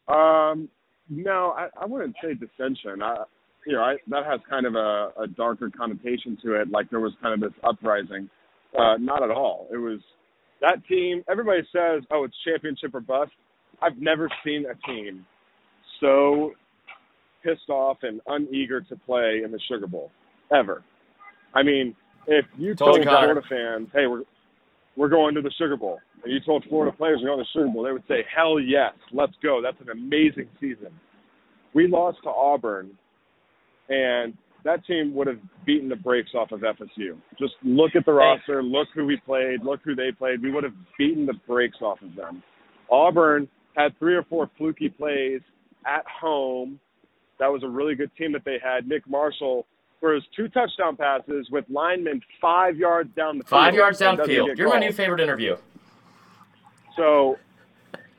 [0.08, 0.70] Um,
[1.10, 3.02] no, I, I wouldn't say dissension.
[3.02, 3.24] I,
[3.66, 7.00] you know, I, that has kind of a, a darker connotation to it, like there
[7.00, 8.30] was kind of this uprising.
[8.78, 9.68] Uh, not at all.
[9.74, 10.00] It was
[10.62, 11.24] that team.
[11.30, 13.32] Everybody says, "Oh, it's championship or bust."
[13.82, 15.26] I've never seen a team
[16.00, 16.52] so
[17.48, 20.12] pissed off and uneager to play in the Sugar Bowl
[20.52, 20.84] ever.
[21.54, 21.96] I mean,
[22.28, 24.24] if you told Florida fans, "Hey, we're
[24.98, 26.00] we're going to the Sugar Bowl.
[26.24, 28.60] And you told Florida players we're going to the Sugar Bowl, they would say, hell
[28.60, 29.62] yes, let's go.
[29.64, 30.90] That's an amazing season.
[31.74, 32.90] We lost to Auburn,
[33.88, 34.34] and
[34.64, 37.16] that team would have beaten the brakes off of FSU.
[37.40, 40.42] Just look at the roster, look who we played, look who they played.
[40.42, 42.42] We would have beaten the brakes off of them.
[42.90, 45.42] Auburn had three or four fluky plays
[45.86, 46.80] at home.
[47.40, 48.88] That was a really good team that they had.
[48.88, 49.66] Nick Marshall
[50.00, 53.50] throws two touchdown passes with linemen five yards down the field.
[53.50, 54.58] Five yards downfield.
[54.58, 55.58] You're my new favorite interview.
[56.96, 57.38] So,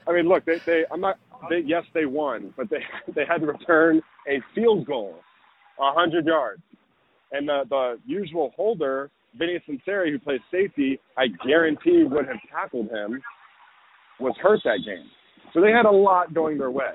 [0.07, 1.19] I mean, look, they, they I'm not.
[1.49, 2.83] They, yes, they won, but they
[3.14, 5.21] they had to return a field goal,
[5.81, 6.62] a hundred yards,
[7.33, 12.91] and the the usual holder, Vinny Sunseri, who plays safety, I guarantee would have tackled
[12.91, 13.21] him,
[14.21, 15.07] was hurt that game.
[15.55, 16.95] So they had a lot going their way,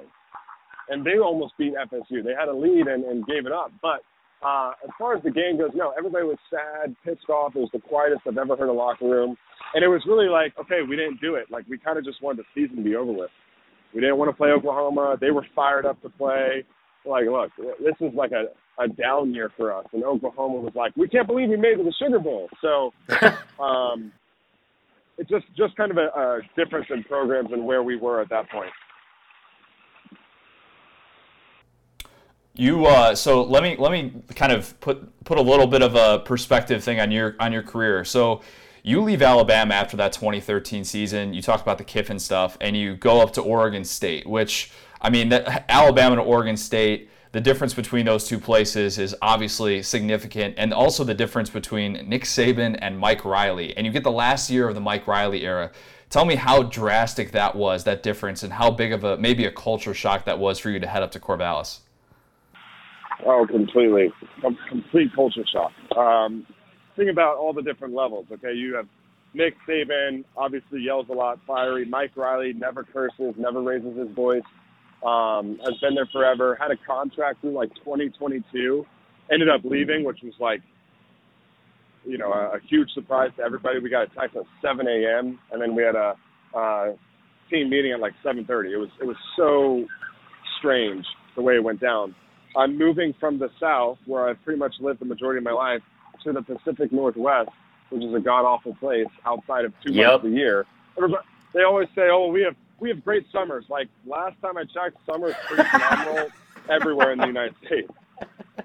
[0.89, 2.23] and they almost beat FSU.
[2.23, 4.01] They had a lead and, and gave it up, but
[4.43, 7.55] uh, as far as the game goes, no, everybody was sad, pissed off.
[7.55, 9.38] It was the quietest I've ever heard a locker room.
[9.73, 11.45] And it was really like, okay, we didn't do it.
[11.49, 13.31] Like, we kind of just wanted the season to be over with.
[13.95, 15.17] We didn't want to play Oklahoma.
[15.19, 16.65] They were fired up to play.
[17.05, 18.45] Like, look, this is like a,
[18.81, 19.86] a down year for us.
[19.93, 22.49] And Oklahoma was like, we can't believe we made it to the Sugar Bowl.
[22.61, 22.91] So
[23.63, 24.11] um,
[25.17, 28.29] it's just, just kind of a, a difference in programs and where we were at
[28.29, 28.71] that point.
[32.55, 35.95] You uh, so let me let me kind of put put a little bit of
[35.95, 38.05] a perspective thing on your on your career.
[38.05, 38.41] So
[38.85, 41.33] You leave Alabama after that 2013 season.
[41.33, 45.09] You talk about the Kiffin stuff, and you go up to Oregon State, which I
[45.09, 47.09] mean, that, Alabama to Oregon State.
[47.31, 52.25] The difference between those two places is obviously significant, and also the difference between Nick
[52.25, 53.75] Saban and Mike Riley.
[53.75, 55.71] And you get the last year of the Mike Riley era.
[56.11, 59.51] Tell me how drastic that was, that difference, and how big of a maybe a
[59.51, 61.79] culture shock that was for you to head up to Corvallis.
[63.26, 64.11] Oh, completely,
[64.70, 65.72] complete culture shock.
[65.97, 66.45] Um,
[66.95, 68.26] think about all the different levels.
[68.32, 68.88] Okay, you have
[69.34, 71.86] Nick Saban, obviously yells a lot, fiery.
[71.86, 74.43] Mike Riley never curses, never raises his voice.
[75.05, 76.57] Um, has been there forever.
[76.59, 78.86] Had a contract through like 2022.
[79.32, 80.61] Ended up leaving, which was like
[82.05, 83.80] you know, a, a huge surprise to everybody.
[83.80, 85.39] We got a text at 7 a.m.
[85.51, 86.16] and then we had a
[86.55, 86.88] uh,
[87.49, 88.72] team meeting at like 7:30.
[88.72, 89.86] It was it was so
[90.59, 91.05] strange
[91.36, 92.16] the way it went down.
[92.55, 95.81] I'm moving from the south, where I've pretty much lived the majority of my life,
[96.23, 97.49] to the Pacific Northwest,
[97.89, 100.11] which is a god awful place outside of two yep.
[100.11, 100.65] months a year.
[100.97, 104.63] Everybody, they always say, "Oh, we have we have great summers." Like last time I
[104.63, 106.29] checked, summer's pretty phenomenal
[106.69, 107.91] everywhere in the United States.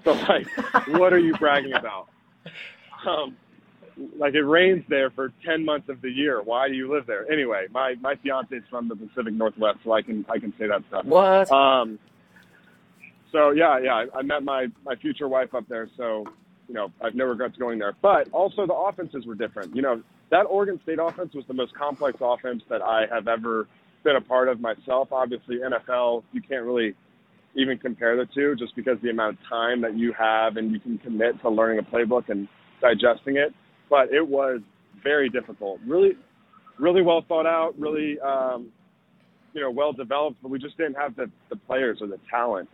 [0.03, 0.47] So like,
[0.89, 2.07] what are you bragging about?
[3.05, 3.35] Um,
[4.17, 6.41] like it rains there for 10 months of the year.
[6.41, 7.29] Why do you live there?
[7.31, 10.67] Anyway, my, my fiance is from the Pacific Northwest, so I can, I can say
[10.67, 11.05] that stuff.
[11.05, 11.51] What?
[11.51, 11.99] Um,
[13.31, 15.89] so yeah, yeah, I, I met my, my future wife up there.
[15.97, 16.25] So,
[16.67, 19.75] you know, I've no regrets going there, but also the offenses were different.
[19.75, 20.01] You know,
[20.31, 23.67] that Oregon State offense was the most complex offense that I have ever
[24.03, 25.11] been a part of myself.
[25.11, 26.95] Obviously NFL, you can't really
[27.55, 30.79] even compare the two just because the amount of time that you have and you
[30.79, 32.47] can commit to learning a playbook and
[32.81, 33.53] digesting it,
[33.89, 34.61] but it was
[35.03, 35.79] very difficult.
[35.85, 36.11] Really,
[36.77, 37.73] really well thought out.
[37.77, 38.71] Really, um,
[39.53, 40.37] you know, well developed.
[40.41, 42.69] But we just didn't have the the players or the talent.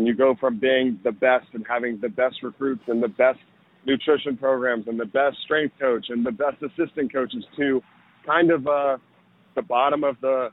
[0.00, 3.38] And you go from being the best and having the best recruits and the best
[3.84, 7.82] nutrition programs and the best strength coach and the best assistant coaches to
[8.24, 8.96] kind of uh,
[9.56, 10.48] the bottom of the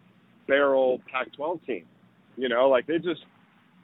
[0.50, 1.86] barrel Pac-12 team.
[2.36, 3.24] You know, like they just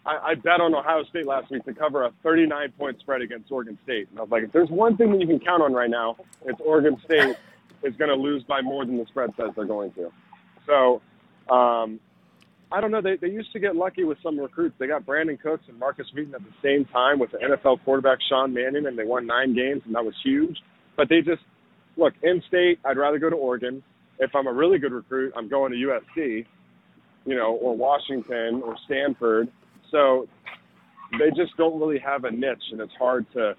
[0.05, 3.49] I, I bet on Ohio State last week to cover a 39 point spread against
[3.49, 4.09] Oregon State.
[4.09, 6.18] And I was like, if there's one thing that you can count on right now,
[6.45, 7.38] it's Oregon State
[7.84, 10.11] is going to lose by more than the spread says they're going to.
[10.68, 11.01] So,
[11.49, 12.01] um,
[12.74, 13.01] I don't know.
[13.01, 14.76] They, they used to get lucky with some recruits.
[14.80, 18.17] They got Brandin Cooks and Markus Wheaton at the same time with the NFL quarterback
[18.28, 20.57] Sean Mannion, and they won nine games, and that was huge.
[20.97, 21.43] But they just
[21.97, 22.80] look in state.
[22.84, 23.84] I'd rather go to Oregon.
[24.19, 26.45] If I'm a really good recruit, I'm going to USC,
[27.26, 29.49] you know, or Washington or Stanford
[29.93, 30.28] so
[31.19, 33.53] they just don't really have a niche, and it's hard to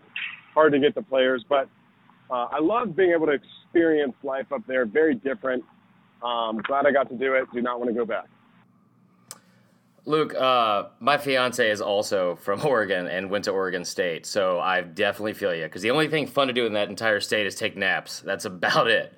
[0.52, 1.42] hard to get the players.
[1.48, 1.68] But
[2.30, 4.84] uh, I love being able to experience life up there.
[4.84, 5.64] Very different.
[6.22, 7.44] Um, glad I got to do it.
[7.54, 8.26] Do not want to go back.
[10.06, 14.82] Luke, uh, my fiance is also from Oregon and went to Oregon State, so I
[14.82, 15.64] definitely feel you.
[15.64, 18.20] Because the only thing fun to do in that entire state is take naps.
[18.20, 19.16] That's about it.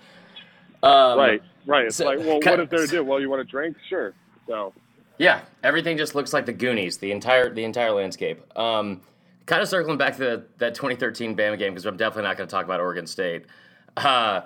[0.82, 1.86] Um, right, right.
[1.86, 3.04] It's so, like, well, what is there to do?
[3.04, 3.76] Well, you want to drink?
[3.88, 4.14] Sure.
[4.46, 4.72] So
[5.18, 6.98] yeah, everything just looks like the Goonies.
[6.98, 8.40] The entire the entire landscape.
[8.56, 9.00] Um,
[9.46, 12.48] kind of circling back to the, that 2013 Bama game because I'm definitely not going
[12.48, 13.46] to talk about Oregon State.
[13.96, 14.42] Uh,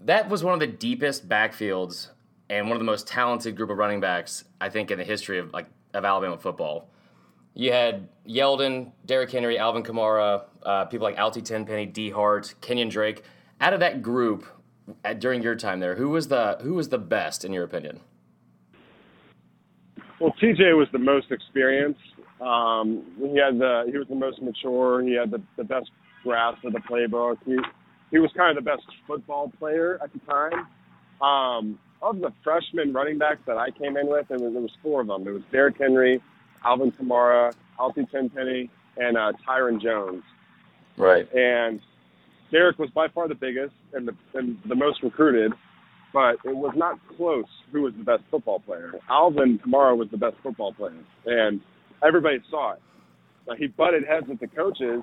[0.00, 2.08] that was one of the deepest backfields
[2.50, 5.38] and one of the most talented group of running backs I think in the history
[5.38, 6.90] of like of Alabama football.
[7.54, 12.90] You had Yeldon, Derrick Henry, Alvin Kamara, uh, people like Altee Tenpenny, Dee Hart, Kenyon
[12.90, 13.22] Drake.
[13.62, 14.44] Out of that group,
[15.04, 18.00] at, during your time there, who was the who was the best in your opinion?
[20.20, 22.00] Well, TJ was the most experienced.
[22.40, 25.02] Um, he had the he was the most mature.
[25.02, 25.90] He had the, the best
[26.22, 27.38] grasp of the playbook.
[27.46, 27.56] He
[28.10, 30.66] he was kind of the best football player at the time.
[31.22, 31.78] Um,
[32.10, 35.00] of the freshman running backs that I came in with, there was, there was four
[35.00, 35.24] of them.
[35.24, 36.22] There was Derrick Henry,
[36.64, 40.22] Alvin Kamara, Altee Tenpenny, and uh, Tyren Jones.
[40.96, 41.28] Right.
[41.34, 41.80] And
[42.50, 45.52] Derrick was by far the biggest and the, and the most recruited
[46.16, 48.94] but it was not close who was the best football player.
[49.10, 51.60] Alvin Kamara was the best football player, and
[52.02, 52.80] everybody saw it.
[53.46, 55.02] Now, he butted heads with the coaches,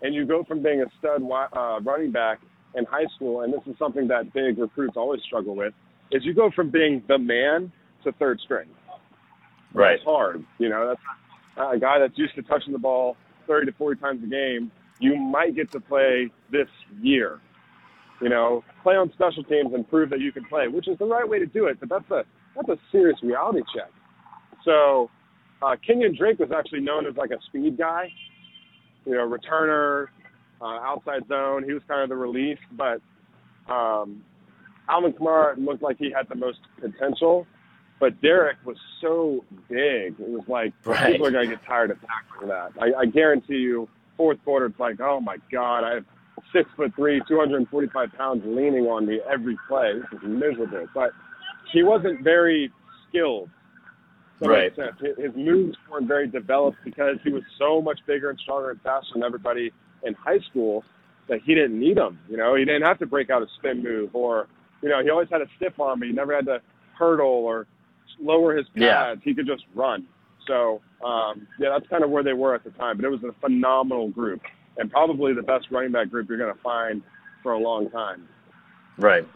[0.00, 2.40] and you go from being a stud uh, running back
[2.74, 5.74] in high school, and this is something that big recruits always struggle with,
[6.14, 7.70] is you go from being the man
[8.04, 8.68] to third string.
[9.72, 9.96] Right.
[9.96, 10.44] It's hard.
[10.58, 14.24] You know, that's a guy that's used to touching the ball 30 to 40 times
[14.24, 14.70] a game.
[15.00, 16.68] You might get to play this
[17.02, 17.40] year
[18.20, 21.04] you know, play on special teams and prove that you can play, which is the
[21.04, 21.78] right way to do it.
[21.80, 22.24] But that's a
[22.56, 23.90] that's a serious reality check.
[24.64, 25.10] So
[25.62, 28.12] uh, Kenyon Drake was actually known as like a speed guy,
[29.04, 30.06] you know, returner,
[30.60, 31.64] uh, outside zone.
[31.64, 33.00] He was kind of the relief, but
[33.70, 34.24] um,
[34.88, 37.46] Alvin Kamara looked like he had the most potential.
[38.00, 41.12] But Derrick was so big, it was like right.
[41.12, 42.72] people are going to get tired of tackling that.
[42.80, 46.04] I, I guarantee you, fourth quarter, it's like, oh my god, I have
[46.52, 49.92] six foot three, 245 pounds, leaning on me every play.
[49.94, 50.86] This is miserable.
[50.92, 51.10] But
[51.72, 52.70] he wasn't very
[53.08, 53.48] skilled.
[54.40, 54.72] So right.
[55.16, 59.10] His moves weren't very developed because he was so much bigger and stronger and faster
[59.14, 59.70] than everybody
[60.02, 60.84] in high school
[61.28, 62.18] that he didn't need them.
[62.28, 64.48] You know, he didn't have to break out a spin move or,
[64.84, 66.60] you know, he always had a stiff arm, but he never had to
[66.98, 67.66] hurdle or
[68.20, 68.76] lower his pads.
[68.78, 69.14] Yeah.
[69.24, 70.06] He could just run.
[70.46, 72.96] So, um, yeah, that's kind of where they were at the time.
[72.96, 74.42] But it was a phenomenal group
[74.76, 77.02] and probably the best running back group you're going to find
[77.42, 78.28] for a long time.
[78.98, 79.26] Right.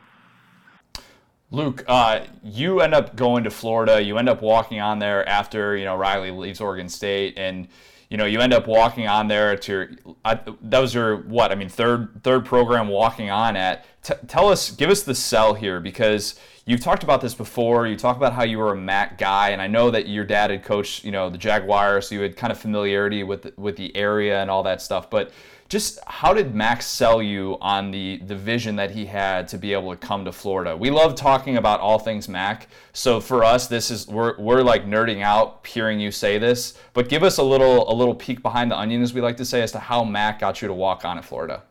[1.51, 4.03] Luke, uh, you end up going to Florida.
[4.03, 7.69] You end up walking on there after you know Riley leaves Oregon State, and
[8.09, 9.91] you know you end up walking on there to your.
[10.25, 11.53] Uh, that was your what?
[11.53, 13.85] I mean, third third program walking on at.
[14.03, 17.87] T- tell us, give us the sell here because you've talked about this before.
[17.87, 20.51] You talk about how you were a MAC guy, and I know that your dad
[20.51, 23.95] had coached you know the Jaguars, so you had kind of familiarity with with the
[23.95, 25.31] area and all that stuff, but
[25.69, 29.75] just how did Max sell you on the, the vision that he had to be
[29.75, 30.75] able to come to Florida?
[30.75, 32.69] We love talking about all things Mac.
[32.95, 36.79] So for us, this is we're, we're like nerding out hearing you say this.
[36.95, 39.45] But give us a little a little peek behind the onion, as we like to
[39.45, 41.63] say, as to how Mac got you to walk on at Florida.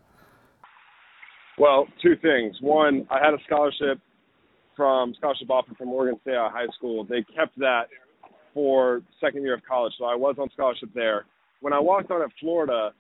[1.58, 2.56] Well, two things.
[2.62, 4.00] One, I had a scholarship
[4.76, 7.04] from scholarship offer from Oregon State High School.
[7.04, 7.88] They kept that
[8.54, 11.26] for second year of college, so I was on scholarship there.
[11.62, 12.92] When I walked on at Florida,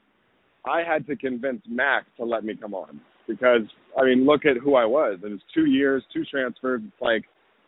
[0.68, 3.62] I had to convince Mac to let me come on because
[4.00, 5.20] I mean, look at who I was.
[5.24, 6.82] It was two years, two transfers.
[6.86, 7.24] It's like,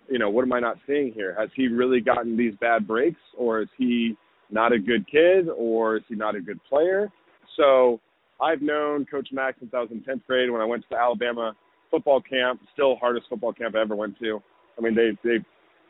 [0.09, 1.35] you know, what am I not seeing here?
[1.37, 4.15] Has he really gotten these bad breaks, or is he
[4.51, 7.11] not a good kid, or is he not a good player?
[7.57, 7.99] So
[8.41, 10.97] I've known Coach Mac since I was in 10th grade when I went to the
[10.97, 11.53] Alabama
[11.91, 12.61] football camp.
[12.73, 14.41] Still hardest football camp I ever went to.
[14.77, 15.43] I mean, they they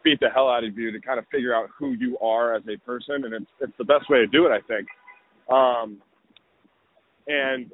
[0.04, 2.64] beat the hell out of you to kind of figure out who you are as
[2.68, 4.88] a person, and it's it's the best way to do it, I think.
[5.52, 6.02] Um,
[7.30, 7.72] and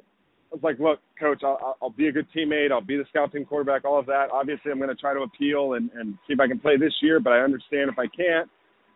[0.52, 2.70] I was like, look, coach, I'll, I'll be a good teammate.
[2.70, 4.26] I'll be the scout team quarterback, all of that.
[4.32, 6.92] Obviously, I'm going to try to appeal and, and see if I can play this
[7.02, 8.48] year, but I understand if I can't.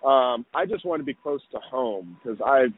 [0.05, 2.73] Um, I just want to be close to home because I've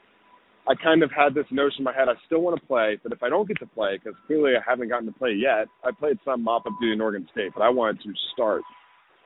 [0.66, 2.08] I kind of had this notion in my head.
[2.08, 4.60] I still want to play, but if I don't get to play, because clearly I
[4.68, 7.62] haven't gotten to play yet, I played some mop up duty in Oregon State, but
[7.62, 8.62] I wanted to start.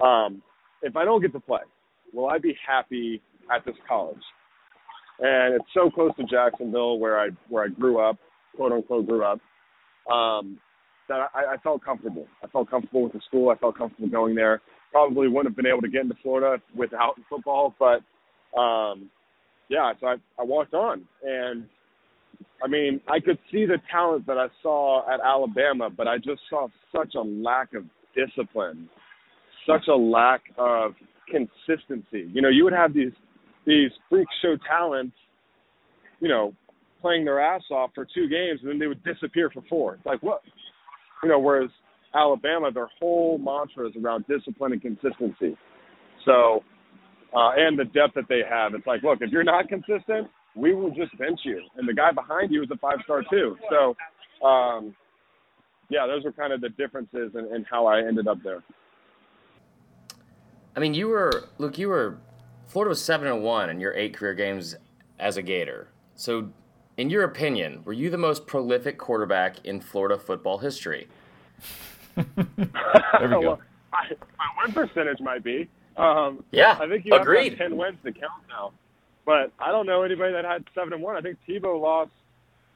[0.00, 0.42] Um,
[0.82, 1.60] if I don't get to play,
[2.14, 3.20] will I be happy
[3.54, 4.22] at this college?
[5.20, 8.16] And it's so close to Jacksonville, where I where I grew up
[8.56, 9.40] quote unquote grew up,
[10.12, 10.58] um,
[11.08, 12.26] that I, I felt comfortable.
[12.42, 13.50] I felt comfortable with the school.
[13.50, 14.60] I felt comfortable going there.
[14.92, 18.00] Probably wouldn't have been able to get into Florida without football, but
[18.58, 19.10] um,
[19.68, 21.66] yeah, so I, I walked on, and
[22.62, 26.40] I mean, I could see the talent that I saw at Alabama, but I just
[26.48, 27.84] saw such a lack of
[28.14, 28.88] discipline,
[29.66, 30.94] such a lack of
[31.28, 32.30] consistency.
[32.32, 33.12] You know, you would have these
[33.66, 35.16] these freak show talents,
[36.20, 36.54] you know,
[37.06, 39.94] playing their ass off for two games and then they would disappear for four.
[39.94, 40.42] It's like what?
[41.22, 41.70] You know, whereas
[42.12, 45.56] Alabama, their whole mantra is around discipline and consistency.
[46.24, 46.64] So,
[47.32, 48.74] uh, and the depth that they have.
[48.74, 51.62] It's like, look, if you're not consistent, we will just bench you.
[51.76, 53.56] And the guy behind you is a five star too.
[53.70, 54.96] So, um,
[55.88, 58.64] yeah, those are kind of the differences in, in how I ended up there.
[60.74, 62.18] I mean, you were look, you were
[62.66, 64.74] Florida was seven and one in your eight career games
[65.20, 65.88] as a Gator.
[66.16, 66.50] So
[66.96, 71.08] in your opinion, were you the most prolific quarterback in Florida football history?
[72.16, 72.26] there
[72.56, 73.40] we go.
[73.40, 73.60] well,
[73.92, 75.68] I, my win percentage might be.
[75.96, 77.52] Um, yeah, I think you agreed.
[77.52, 78.72] have ten wins to count now.
[79.24, 81.16] But I don't know anybody that had seven and one.
[81.16, 82.10] I think Tebow lost.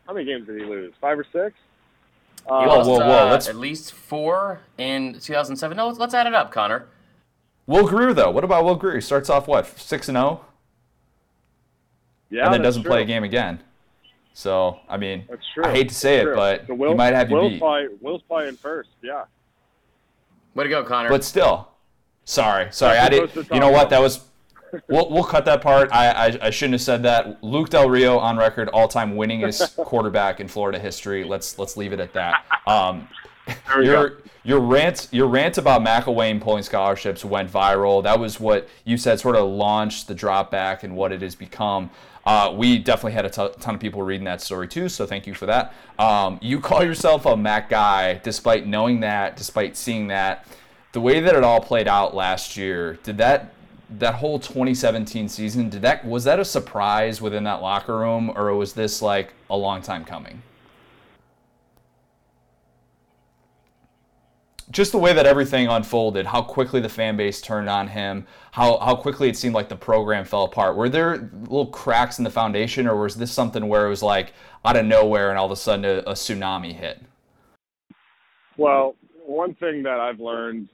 [0.06, 0.92] How many games did he lose?
[1.00, 1.54] Five or six?
[2.44, 3.28] He uh, lost whoa, whoa, whoa.
[3.28, 5.76] Uh, at least four in 2007.
[5.76, 6.88] No, let's, let's add it up, Connor.
[7.66, 8.30] Will Grier though.
[8.30, 8.96] What about Will Grier?
[8.96, 10.40] He starts off what six and zero.
[10.42, 10.44] Oh?
[12.30, 12.90] Yeah, and then doesn't true.
[12.90, 13.60] play a game again.
[14.32, 15.64] So I mean, That's true.
[15.64, 17.58] I hate to say That's it, but so Will, he might have you Will's beat.
[17.58, 18.90] Probably, Will's playing first.
[19.02, 19.24] Yeah.
[20.54, 21.08] Way to go, Connor.
[21.08, 21.68] But still,
[22.24, 23.30] sorry, sorry, I did.
[23.52, 23.90] You know what?
[23.90, 24.24] That was.
[24.88, 25.90] We'll, we'll cut that part.
[25.90, 27.42] I, I, I shouldn't have said that.
[27.42, 31.24] Luke Del Rio on record, all-time winningest quarterback in Florida history.
[31.24, 32.44] Let's let's leave it at that.
[32.68, 33.08] Um,
[33.82, 38.02] your your rant your rant about McElwain pulling scholarships went viral.
[38.02, 41.34] That was what you said sort of launched the drop back and what it has
[41.34, 41.90] become.
[42.24, 45.26] Uh, we definitely had a t- ton of people reading that story too, so thank
[45.26, 45.74] you for that.
[45.98, 50.46] Um, you call yourself a Mac guy despite knowing that, despite seeing that.
[50.92, 53.54] The way that it all played out last year, did that
[53.98, 58.54] that whole 2017 season, did that was that a surprise within that locker room, or
[58.54, 60.42] was this like a long time coming?
[64.70, 68.78] Just the way that everything unfolded, how quickly the fan base turned on him, how,
[68.78, 70.76] how quickly it seemed like the program fell apart.
[70.76, 74.32] Were there little cracks in the foundation, or was this something where it was like
[74.64, 77.02] out of nowhere and all of a sudden a, a tsunami hit?
[78.56, 78.94] Well,
[79.26, 80.68] one thing that I've learned,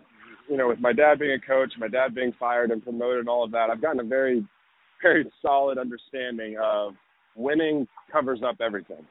[0.49, 3.29] you know, with my dad being a coach, my dad being fired and promoted and
[3.29, 4.47] all of that, I've gotten a very,
[5.03, 6.95] very solid understanding of
[7.35, 9.07] winning covers up everything.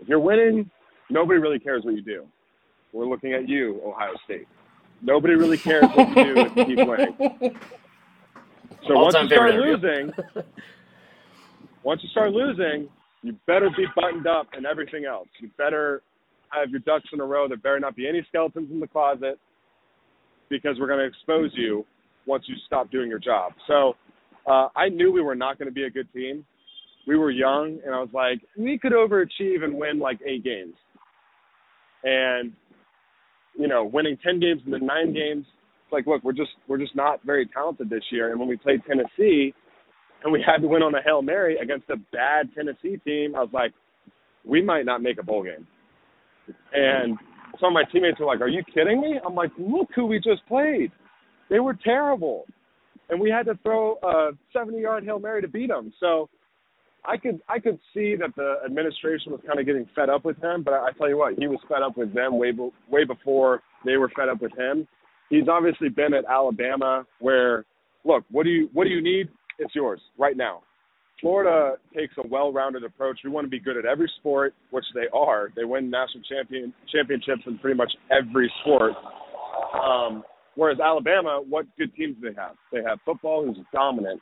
[0.00, 0.70] If you're winning,
[1.08, 2.26] nobody really cares what you do.
[2.92, 4.46] We're looking at you, Ohio State.
[5.02, 7.56] Nobody really cares what you do if you keep winning.
[8.88, 10.12] So once All-time you start losing,
[11.82, 12.88] once you start losing,
[13.22, 15.28] you better be buttoned up and everything else.
[15.38, 16.02] You better
[16.50, 17.46] have your ducks in a row.
[17.46, 19.38] There better not be any skeletons in the closet
[20.48, 21.84] because we're going to expose you
[22.26, 23.52] once you stop doing your job.
[23.66, 23.96] So
[24.46, 26.44] uh, I knew we were not going to be a good team.
[27.06, 30.74] We were young, and I was like, we could overachieve and win like eight games.
[32.04, 32.52] And
[33.60, 35.44] you know, winning ten games and then nine games,
[35.84, 38.30] it's like, look, we're just we're just not very talented this year.
[38.30, 39.52] And when we played Tennessee,
[40.24, 43.40] and we had to win on a hail mary against a bad Tennessee team, I
[43.40, 43.72] was like,
[44.44, 45.66] we might not make a bowl game.
[46.72, 47.18] And
[47.60, 50.18] some of my teammates were like, "Are you kidding me?" I'm like, "Look who we
[50.18, 50.90] just played.
[51.48, 52.46] They were terrible,
[53.08, 56.28] and we had to throw a 70-yard hail mary to beat them." So
[57.04, 60.42] I could I could see that the administration was kind of getting fed up with
[60.42, 62.70] him, but I, I tell you what, he was fed up with them way be,
[62.90, 64.86] way before they were fed up with him.
[65.30, 67.64] He's obviously been at Alabama, where
[68.04, 69.28] look, what do you what do you need?
[69.58, 70.62] It's yours right now.
[71.20, 73.20] Florida takes a well-rounded approach.
[73.22, 75.50] We want to be good at every sport, which they are.
[75.54, 78.92] They win national champion championships in pretty much every sport.
[79.74, 80.24] Um,
[80.54, 82.56] whereas Alabama, what good teams do they have?
[82.72, 84.20] They have football, who's dominant,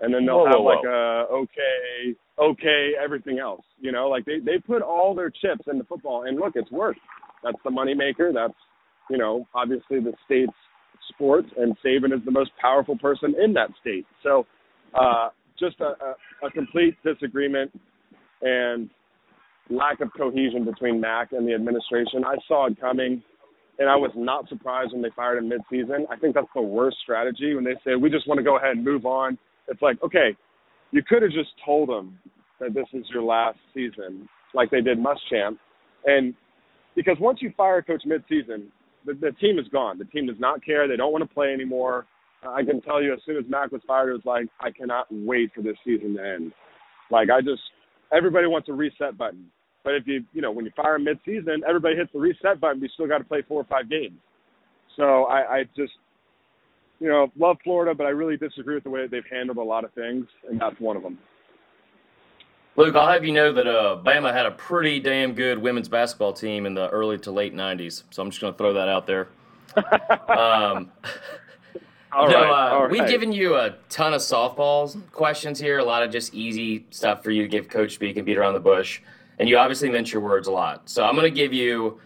[0.00, 3.62] and then they'll Whoa, have whoa, like a okay, okay, everything else.
[3.80, 7.00] You know, like they they put all their chips into football, and look, it's worked.
[7.42, 8.32] That's the moneymaker.
[8.32, 8.58] That's
[9.10, 10.52] you know, obviously the state's
[11.10, 14.06] sport, and Saban is the most powerful person in that state.
[14.22, 14.46] So.
[14.94, 15.28] Uh,
[15.58, 15.94] just a,
[16.44, 17.70] a, a complete disagreement
[18.42, 18.88] and
[19.70, 22.24] lack of cohesion between Mac and the administration.
[22.24, 23.22] I saw it coming,
[23.78, 26.04] and I was not surprised when they fired him midseason.
[26.10, 28.76] I think that's the worst strategy when they say we just want to go ahead
[28.76, 29.38] and move on.
[29.68, 30.36] It's like, okay,
[30.90, 32.18] you could have just told them
[32.60, 35.58] that this is your last season, like they did Muschamp,
[36.06, 36.34] and
[36.96, 38.66] because once you fire a coach midseason,
[39.06, 39.98] the, the team is gone.
[39.98, 40.88] The team does not care.
[40.88, 42.06] They don't want to play anymore.
[42.44, 44.70] Uh, I can tell you, as soon as Mac was fired, it was like I
[44.70, 46.52] cannot wait for this season to end.
[47.10, 47.62] Like I just,
[48.12, 49.46] everybody wants a reset button.
[49.84, 52.82] But if you, you know, when you fire mid-season, everybody hits the reset button.
[52.82, 54.18] You still got to play four or five games.
[54.96, 55.92] So I, I just,
[57.00, 59.62] you know, love Florida, but I really disagree with the way that they've handled a
[59.62, 61.18] lot of things, and that's one of them.
[62.76, 66.32] Luke, I'll have you know that uh, Bama had a pretty damn good women's basketball
[66.32, 68.04] team in the early to late '90s.
[68.10, 69.28] So I'm just going to throw that out there.
[70.28, 70.90] um,
[72.12, 73.08] All no, right, uh, we've right.
[73.08, 77.30] given you a ton of softball questions here, a lot of just easy stuff for
[77.30, 79.02] you to give Coach speak and beat around the bush.
[79.38, 80.88] And you obviously mince your words a lot.
[80.88, 82.00] So I'm going to give you,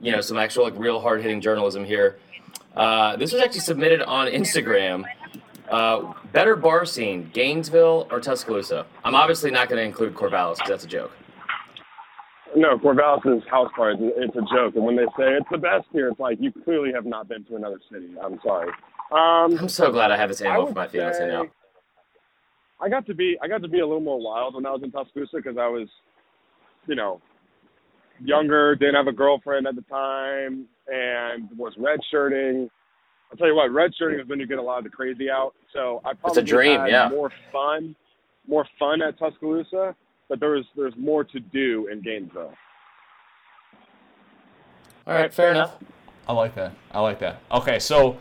[0.00, 2.18] you know, some actual like real hard hitting journalism here.
[2.76, 5.04] Uh, this was actually submitted on Instagram.
[5.70, 8.86] Uh, better bar scene, Gainesville or Tuscaloosa?
[9.04, 11.12] I'm obviously not going to include Corvallis because that's a joke.
[12.54, 14.76] No, Corvallis' is house party, it's a joke.
[14.76, 17.44] And when they say it's the best here, it's like you clearly have not been
[17.46, 18.08] to another city.
[18.22, 18.68] I'm sorry.
[19.10, 21.46] Um, I'm so glad I have this ammo for my fiance say- now.
[22.78, 24.82] I got to be I got to be a little more wild when I was
[24.82, 25.88] in Tuscaloosa because I was,
[26.86, 27.22] you know,
[28.22, 32.68] younger, didn't have a girlfriend at the time, and was redshirting.
[33.30, 35.54] I'll tell you what, redshirting is when you get a lot of the crazy out.
[35.72, 37.08] So I probably a dream, had yeah.
[37.08, 37.96] more fun,
[38.46, 39.94] more fun at Tuscaloosa,
[40.28, 42.54] but there was there's more to do in Gainesville.
[45.06, 45.76] All right, fair enough.
[46.28, 46.72] I like that.
[46.90, 47.40] I like that.
[47.52, 48.18] Okay, so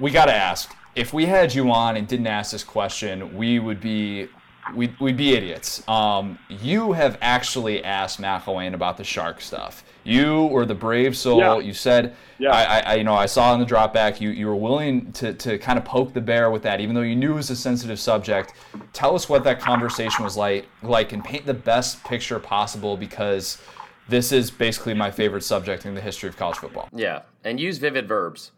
[0.00, 0.74] we got to ask.
[0.96, 4.28] If we had you on and didn't ask this question, we would be
[4.74, 5.86] we'd, we'd be idiots.
[5.88, 9.84] Um, you have actually asked McElwain about the shark stuff.
[10.04, 11.38] You were the brave soul.
[11.38, 11.58] Yeah.
[11.58, 12.50] You said, Yeah.
[12.50, 15.12] I, I, I, you know, I saw in the drop back, you, you were willing
[15.12, 17.50] to, to kind of poke the bear with that, even though you knew it was
[17.50, 18.54] a sensitive subject.
[18.92, 23.62] Tell us what that conversation was like, like, and paint the best picture possible because
[24.08, 26.88] this is basically my favorite subject in the history of college football.
[26.92, 28.52] Yeah, and use vivid verbs.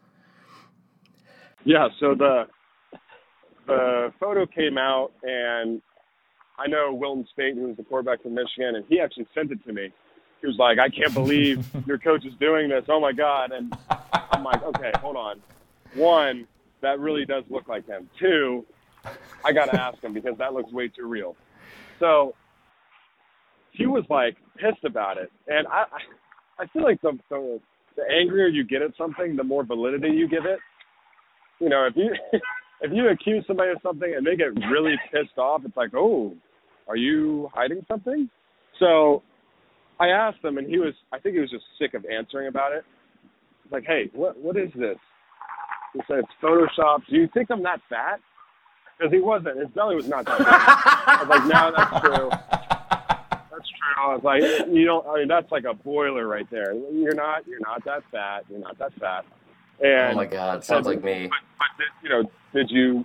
[1.64, 2.46] Yeah, so the
[3.66, 5.82] the photo came out, and
[6.59, 9.64] I know Wilton Speight, who was the quarterback from Michigan, and he actually sent it
[9.66, 9.92] to me.
[10.40, 12.84] He was like, "I can't believe your coach is doing this.
[12.88, 13.76] Oh my god!" And
[14.11, 15.40] I'm like, "Okay, hold on.
[15.94, 16.46] One,
[16.80, 18.09] that really does look like him.
[18.18, 18.64] Two,
[19.44, 21.36] I got to ask him because that looks way too real."
[21.98, 22.34] So
[23.72, 27.61] he was like pissed about it, and I I I feel like the the,
[27.96, 30.59] the angrier you get at something, the more validity you give it
[31.61, 32.14] you know, if you
[32.80, 36.34] if you accuse somebody of something and they get really pissed off, it's like, oh,
[36.89, 38.28] are you hiding something?
[38.78, 39.22] So
[39.99, 42.72] I asked him, and he was, I think he was just sick of answering about
[42.72, 42.84] it.
[43.70, 44.99] like, hey, what what is this?
[45.93, 47.03] He said it's Photoshop.
[47.09, 48.20] Do you think I'm that fat?
[48.99, 49.59] Because he wasn't.
[49.59, 50.47] His belly was not that big.
[50.49, 52.28] I was like, no, that's true.
[53.51, 54.05] That's true.
[54.05, 55.07] I was like, you don't.
[55.07, 56.74] I mean, that's like a boiler right there.
[56.74, 57.47] You're not.
[57.47, 58.45] You're not that fat.
[58.51, 59.24] You're not that fat.
[59.82, 61.28] Oh and Oh my God, sounds like me.
[61.28, 63.05] But, but did, you know, did you?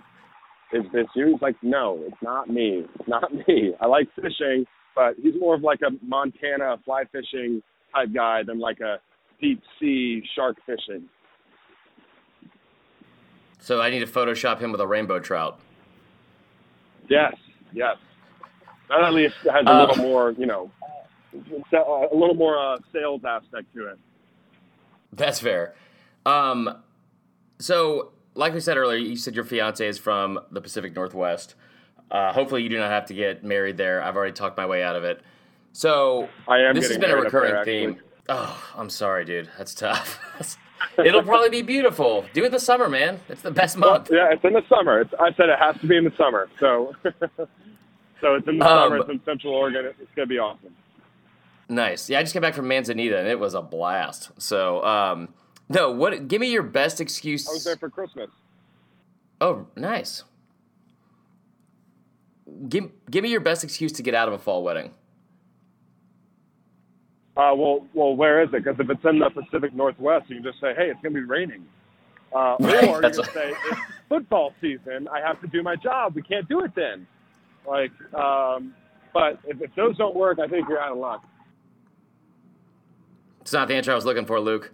[0.72, 1.28] Is this you?
[1.32, 2.84] He's like, no, it's not me.
[2.98, 3.72] It's not me.
[3.80, 4.64] I like fishing,
[4.94, 7.62] but he's more of like a Montana fly fishing
[7.94, 8.96] type guy than like a
[9.40, 11.08] deep sea shark fishing.
[13.58, 15.60] So I need to Photoshop him with a rainbow trout.
[17.08, 17.34] Yes,
[17.72, 17.96] yes.
[18.88, 20.70] That at least has a Um, little more, you know,
[21.32, 23.98] a little more uh, sales aspect to it.
[25.12, 25.74] That's fair.
[26.26, 26.82] Um,
[27.58, 31.54] so, like we said earlier, you said your fiance is from the Pacific Northwest.
[32.10, 34.02] Uh, hopefully, you do not have to get married there.
[34.02, 35.20] I've already talked my way out of it.
[35.72, 38.00] So, I am this has been a up there, recurring theme.
[38.28, 39.48] Oh, I'm sorry, dude.
[39.56, 40.20] That's tough.
[40.98, 42.24] It'll probably be beautiful.
[42.34, 43.20] Do it in the summer, man.
[43.28, 44.10] It's the best month.
[44.12, 45.00] Yeah, it's in the summer.
[45.00, 46.50] It's, I said it has to be in the summer.
[46.60, 46.94] So,
[48.20, 48.96] so it's in the Um, summer.
[48.98, 49.86] It's in Central Oregon.
[49.86, 50.74] It's gonna be awesome.
[51.68, 52.10] Nice.
[52.10, 54.30] Yeah, I just came back from Manzanita and it was a blast.
[54.38, 55.28] So, um,
[55.72, 56.28] no, what?
[56.28, 57.48] Give me your best excuse.
[57.48, 58.30] I was there for Christmas.
[59.40, 60.24] Oh, nice.
[62.68, 64.92] Give give me your best excuse to get out of a fall wedding.
[67.36, 68.62] Uh, well, well, where is it?
[68.64, 71.22] Because if it's in the Pacific Northwest, you can just say, "Hey, it's gonna be
[71.22, 71.66] raining,"
[72.34, 75.08] uh, Right, or you can a- say, "It's football season.
[75.08, 76.14] I have to do my job.
[76.14, 77.06] We can't do it then."
[77.66, 78.74] Like, um,
[79.14, 81.24] but if, if those don't work, I think you're out of luck.
[83.40, 84.70] It's not the answer I was looking for, Luke.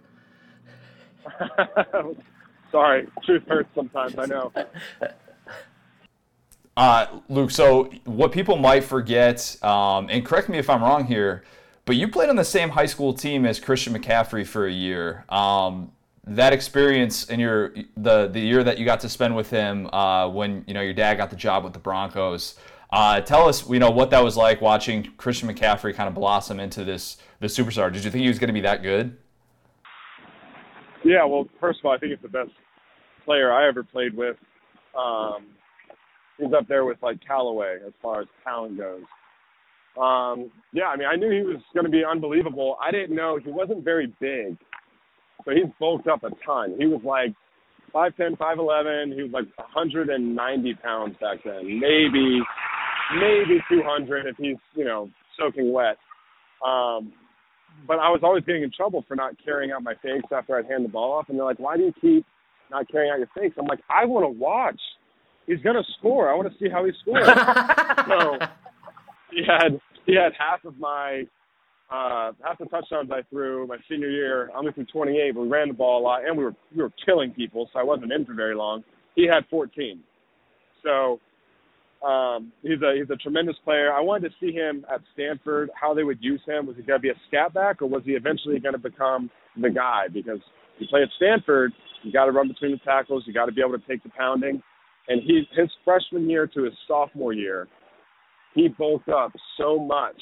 [2.71, 4.15] Sorry, truth hurts sometimes.
[4.17, 4.51] I know.
[6.77, 11.43] Uh, Luke, so what people might forget, um, and correct me if I'm wrong here,
[11.85, 15.25] but you played on the same high school team as Christian McCaffrey for a year.
[15.27, 15.91] Um,
[16.25, 20.29] that experience in your the the year that you got to spend with him uh,
[20.29, 22.55] when you know your dad got the job with the Broncos.
[22.91, 26.59] Uh, tell us, you know, what that was like watching Christian McCaffrey kind of blossom
[26.59, 27.91] into this this superstar.
[27.91, 29.17] Did you think he was going to be that good?
[31.03, 32.51] Yeah, well, first of all, I think it's the best
[33.25, 34.35] player I ever played with.
[34.97, 35.47] Um,
[36.37, 39.03] he's up there with like Callaway as far as talent goes.
[39.99, 42.77] Um, yeah, I mean, I knew he was going to be unbelievable.
[42.81, 44.57] I didn't know he wasn't very big,
[45.43, 46.75] so he's bulked up a ton.
[46.77, 47.33] He was like
[47.93, 49.15] 5'10", 5'11".
[49.15, 52.41] He was like 190 pounds back then, maybe
[53.15, 55.97] maybe 200 if he's you know soaking wet.
[56.65, 57.13] Um,
[57.87, 60.65] but I was always getting in trouble for not carrying out my fakes after I'd
[60.65, 62.25] hand the ball off, and they're like, "Why do you keep
[62.71, 64.79] not carrying out your fakes?" I'm like, "I want to watch.
[65.47, 66.29] He's gonna score.
[66.29, 67.25] I want to see how he scores."
[68.07, 68.37] so
[69.31, 71.23] he had he had half of my
[71.91, 74.51] uh, half the touchdowns I threw my senior year.
[74.53, 76.83] I only threw 28, but we ran the ball a lot, and we were we
[76.83, 78.83] were killing people, so I wasn't in for very long.
[79.15, 79.99] He had 14.
[80.83, 81.19] So
[82.05, 83.91] um, he's a he's a tremendous player.
[83.93, 86.65] I wanted to see him at Stanford, how they would use him.
[86.65, 89.29] Was he going to be a scat back, or was he eventually going to become
[89.61, 90.05] the guy?
[90.11, 90.39] Because
[90.77, 91.73] you play at Stanford,
[92.03, 94.09] you got to run between the tackles, you got to be able to take the
[94.09, 94.61] pounding.
[95.09, 97.67] And he his freshman year to his sophomore year,
[98.55, 100.15] he bulked up so much.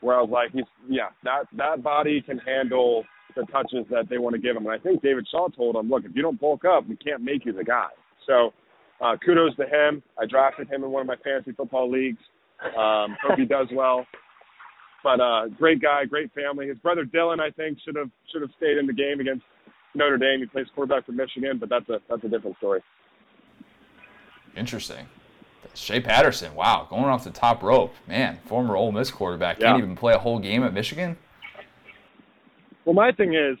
[0.00, 3.04] Where I was like, he's yeah, that that body can handle
[3.36, 4.66] the touches that they want to give him.
[4.66, 7.22] And I think David Shaw told him, look, if you don't bulk up, we can't
[7.22, 7.88] make you the guy.
[8.26, 8.52] So
[9.02, 10.02] uh, kudos to him.
[10.18, 12.20] I drafted him in one of my fantasy football leagues.
[12.64, 14.06] Um, hope he does well.
[15.02, 16.68] But uh, great guy, great family.
[16.68, 19.42] His brother Dylan, I think, should have should have stayed in the game against
[19.94, 20.40] Notre Dame.
[20.40, 22.80] He plays quarterback for Michigan, but that's a that's a different story.
[24.56, 25.06] Interesting.
[25.74, 28.38] Shea Patterson, wow, going off the top rope, man.
[28.46, 31.16] Former Ole Miss quarterback can't even play a whole game at Michigan.
[32.84, 33.56] Well, my thing is,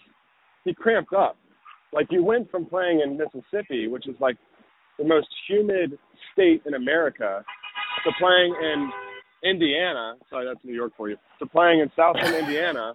[0.64, 1.36] he cramped up.
[1.92, 4.36] Like you went from playing in Mississippi, which is like
[4.98, 5.98] the most humid
[6.32, 7.44] state in America,
[8.04, 8.90] to playing in
[9.44, 10.14] Indiana.
[10.30, 11.16] Sorry, that's New York for you.
[11.38, 12.94] To playing in Southern Indiana,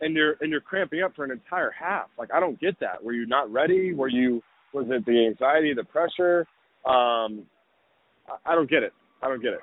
[0.00, 2.06] and you're and you're cramping up for an entire half.
[2.18, 3.02] Like I don't get that.
[3.02, 3.92] Were you not ready?
[3.92, 4.42] Were you?
[4.72, 6.46] Was it the anxiety, the pressure?
[6.86, 7.44] Um,
[8.26, 8.92] I, I don't get it.
[9.22, 9.60] I don't get it.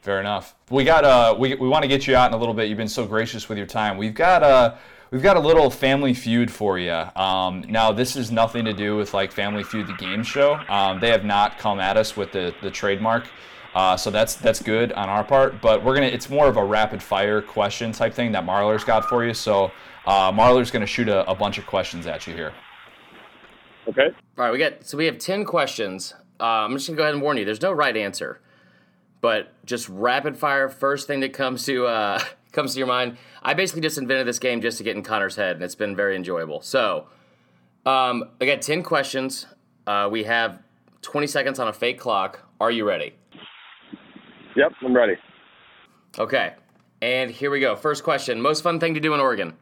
[0.00, 0.56] Fair enough.
[0.68, 2.68] We got uh we, we want to get you out in a little bit.
[2.68, 3.96] You've been so gracious with your time.
[3.96, 4.74] We've got uh
[5.12, 7.04] we've got a little Family Feud for you.
[7.14, 10.54] Um, now this is nothing to do with like Family Feud the game show.
[10.68, 13.28] Um, they have not come at us with the the trademark.
[13.74, 16.06] Uh, so that's that's good on our part, but we're gonna.
[16.06, 19.32] It's more of a rapid fire question type thing that Marler's got for you.
[19.32, 19.70] So
[20.06, 22.52] uh, Marler's gonna shoot a, a bunch of questions at you here.
[23.88, 24.08] Okay.
[24.38, 26.14] All right, we got so we have ten questions.
[26.38, 27.46] Uh, I'm just gonna go ahead and warn you.
[27.46, 28.40] There's no right answer,
[29.22, 30.68] but just rapid fire.
[30.68, 33.16] First thing that comes to uh, comes to your mind.
[33.42, 35.96] I basically just invented this game just to get in Connor's head, and it's been
[35.96, 36.60] very enjoyable.
[36.60, 37.06] So,
[37.86, 39.46] um, I got ten questions.
[39.86, 40.62] Uh, we have
[41.00, 42.40] twenty seconds on a fake clock.
[42.60, 43.14] Are you ready?
[44.54, 45.14] Yep, I'm ready.
[46.18, 46.52] Okay.
[47.00, 47.74] And here we go.
[47.74, 48.40] First question.
[48.40, 49.54] Most fun thing to do in Oregon?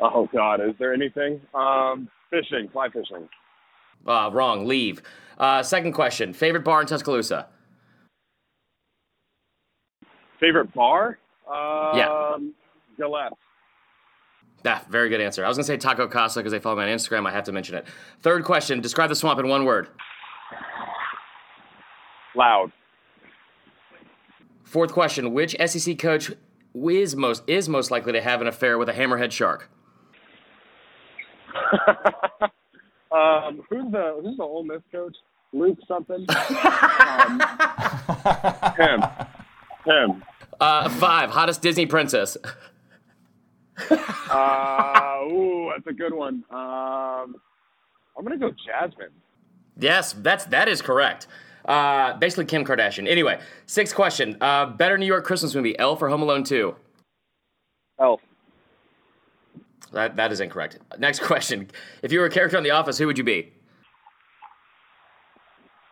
[0.00, 1.40] Oh God, is there anything?
[1.54, 3.28] Um, fishing, fly fishing.
[4.06, 4.66] Uh, wrong.
[4.66, 5.02] Leave.
[5.38, 6.32] Uh, second question.
[6.32, 7.46] Favorite bar in Tuscaloosa?
[10.40, 11.18] Favorite bar?
[11.48, 12.36] Um, Yeah.
[12.98, 13.36] Gallettes.
[14.64, 15.44] Ah, very good answer.
[15.44, 17.26] I was going to say Taco Casa because they follow me on Instagram.
[17.26, 17.86] I have to mention it.
[18.20, 18.80] Third question.
[18.80, 19.88] Describe the swamp in one word.
[22.34, 22.72] Loud.
[24.64, 25.32] Fourth question.
[25.32, 26.32] Which SEC coach
[26.74, 29.70] is most is most likely to have an affair with a hammerhead shark?
[33.16, 35.16] um, who's the who's the Ole Miss coach?
[35.52, 36.26] Luke something.
[36.28, 37.40] um,
[38.76, 39.02] him.
[39.84, 40.22] Him.
[40.60, 41.30] Uh, five.
[41.30, 42.36] Hottest Disney princess.
[43.90, 46.44] Uh, ooh, that's a good one.
[46.50, 47.36] Um,
[48.16, 49.10] I'm gonna go Jasmine.
[49.78, 51.26] Yes, that's that is correct.
[51.64, 53.08] Uh, basically Kim Kardashian.
[53.08, 54.36] Anyway, sixth question.
[54.40, 56.76] Uh, better New York Christmas movie, Elf or Home Alone Two?
[58.00, 58.20] Elf.
[59.92, 60.78] That that is incorrect.
[60.98, 61.68] Next question.
[62.02, 63.52] If you were a character on The Office, who would you be?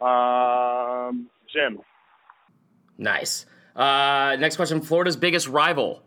[0.01, 1.79] Um, Jim.
[2.99, 3.47] Nice.
[3.75, 4.81] Uh, next question.
[4.81, 6.03] Florida's biggest rival.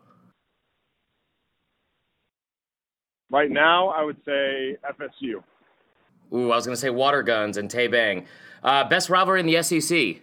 [3.30, 5.44] Right now, I would say FSU.
[6.34, 8.26] Ooh, I was gonna say Water Guns and Tay Bang.
[8.64, 10.22] Uh, best rivalry in the SEC.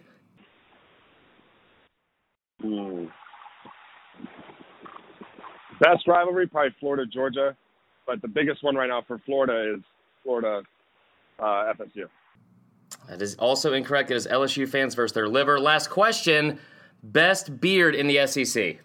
[2.61, 3.05] Hmm.
[5.79, 7.55] Best rivalry, probably Florida Georgia,
[8.07, 9.81] but the biggest one right now for Florida is
[10.23, 10.61] Florida
[11.39, 12.07] uh, FSU.
[13.09, 14.11] That is also incorrect.
[14.11, 15.59] It is LSU fans versus their liver.
[15.59, 16.59] Last question.
[17.03, 18.79] Best beard in the SEC.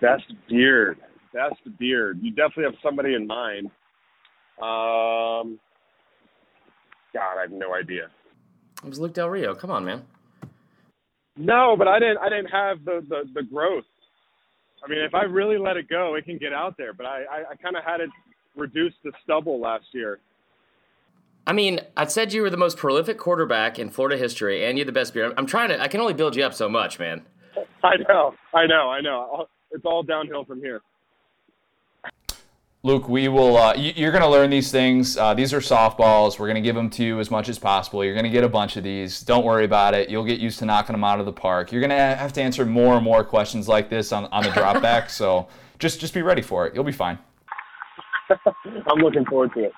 [0.00, 0.98] Best beard.
[1.32, 2.18] Best beard.
[2.22, 3.66] You definitely have somebody in mind.
[4.60, 5.58] Um,
[7.12, 8.08] God, I have no idea.
[8.82, 9.54] It was Luke Del Rio.
[9.54, 10.04] Come on, man.
[11.36, 12.18] No, but I didn't.
[12.18, 13.84] I didn't have the the, the growth.
[14.84, 16.92] I mean, if I really let it go, it can get out there.
[16.92, 18.10] But I I, I kind of had it
[18.56, 20.18] reduced to stubble last year.
[21.46, 24.84] I mean, I said you were the most prolific quarterback in Florida history, and you're
[24.84, 25.34] the best beard.
[25.36, 25.80] I'm trying to.
[25.80, 27.22] I can only build you up so much, man.
[27.82, 28.34] I know.
[28.54, 28.90] I know.
[28.90, 29.46] I know.
[29.72, 30.82] It's all downhill from here.
[32.84, 33.56] Luke, we will.
[33.56, 35.16] Uh, you, you're going to learn these things.
[35.16, 36.40] Uh, these are softballs.
[36.40, 38.04] We're going to give them to you as much as possible.
[38.04, 39.20] You're going to get a bunch of these.
[39.20, 40.10] Don't worry about it.
[40.10, 41.70] You'll get used to knocking them out of the park.
[41.70, 44.50] You're going to have to answer more and more questions like this on, on the
[44.50, 45.10] drop back.
[45.22, 45.46] so
[45.78, 46.74] just just be ready for it.
[46.74, 47.20] You'll be fine.
[48.28, 49.72] I'm looking forward to it.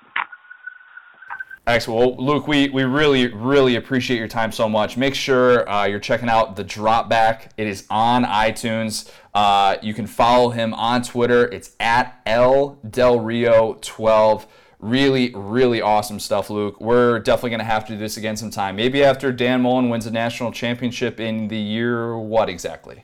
[1.67, 2.17] Excellent.
[2.17, 4.97] Well, Luke, we, we really, really appreciate your time so much.
[4.97, 7.53] Make sure uh, you're checking out the drop back.
[7.57, 9.11] It is on iTunes.
[9.33, 11.45] Uh, you can follow him on Twitter.
[11.47, 14.45] It's at L Del Rio 12.
[14.79, 16.79] Really, really awesome stuff, Luke.
[16.79, 18.75] We're definitely going to have to do this again sometime.
[18.75, 23.01] Maybe after Dan Mullen wins a national championship in the year what exactly?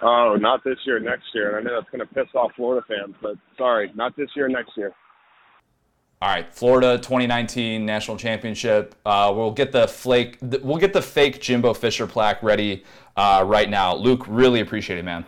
[0.00, 1.58] Oh, not this year, next year.
[1.58, 4.48] And I know that's going to piss off Florida fans, but sorry, not this year,
[4.48, 4.94] next year.
[6.24, 8.94] All right, Florida 2019 national championship.
[9.04, 10.38] Uh, we'll get the flake.
[10.40, 12.82] We'll get the fake Jimbo Fisher plaque ready
[13.14, 13.94] uh, right now.
[13.94, 15.26] Luke, really appreciate it, man.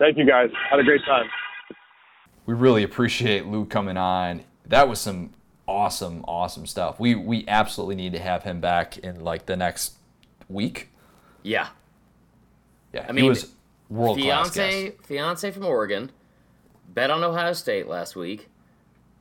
[0.00, 0.50] Thank you, guys.
[0.68, 1.26] Had a great time.
[2.44, 4.42] We really appreciate Luke coming on.
[4.66, 5.30] That was some
[5.68, 6.98] awesome, awesome stuff.
[6.98, 9.92] We we absolutely need to have him back in like the next
[10.48, 10.88] week.
[11.44, 11.68] Yeah.
[12.92, 13.52] Yeah, I he mean, was
[13.88, 14.52] world class.
[14.52, 16.10] Fiance, fiance from Oregon,
[16.88, 18.48] bet on Ohio State last week.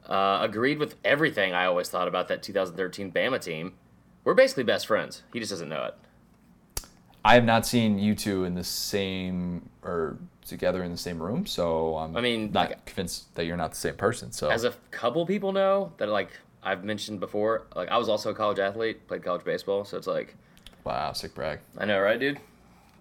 [0.08, 3.74] Uh, agreed with everything I always thought about that 2013 Bama team.
[4.24, 5.24] We're basically best friends.
[5.34, 5.96] He just doesn't know it.
[7.24, 11.46] I have not seen you two in the same or together in the same room,
[11.46, 14.32] so I'm I mean, not like- convinced that you're not the same person.
[14.32, 16.32] So As a couple people know that, like
[16.64, 20.08] I've mentioned before, like I was also a college athlete, played college baseball, so it's
[20.08, 20.36] like
[20.84, 21.60] wow, sick brag.
[21.78, 22.40] I know, right, dude?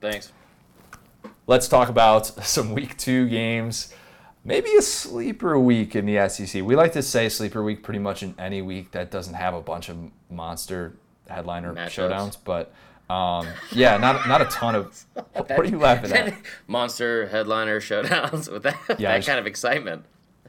[0.02, 0.32] Thanks.
[1.46, 3.92] Let's talk about some week two games.
[4.42, 6.62] Maybe a sleeper week in the SEC.
[6.62, 9.60] We like to say sleeper week pretty much in any week that doesn't have a
[9.60, 9.98] bunch of
[10.30, 10.94] monster
[11.28, 11.90] headliner Matchups.
[12.10, 12.36] showdowns.
[12.42, 12.72] But
[13.12, 15.04] um, yeah, not not a ton of.
[15.34, 16.34] What are you laughing at?
[16.66, 20.04] Monster headliner showdowns with that, Yeah, that just- kind of excitement.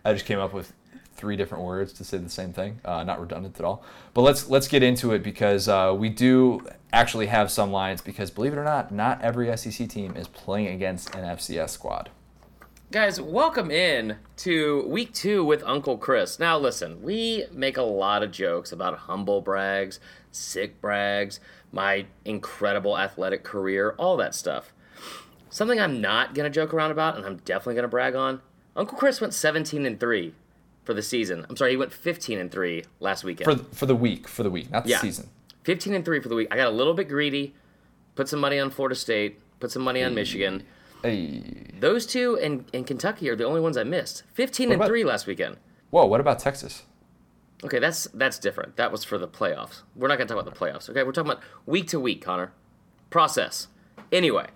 [0.06, 0.74] I just came up with
[1.16, 2.80] three different words to say the same thing.
[2.86, 3.84] Uh, not redundant at all.
[4.14, 8.02] But let's let's get into it because uh, we do actually have some lines.
[8.02, 12.10] Because believe it or not, not every SEC team is playing against an FCS squad.
[12.92, 16.40] Guys, welcome in to week two with Uncle Chris.
[16.40, 21.40] Now, listen, we make a lot of jokes about humble brags, sick brags,
[21.72, 24.74] my incredible athletic career, all that stuff.
[25.50, 28.42] Something I'm not going to joke around about, and I'm definitely going to brag on
[28.76, 30.34] Uncle Chris went 17 and 3
[30.84, 31.46] for the season.
[31.50, 33.46] I'm sorry, he went 15 and 3 last weekend.
[33.60, 35.00] For for the week, for the week, not the Yeah.
[35.00, 35.30] season.
[35.64, 36.48] 15 and 3 for the week.
[36.52, 37.54] I got a little bit greedy,
[38.16, 40.64] put some money on Florida State, put some money on Michigan.
[41.02, 41.42] Hey.
[41.80, 44.24] Those two and, and Kentucky are the only ones I missed.
[44.34, 45.58] 15 and about- 3 last weekend.
[45.90, 46.84] Whoa, what about Texas?
[47.64, 48.76] Okay, that's that's different.
[48.78, 49.82] That was for the playoffs.
[49.96, 50.90] We're not going to talk about the playoffs.
[50.90, 52.54] Okay, we're talking about week to week, Connor.
[53.12, 53.68] Process.
[54.12, 54.48] Anyway,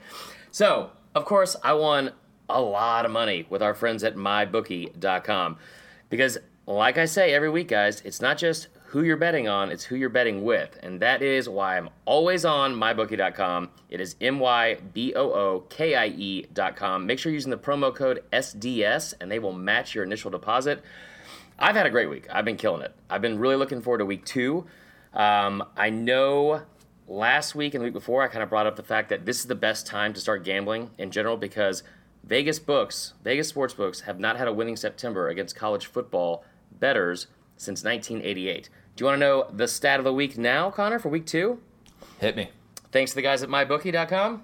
[0.49, 2.11] so of course I won
[2.49, 5.57] a lot of money with our friends at mybookie.com
[6.09, 9.83] because, like I say every week, guys, it's not just who you're betting on; it's
[9.83, 13.69] who you're betting with, and that is why I'm always on mybookie.com.
[13.89, 17.05] It is m y b o o k i e.com.
[17.05, 20.81] Make sure you're using the promo code SDS, and they will match your initial deposit.
[21.59, 22.27] I've had a great week.
[22.31, 22.95] I've been killing it.
[23.09, 24.65] I've been really looking forward to week two.
[25.13, 26.61] Um, I know
[27.05, 29.41] last week and the week before, I kind of brought up the fact that this
[29.41, 31.83] is the best time to start gambling in general because
[32.23, 37.27] Vegas books, Vegas sports books, have not had a winning September against college football betters
[37.57, 38.69] since 1988.
[38.95, 41.59] Do you want to know the stat of the week now, Connor, for week two?
[42.19, 42.49] Hit me.
[42.91, 44.43] Thanks to the guys at mybookie.com.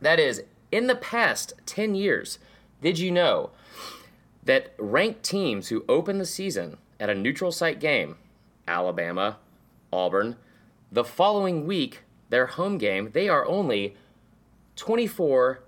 [0.00, 2.38] That is, in the past 10 years,
[2.80, 3.50] did you know
[4.44, 8.16] that ranked teams who open the season at a neutral site game,
[8.68, 9.38] Alabama,
[9.92, 10.36] Auburn,
[10.92, 13.96] the following week, their home game, they are only
[14.76, 15.62] 24,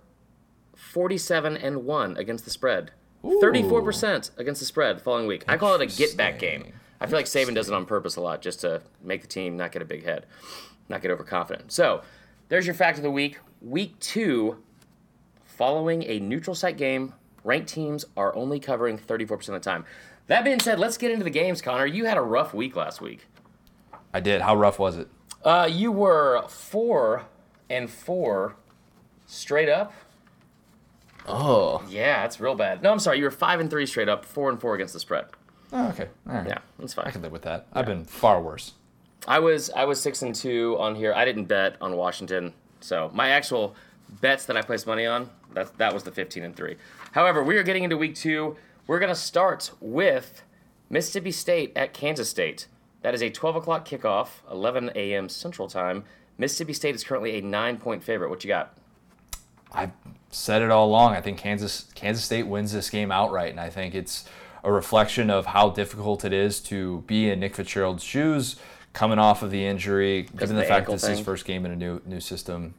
[0.76, 2.92] 47, and 1 against the spread.
[3.24, 5.44] 34% against the spread the following week.
[5.48, 6.72] I call it a get back game.
[7.02, 9.56] I feel like Saban does it on purpose a lot just to make the team
[9.56, 10.24] not get a big head,
[10.88, 11.72] not get overconfident.
[11.72, 12.02] So
[12.48, 13.40] there's your fact of the week.
[13.60, 14.58] Week two,
[15.44, 19.84] following a neutral site game, ranked teams are only covering 34% of the time.
[20.28, 21.86] That being said, let's get into the games, Connor.
[21.86, 23.26] You had a rough week last week.
[24.14, 24.40] I did.
[24.40, 25.08] How rough was it?
[25.44, 27.24] Uh, you were four
[27.68, 28.54] and four
[29.26, 29.92] straight up.
[31.26, 31.82] Oh.
[31.88, 32.80] Yeah, that's real bad.
[32.80, 33.18] No, I'm sorry.
[33.18, 35.24] You were five and three straight up, four and four against the spread.
[35.72, 36.08] Oh okay.
[36.28, 36.46] All right.
[36.46, 37.06] Yeah, that's fine.
[37.06, 37.66] I can live with that.
[37.72, 38.74] I've been far worse.
[39.26, 41.12] I was I was six and two on here.
[41.14, 43.74] I didn't bet on Washington, so my actual
[44.20, 46.76] bets that I placed money on that that was the 15 and three.
[47.12, 48.56] However, we are getting into week two.
[48.86, 50.42] We're gonna start with
[50.90, 52.66] Mississippi State at Kansas State.
[53.02, 55.28] That is a 12 o'clock kickoff, 11 a.m.
[55.28, 56.04] Central Time.
[56.38, 58.30] Mississippi State is currently a nine point favorite.
[58.30, 58.76] What you got?
[59.72, 59.92] I've
[60.30, 61.14] said it all along.
[61.14, 64.28] I think Kansas Kansas State wins this game outright, and I think it's
[64.64, 68.56] a reflection of how difficult it is to be in Nick Fitzgerald's shoes,
[68.92, 71.72] coming off of the injury, given the, the fact this is his first game in
[71.72, 72.74] a new new system.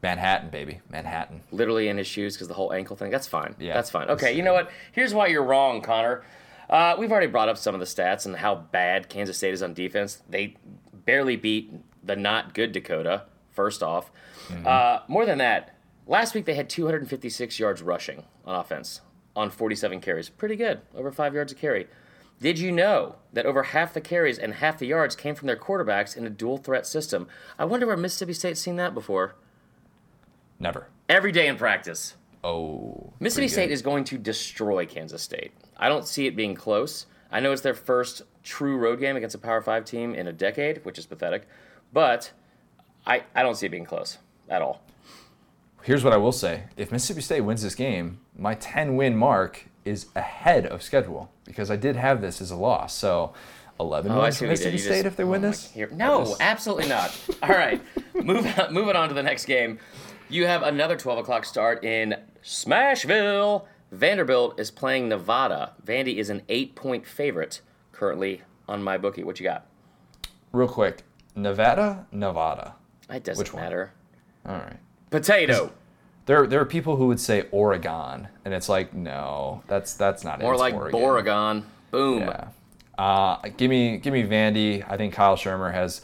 [0.00, 1.42] Manhattan, baby, Manhattan.
[1.50, 3.10] literally in his shoes because the whole ankle thing.
[3.10, 3.56] That's fine.
[3.58, 3.74] Yeah.
[3.74, 4.08] That's fine.
[4.10, 4.70] Okay, you know what?
[4.92, 6.22] Here's why you're wrong, Connor.
[6.70, 9.62] Uh, we've already brought up some of the stats and how bad Kansas State is
[9.62, 10.22] on defense.
[10.28, 10.56] They
[10.92, 11.72] barely beat
[12.04, 14.12] the not good Dakota, first off.
[14.64, 15.74] Uh, more than that,
[16.06, 19.00] last week they had 256 yards rushing on offense
[19.38, 20.28] on 47 carries.
[20.28, 21.86] Pretty good, over five yards a carry.
[22.40, 25.56] Did you know that over half the carries and half the yards came from their
[25.56, 27.28] quarterbacks in a dual threat system?
[27.58, 29.34] I wonder where Mississippi State's seen that before.
[30.58, 30.88] Never.
[31.08, 32.14] Every day in practice.
[32.44, 33.12] Oh.
[33.18, 35.52] Mississippi State is going to destroy Kansas State.
[35.76, 37.06] I don't see it being close.
[37.30, 40.32] I know it's their first true road game against a Power Five team in a
[40.32, 41.46] decade, which is pathetic,
[41.92, 42.32] but
[43.06, 44.82] I, I don't see it being close at all.
[45.82, 49.66] Here's what I will say: If Mississippi State wins this game, my 10 win mark
[49.84, 52.92] is ahead of schedule because I did have this as a loss.
[52.94, 53.32] So
[53.80, 54.72] 11 Oh, wins for what you did.
[54.72, 55.70] Mississippi State just- if they oh win my- this.
[55.70, 56.36] here- No, Goodness.
[56.40, 57.16] absolutely not.
[57.42, 57.80] All right,
[58.14, 59.78] move on, moving on to the next game.
[60.28, 63.64] You have another 12 o'clock start in Smashville.
[63.90, 65.72] Vanderbilt is playing Nevada.
[65.86, 69.24] Vandy is an eight point favorite currently on my bookie.
[69.24, 69.64] What you got?
[70.52, 72.74] Real quick, Nevada, Nevada.
[73.10, 73.62] It doesn't Which one?
[73.62, 73.92] matter.
[74.44, 74.76] All right.
[75.10, 75.72] Potato.
[76.26, 80.40] There, there are people who would say Oregon, and it's like, no, that's that's not
[80.40, 80.42] it.
[80.42, 80.92] More like Oregon.
[81.00, 81.66] Boregon.
[81.90, 82.18] Boom.
[82.20, 82.48] Yeah.
[82.98, 84.84] Uh, give me, give me Vandy.
[84.90, 86.02] I think Kyle Shurmur has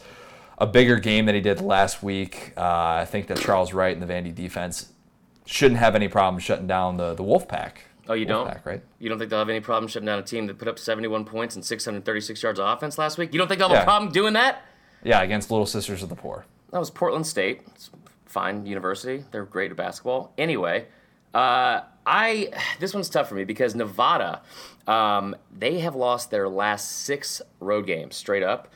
[0.57, 2.53] a bigger game than he did last week.
[2.57, 2.61] Uh,
[3.01, 4.91] I think that Charles Wright and the Vandy defense
[5.45, 7.71] shouldn't have any problem shutting down the the Wolfpack.
[8.07, 8.57] Oh, you don't?
[8.63, 8.81] Right?
[8.99, 11.25] You don't think they'll have any problem shutting down a team that put up 71
[11.25, 13.33] points and 636 yards of offense last week?
[13.33, 13.81] You don't think they'll have Yeah.
[13.81, 14.63] a problem doing that?
[15.03, 16.45] Yeah, against Little Sisters of the Poor.
[16.71, 17.61] That was Portland State.
[17.75, 17.89] It's
[18.35, 19.23] fine university.
[19.31, 20.33] They're great at basketball.
[20.37, 20.87] Anyway,
[21.33, 22.49] uh, I
[22.79, 24.41] this one's tough for me because Nevada,
[24.87, 28.67] um, they have lost their last six road games straight up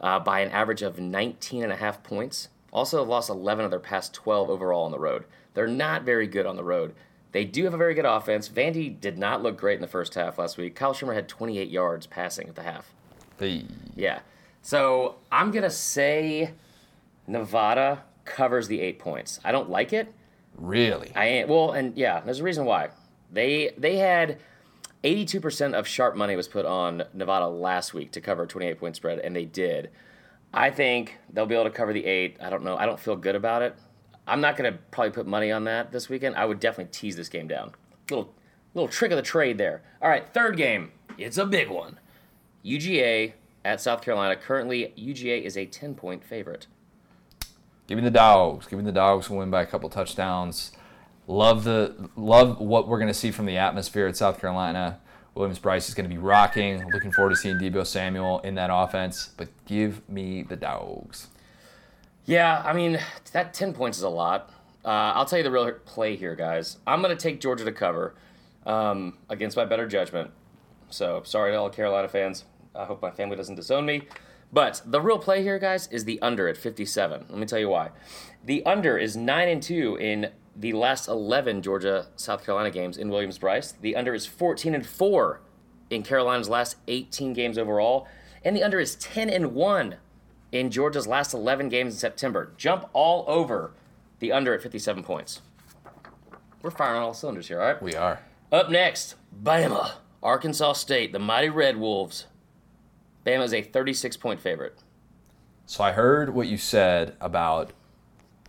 [0.00, 2.48] uh, by an average of 19 and a half points.
[2.72, 5.24] Also have lost 11 of their past 12 overall on the road.
[5.52, 6.94] They're not very good on the road.
[7.32, 8.48] They do have a very good offense.
[8.48, 10.74] Vandy did not look great in the first half last week.
[10.74, 12.90] Kyle Shurmur had 28 yards passing at the half.
[13.38, 13.66] Hey.
[13.94, 14.20] Yeah.
[14.62, 16.52] So I'm going to say
[17.26, 19.40] Nevada covers the eight points.
[19.44, 20.12] I don't like it.
[20.56, 21.12] Really?
[21.14, 22.90] I ain't, well, and yeah, there's a reason why.
[23.30, 24.38] They they had
[25.04, 28.96] 82% of sharp money was put on Nevada last week to cover a 28 point
[28.96, 29.90] spread, and they did.
[30.54, 32.36] I think they'll be able to cover the eight.
[32.40, 32.76] I don't know.
[32.76, 33.74] I don't feel good about it.
[34.26, 36.36] I'm not going to probably put money on that this weekend.
[36.36, 37.72] I would definitely tease this game down.
[38.10, 38.32] Little
[38.74, 39.82] little trick of the trade there.
[40.00, 40.92] All right, third game.
[41.18, 41.98] It's a big one.
[42.64, 43.32] UGA
[43.64, 44.36] at South Carolina.
[44.36, 46.66] Currently, UGA is a 10 point favorite.
[47.86, 48.66] Give me the dogs.
[48.66, 50.72] Give me the dogs to win by a couple touchdowns.
[51.26, 55.00] Love the love what we're going to see from the atmosphere at South Carolina.
[55.34, 56.84] Williams-Brice is going to be rocking.
[56.92, 59.30] Looking forward to seeing Deebo Samuel in that offense.
[59.36, 61.28] But give me the dogs.
[62.24, 63.00] Yeah, I mean
[63.32, 64.50] that 10 points is a lot.
[64.84, 66.78] Uh, I'll tell you the real play here, guys.
[66.86, 68.14] I'm going to take Georgia to cover
[68.66, 70.30] um, against my better judgment.
[70.90, 72.44] So sorry to all Carolina fans.
[72.74, 74.02] I hope my family doesn't disown me.
[74.52, 77.26] But the real play here, guys, is the under at 57.
[77.28, 77.90] Let me tell you why.
[78.44, 83.08] The under is 9 and 2 in the last 11 Georgia South Carolina games in
[83.08, 83.72] Williams-Brice.
[83.80, 85.40] The under is 14 and 4
[85.88, 88.06] in Carolina's last 18 games overall,
[88.44, 89.96] and the under is 10 and 1
[90.52, 92.52] in Georgia's last 11 games in September.
[92.58, 93.72] Jump all over
[94.18, 95.40] the under at 57 points.
[96.60, 97.82] We're firing on all cylinders here, all right?
[97.82, 98.20] We are.
[98.52, 99.92] Up next, Bama,
[100.22, 102.26] Arkansas State, the mighty Red Wolves.
[103.26, 104.78] Bama is a 36 point favorite.
[105.66, 107.72] So I heard what you said about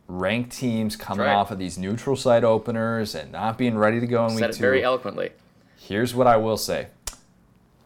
[0.07, 1.33] ranked teams coming right.
[1.33, 4.49] off of these neutral site openers and not being ready to go in Said week
[4.49, 4.61] it two.
[4.61, 5.31] very eloquently.
[5.77, 6.87] Here's what I will say.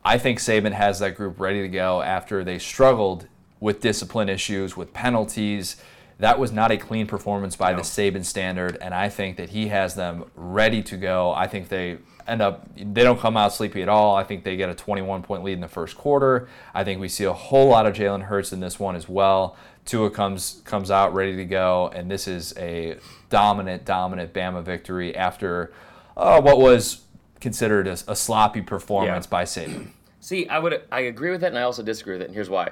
[0.03, 3.27] I think Saban has that group ready to go after they struggled
[3.59, 5.77] with discipline issues, with penalties.
[6.19, 9.67] That was not a clean performance by the Saban standard, and I think that he
[9.67, 11.33] has them ready to go.
[11.33, 11.97] I think they
[12.27, 14.15] end up they don't come out sleepy at all.
[14.15, 16.47] I think they get a 21 point lead in the first quarter.
[16.73, 19.55] I think we see a whole lot of Jalen Hurts in this one as well.
[19.85, 22.97] Tua comes comes out ready to go, and this is a
[23.29, 25.71] dominant, dominant Bama victory after
[26.17, 27.01] uh, what was
[27.39, 29.29] considered a, a sloppy performance Yeah.
[29.29, 29.87] by Saban.
[30.19, 32.49] See, I would I agree with that, and I also disagree with it, and here's
[32.49, 32.71] why.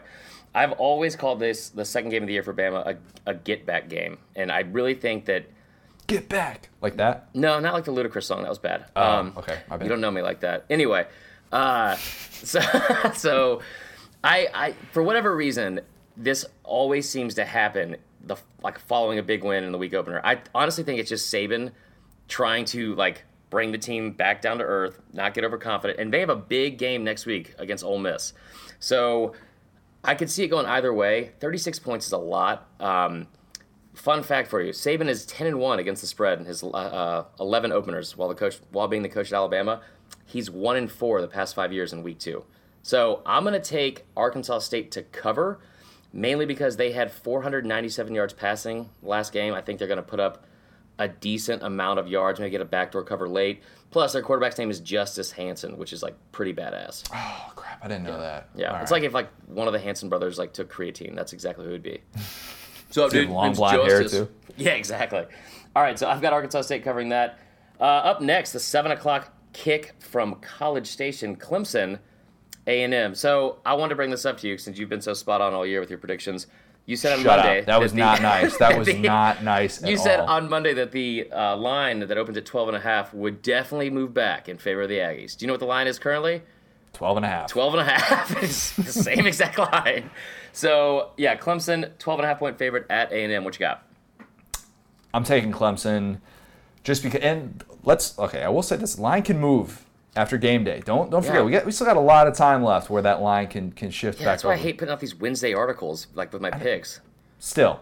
[0.53, 3.65] I've always called this the second game of the year for Bama a, a get
[3.65, 5.45] back game, and I really think that
[6.07, 7.30] Get back like that.
[7.34, 8.86] no, not like the ludicrous song that was bad.
[8.95, 9.86] Oh, okay, my bad.
[9.86, 10.65] You don't know me like that.
[10.69, 11.07] Anyway,
[11.52, 11.95] uh,
[12.32, 12.60] so
[13.15, 13.61] so
[14.23, 15.82] I I for whatever reason
[16.18, 20.22] this always seems to happen the like following a big win in the week opener.
[20.23, 21.72] I honestly think it's just Saban
[22.27, 26.19] trying to like bring the team back down to earth, not get overconfident, and they
[26.19, 28.34] have a big game next week against Ole Miss.
[28.80, 29.34] So
[30.03, 31.32] I could see it going either way.
[31.40, 32.68] 36 points is a lot.
[32.80, 33.27] Um,
[33.95, 36.67] fun fact for you: Saban is 10 and one against the spread in his uh,
[36.69, 39.81] uh, 11 openers while the coach while being the coach at Alabama.
[40.26, 42.43] He's one and four the past five years in week two.
[42.84, 45.59] So I'm gonna take Arkansas State to cover,
[46.13, 49.53] mainly because they had 497 yards passing last game.
[49.53, 50.43] I think they're gonna put up
[50.97, 53.61] a decent amount of yards, maybe get a backdoor cover late.
[53.91, 57.03] Plus, their quarterback's name is Justice Hansen, which is like pretty badass.
[57.13, 57.84] Oh crap!
[57.84, 58.49] I didn't know that.
[58.55, 58.97] Yeah, All it's right.
[59.01, 61.15] like if like one of the Hanson brothers like took creatine.
[61.15, 62.01] That's exactly who it'd be.
[62.95, 64.30] So Dude, long blonde hair, too.
[64.55, 65.26] Yeah, exactly.
[65.76, 67.38] All right, so I've got Arkansas State covering that.
[67.77, 71.99] Uh, up next, the seven o'clock kick from College Station, Clemson,
[72.67, 73.13] A and M.
[73.13, 75.53] So I wanted to bring this up to you since you've been so spot on
[75.53, 76.47] all year with your predictions.
[76.85, 77.65] You said on Shut Monday up.
[77.65, 78.55] That was the- not nice.
[78.59, 79.84] That was the- not nice.
[79.84, 80.30] At You said all.
[80.30, 83.89] on Monday that the uh, line that opens at 12 and a half would definitely
[83.89, 85.35] move back in favor of the Aggies.
[85.35, 86.43] Do you know what the line is currently?
[86.93, 87.49] 12 and a half.
[87.49, 90.09] 12 and a half is the same exact line.
[90.56, 93.44] So, yeah, Clemson, 12 and a half point favorite at A&M.
[93.44, 93.84] What you got?
[95.14, 96.19] I'm taking Clemson
[96.84, 100.82] just because and let's okay, I will say this line can move after game day.
[100.86, 101.44] Don't don't forget Yeah.
[101.45, 103.91] we get we still got a lot of time left where that line can can
[103.91, 106.52] shift Yeah, back that's why I hate putting out these Wednesday articles like with my
[106.52, 106.99] picks.
[107.40, 107.82] Still,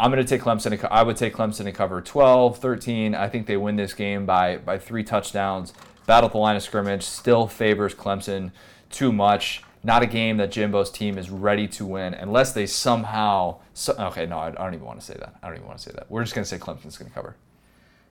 [0.00, 3.14] I'm going to take Clemson to I would take Clemson to cover 12, 13.
[3.14, 5.72] I think they win this game by by 3 touchdowns.
[6.06, 8.52] Battle at the line of scrimmage still favors Clemson
[8.90, 9.62] too much.
[9.86, 13.60] Not a game that Jimbo's team is ready to win unless they somehow.
[13.72, 15.36] So, okay, no, I, I don't even want to say that.
[15.40, 16.10] I don't even want to say that.
[16.10, 17.36] We're just going to say Clemson's going to cover.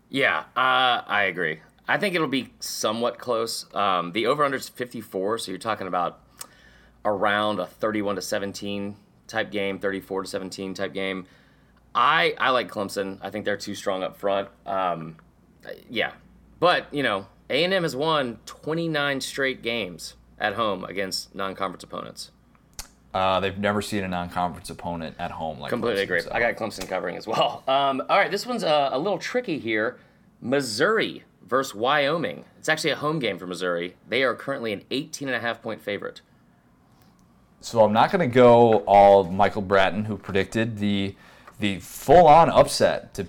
[0.08, 1.60] Yeah, uh, I agree.
[1.86, 3.66] I think it'll be somewhat close.
[3.76, 6.22] Um, the over-under is 54, so you're talking about
[7.04, 8.96] around a 31 to 17
[9.28, 11.26] type game, 34 to 17 type game.
[11.94, 13.18] I I like Clemson.
[13.22, 14.48] I think they're too strong up front.
[14.66, 15.18] Um,
[15.90, 16.14] yeah,
[16.62, 21.84] but you know, A and M has won 29 straight games at home against non-conference
[21.84, 22.32] opponents.
[23.14, 26.22] Uh, they've never seen a non-conference opponent at home like Completely Clemson, agree.
[26.22, 26.32] so.
[26.34, 27.64] I got Clemson covering as well.
[27.68, 29.98] Um, all right, this one's uh, a little tricky here.
[30.42, 32.44] Missouri versus Wyoming.
[32.58, 33.96] It's actually a home game for Missouri.
[34.10, 36.22] They are currently an 18 and a half point favorite.
[37.62, 41.16] So I'm not going to go all Michael Bratton, who predicted the
[41.58, 43.28] the full on upset to,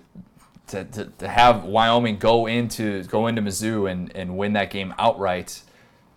[0.67, 4.93] to, to, to have Wyoming go into go into Mizzou and, and win that game
[4.99, 5.63] outright.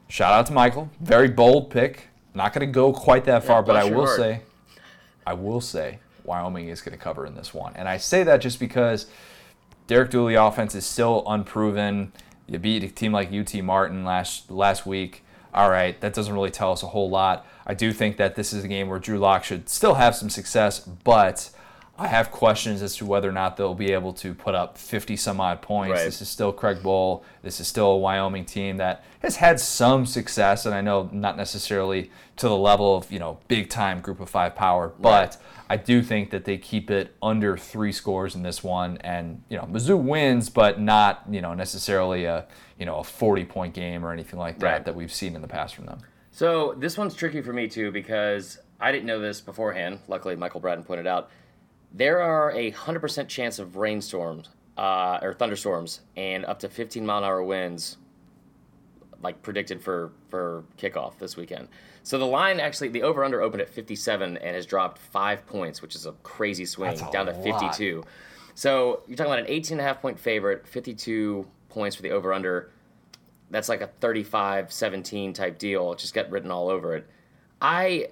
[0.10, 2.08] Shout out to Michael, very bold pick.
[2.34, 4.18] Not going to go quite that far, but I will heart.
[4.18, 4.42] say,
[5.26, 8.42] I will say Wyoming is going to cover in this one, and I say that
[8.42, 9.06] just because
[9.86, 12.12] Derek Dooley offense is still unproven.
[12.48, 15.24] You beat a team like UT Martin last last week.
[15.54, 17.46] All right, that doesn't really tell us a whole lot.
[17.68, 20.30] I do think that this is a game where Drew Lock should still have some
[20.30, 21.52] success, but
[22.00, 25.18] I have questions as to whether or not they'll be able to put up 50
[25.18, 25.92] some odd points.
[25.98, 26.06] Right.
[26.06, 27.24] This is still Craig Bohl.
[27.42, 31.36] This is still a Wyoming team that has had some success, and I know not
[31.36, 35.36] necessarily to the level of you know big time Group of Five power, but
[35.70, 39.58] I do think that they keep it under three scores in this one, and you
[39.58, 42.46] know Mizzou wins, but not you know necessarily a
[42.80, 44.86] you know a 40 point game or anything like that Right.
[44.86, 46.00] that we've seen in the past from them.
[46.32, 50.00] So this one's tricky for me too because I didn't know this beforehand.
[50.08, 51.30] Luckily, Michael Bratton pointed out
[51.94, 57.06] there are a hundred percent chance of rainstorms uh, or thunderstorms and up to 15
[57.06, 57.98] mile an hour winds,
[59.22, 61.68] like predicted for for kickoff this weekend.
[62.04, 65.82] So the line actually, the over under opened at 57 and has dropped five points,
[65.82, 67.44] which is a crazy swing a down to lot.
[67.44, 68.04] 52.
[68.56, 72.12] So you're talking about an 18 and a half point favorite, 52 points for the
[72.12, 72.72] over under
[73.52, 75.92] that's like a 35 17 type deal.
[75.94, 77.08] It just got written all over it.
[77.62, 78.10] I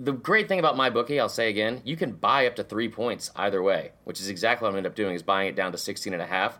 [0.00, 2.88] the great thing about my bookie, I'll say again, you can buy up to 3
[2.88, 5.48] points either way, which is exactly what I'm going to end up doing is buying
[5.48, 6.58] it down to 16 and a half.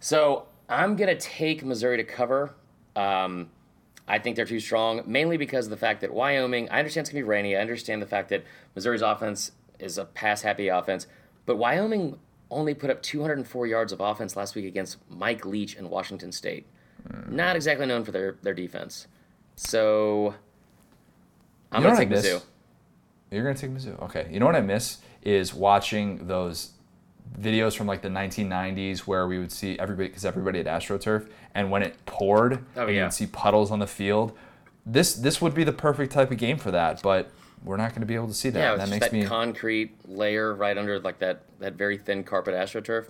[0.00, 2.54] So, I'm going to take Missouri to cover.
[2.94, 3.48] Um,
[4.06, 7.10] I think they're too strong, mainly because of the fact that Wyoming, I understand it's
[7.10, 7.56] going to be rainy.
[7.56, 11.06] I understand the fact that Missouri's offense is a pass happy offense,
[11.46, 12.18] but Wyoming
[12.50, 16.66] only put up 204 yards of offense last week against Mike Leach and Washington State.
[17.28, 19.06] Not exactly known for their, their defense.
[19.56, 20.34] So
[21.72, 22.26] I'm going to take miss?
[22.26, 22.42] Mizzou.
[23.30, 24.00] You're gonna take Mizzou.
[24.04, 24.28] Okay.
[24.30, 26.70] You know what I miss is watching those
[27.38, 31.70] videos from like the 1990s where we would see everybody because everybody had AstroTurf, and
[31.70, 33.04] when it poured, Oh, and yeah.
[33.04, 34.36] you'd see puddles on the field.
[34.86, 37.30] This this would be the perfect type of game for that, but
[37.64, 38.58] we're not going to be able to see that.
[38.58, 42.54] Yeah, that makes that me concrete layer right under like that, that very thin carpet
[42.54, 43.08] astroturf.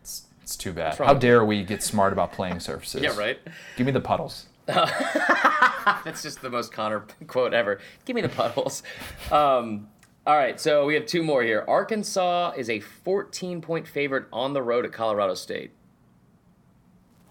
[0.00, 0.96] it's it's too bad.
[0.96, 3.02] How dare we get smart about playing surfaces?
[3.02, 3.38] Yeah, right.
[3.76, 4.46] Give me the puddles.
[6.04, 7.80] That's just the most Connor quote ever.
[8.04, 8.82] Give me the puddles.
[9.30, 9.88] Um,
[10.26, 11.64] all right, so we have two more here.
[11.66, 15.72] Arkansas is a 14 point favorite on the road at Colorado State.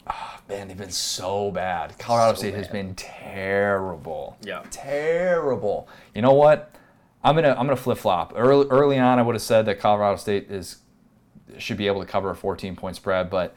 [0.08, 1.98] Oh, Man, they've been so bad.
[2.00, 4.38] Colorado So State has been terrible.
[4.42, 4.64] Yeah.
[4.72, 5.88] Terrible.
[6.16, 6.72] You know what?
[7.24, 8.34] I'm gonna I'm gonna flip flop.
[8.36, 10.78] Early early on, I would have said that Colorado State is
[11.58, 13.56] should be able to cover a 14 point spread, but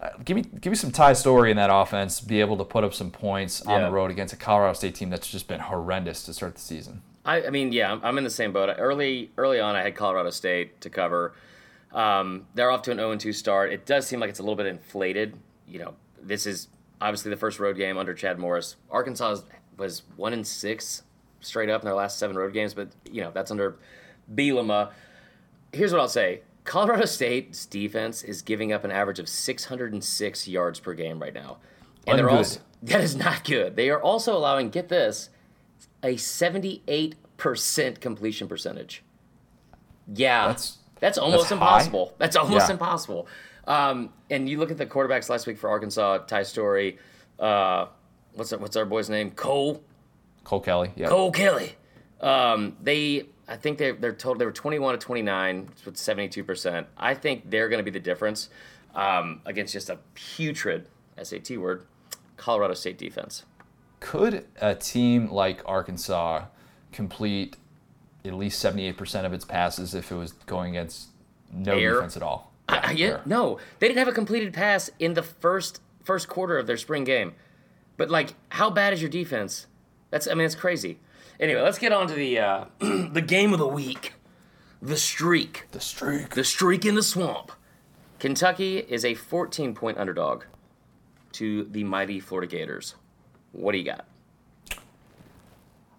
[0.00, 2.84] uh, give me give me some Ty Storey in that offense, be able to put
[2.84, 6.22] up some points on the road against a Colorado State team that's just been horrendous
[6.24, 7.02] to start the season.
[7.24, 8.74] I, I mean, yeah, I'm, I'm in the same boat.
[8.78, 11.34] Early early on, I had Colorado State to cover.
[11.92, 13.72] Um, they're off to an 0-2 start.
[13.72, 15.36] It does seem like it's a little bit inflated.
[15.66, 16.68] You know, this is
[17.00, 18.76] obviously the first road game under Chad Morris.
[18.90, 19.38] Arkansas
[19.76, 21.02] was one in six
[21.40, 23.76] straight up in their last seven road games, but you know that's under
[24.32, 24.90] Bielema.
[25.72, 30.78] Here's what I'll say: Colorado State's defense is giving up an average of 606 yards
[30.80, 31.56] per game right now,
[32.06, 33.74] and they're also that is not good.
[33.74, 35.30] They are also allowing get this
[36.02, 39.02] a 78% completion percentage.
[40.14, 40.48] Yeah.
[40.48, 41.66] That's- That's, almost that's high.
[41.66, 42.14] impossible.
[42.18, 42.72] That's almost Yeah.
[42.72, 43.28] impossible.
[43.66, 46.98] Um, and you look at the quarterbacks last week for Arkansas, Ty Storey,
[47.38, 47.86] uh,
[48.34, 49.30] what's our, what's our boy's name?
[49.30, 49.82] Cole.
[50.44, 51.08] Cole Kelly, yeah.
[51.08, 51.74] Cole Kelly.
[52.20, 56.86] Um, they, I think they they're told they were 21 to 29 with 72 percent.
[56.96, 58.50] I think they're going to be the difference
[58.94, 60.88] um, against just a putrid
[61.22, 61.86] SAT word,
[62.36, 63.44] Colorado State defense.
[64.00, 66.44] Could a team like Arkansas
[66.92, 67.56] complete
[68.24, 71.08] at least 78% of its passes if it was going against
[71.52, 71.94] no Air?
[71.94, 72.52] defense at all?
[72.68, 76.58] I, I, yeah, no, they didn't have a completed pass in the first first quarter
[76.58, 77.34] of their spring game.
[77.96, 79.66] But like, how bad is your defense?
[80.10, 80.98] That's I mean, it's crazy.
[81.40, 84.14] Anyway, let's get on to the uh, the game of the week,
[84.82, 86.34] the streak, The streak.
[86.34, 87.52] the streak in the swamp.
[88.18, 90.44] Kentucky is a 14 point underdog
[91.32, 92.96] to the mighty Florida Gators.
[93.52, 94.04] What do you got?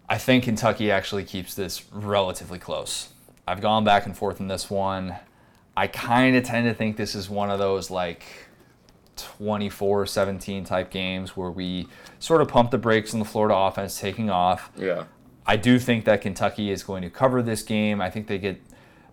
[0.08, 3.10] I think Kentucky actually keeps this relatively close.
[3.46, 5.14] I've gone back and forth in this one.
[5.76, 8.24] I kind of tend to think this is one of those like
[9.16, 11.86] 24 17 type games where we
[12.18, 14.70] sort of pump the brakes on the Florida offense taking off.
[14.76, 15.04] Yeah.
[15.46, 18.00] I do think that Kentucky is going to cover this game.
[18.00, 18.60] I think they get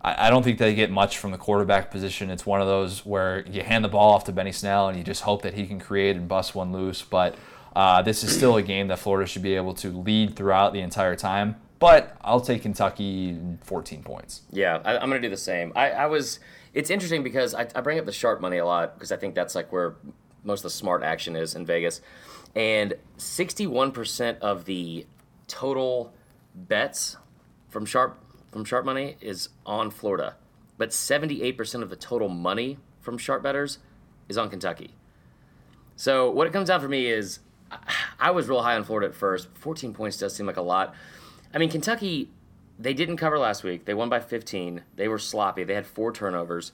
[0.00, 2.30] I, don't think they get much from the quarterback position.
[2.30, 5.04] It's one of those where you hand the ball off to Benny Snell and you
[5.04, 7.02] just hope that he can create and bust one loose.
[7.02, 7.36] But
[7.74, 10.80] uh, this is still a game that Florida should be able to lead throughout the
[10.80, 11.56] entire time.
[11.78, 14.42] But I'll take Kentucky 14 points.
[14.50, 15.72] Yeah, I, am going to do the same.
[15.76, 16.40] I, I, was.
[16.74, 19.34] It's interesting because I, I bring up the sharp money a lot because I think
[19.34, 19.94] that's like where
[20.42, 22.00] most of the smart action is in Vegas.
[22.56, 25.06] And 61% of the
[25.46, 26.12] total
[26.54, 27.16] bets
[27.68, 28.18] from sharp
[28.50, 30.36] from sharp money is on Florida,
[30.78, 33.78] but 78% of the total money from sharp betters
[34.28, 34.94] is on Kentucky.
[35.96, 37.40] So what it comes down for me is
[38.18, 39.48] I was real high on Florida at first.
[39.54, 40.94] 14 points does seem like a lot.
[41.52, 42.30] I mean, Kentucky,
[42.78, 43.84] they didn't cover last week.
[43.84, 44.82] They won by 15.
[44.96, 45.64] They were sloppy.
[45.64, 46.72] They had four turnovers.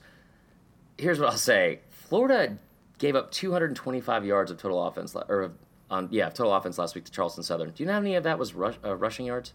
[0.97, 2.57] Here's what I'll say Florida
[2.97, 5.51] gave up 225 yards of total offense, or
[5.89, 7.71] on yeah, total offense last week to Charleston Southern.
[7.71, 9.53] Do you know how many of that was rush, uh, rushing yards?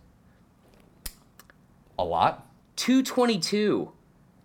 [2.01, 2.47] A lot.
[2.77, 3.93] 222.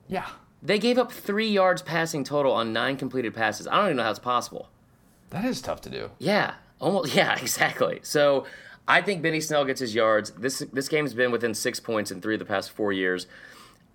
[0.10, 0.27] Yeah.
[0.61, 3.65] They gave up three yards passing total on nine completed passes.
[3.65, 4.68] I don't even know how it's possible.
[5.30, 6.11] That is tough to do.
[6.19, 7.15] Yeah, almost.
[7.15, 8.02] Yeah, exactly.
[8.03, 8.45] So
[8.90, 10.32] I think Benny Snell gets his yards.
[10.32, 13.26] This this game's been within six points in three of the past four years.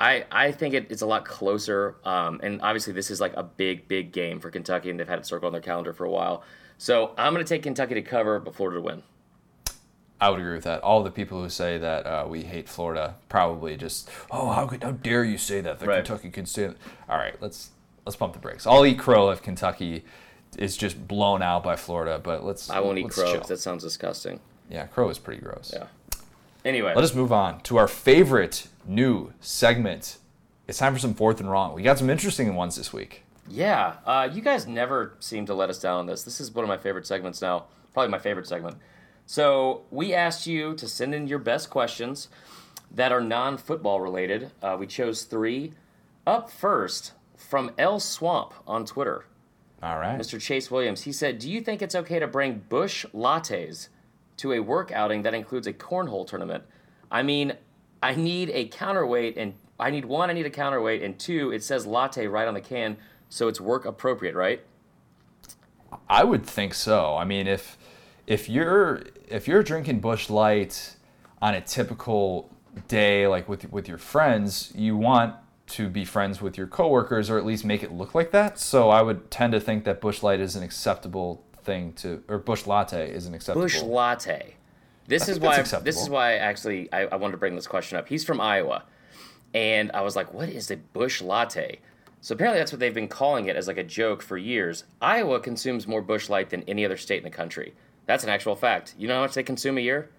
[0.00, 1.96] I, I think it, it's a lot closer.
[2.04, 5.18] Um, and obviously, this is like a big, big game for Kentucky, and they've had
[5.18, 6.42] it circled on their calendar for a while.
[6.78, 9.02] So I'm going to take Kentucky to cover, but Florida to win.
[10.20, 10.82] I would agree with that.
[10.82, 14.82] All the people who say that uh, we hate Florida probably just, oh, how, could,
[14.82, 15.78] how dare you say that?
[15.78, 16.04] The right.
[16.04, 16.66] Kentucky can stay.
[17.08, 17.70] All right, let's
[18.04, 18.66] let's pump the brakes.
[18.66, 20.04] I'll eat crow if Kentucky
[20.58, 22.68] is just blown out by Florida, but let's.
[22.68, 23.40] I won't eat crow.
[23.40, 24.40] That sounds disgusting.
[24.68, 25.72] Yeah, crow is pretty gross.
[25.74, 25.86] Yeah.
[26.64, 30.18] Anyway, let us move on to our favorite new segment.
[30.68, 31.74] It's time for some fourth and wrong.
[31.74, 33.24] We got some interesting ones this week.
[33.48, 36.22] Yeah, uh, you guys never seem to let us down on this.
[36.22, 37.64] This is one of my favorite segments now.
[37.94, 38.76] Probably my favorite segment.
[39.30, 42.26] So we asked you to send in your best questions
[42.90, 44.50] that are non-football related.
[44.60, 45.74] Uh, we chose three.
[46.26, 49.26] Up first from L Swamp on Twitter.
[49.84, 50.18] All right.
[50.18, 50.40] Mr.
[50.40, 51.02] Chase Williams.
[51.02, 53.86] He said, "Do you think it's okay to bring Busch lattes
[54.38, 56.64] to a work outing that includes a cornhole tournament?
[57.08, 57.52] I mean,
[58.02, 60.28] I need a counterweight and I need one.
[60.28, 62.96] I need a counterweight, and two, it says latte right on the can,
[63.28, 64.64] so it's work appropriate, right?"
[66.08, 67.14] I would think so.
[67.14, 67.78] I mean, if
[68.26, 70.96] if you're if you're drinking Busch Light
[71.40, 72.50] on a typical
[72.88, 75.34] day, like with with your friends, you want
[75.68, 78.58] to be friends with your coworkers or at least make it look like that.
[78.58, 82.38] So I would tend to think that Busch Light is an acceptable thing to, or
[82.38, 83.64] Busch Latte is an acceptable.
[83.64, 84.54] Busch Latte.
[85.06, 85.62] This is why.
[85.62, 88.08] This is why actually I, I wanted to bring this question up.
[88.08, 88.84] He's from Iowa,
[89.54, 91.78] and I was like, "What is a Busch Latte?"
[92.20, 94.84] So apparently that's what they've been calling it as like a joke for years.
[95.00, 97.72] Iowa consumes more Busch Light than any other state in the country.
[98.10, 98.96] That's an actual fact.
[98.98, 100.10] You know how much they consume a year?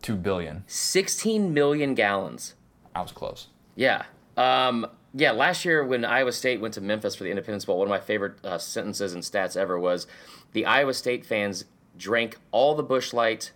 [0.00, 0.64] Two billion.
[0.66, 2.54] 16 million gallons.
[2.94, 3.48] I was close.
[3.76, 4.04] Yeah.
[4.38, 7.86] Um, yeah, last year when Iowa State went to Memphis for the Independence Bowl, one
[7.86, 10.06] of my favorite uh, sentences and stats ever was
[10.52, 11.66] the Iowa State fans
[11.98, 13.52] drank all the Busch Light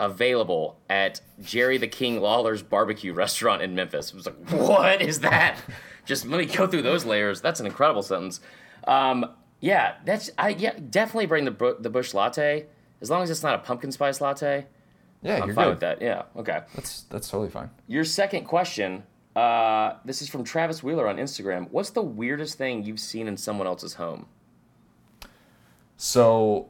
[0.00, 4.08] available at Jerry the King Lawler's barbecue restaurant in Memphis.
[4.08, 5.58] It was like, what is that?
[6.06, 7.42] Just let me go through those layers.
[7.42, 8.40] That's an incredible sentence.
[8.86, 12.66] Um, yeah, that's I yeah definitely bring the the Busch Latte
[13.00, 14.66] as long as it's not a pumpkin spice latte.
[15.22, 15.70] Yeah, I'm you're fine good.
[15.70, 16.02] with that.
[16.02, 16.62] Yeah, okay.
[16.74, 17.70] That's that's totally fine.
[17.86, 19.04] Your second question.
[19.34, 21.68] Uh, this is from Travis Wheeler on Instagram.
[21.70, 24.26] What's the weirdest thing you've seen in someone else's home?
[25.98, 26.68] So,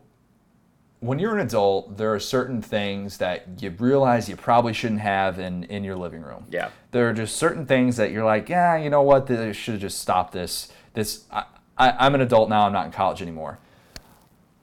[0.99, 5.39] when you're an adult, there are certain things that you realize you probably shouldn't have
[5.39, 6.47] in, in your living room.
[6.51, 6.71] Yeah.
[6.91, 9.29] There are just certain things that you're like, yeah, you know what?
[9.29, 10.73] They should have just stopped this.
[10.95, 11.45] This I,
[11.79, 12.67] I, I'm an adult now.
[12.67, 13.59] I'm not in college anymore.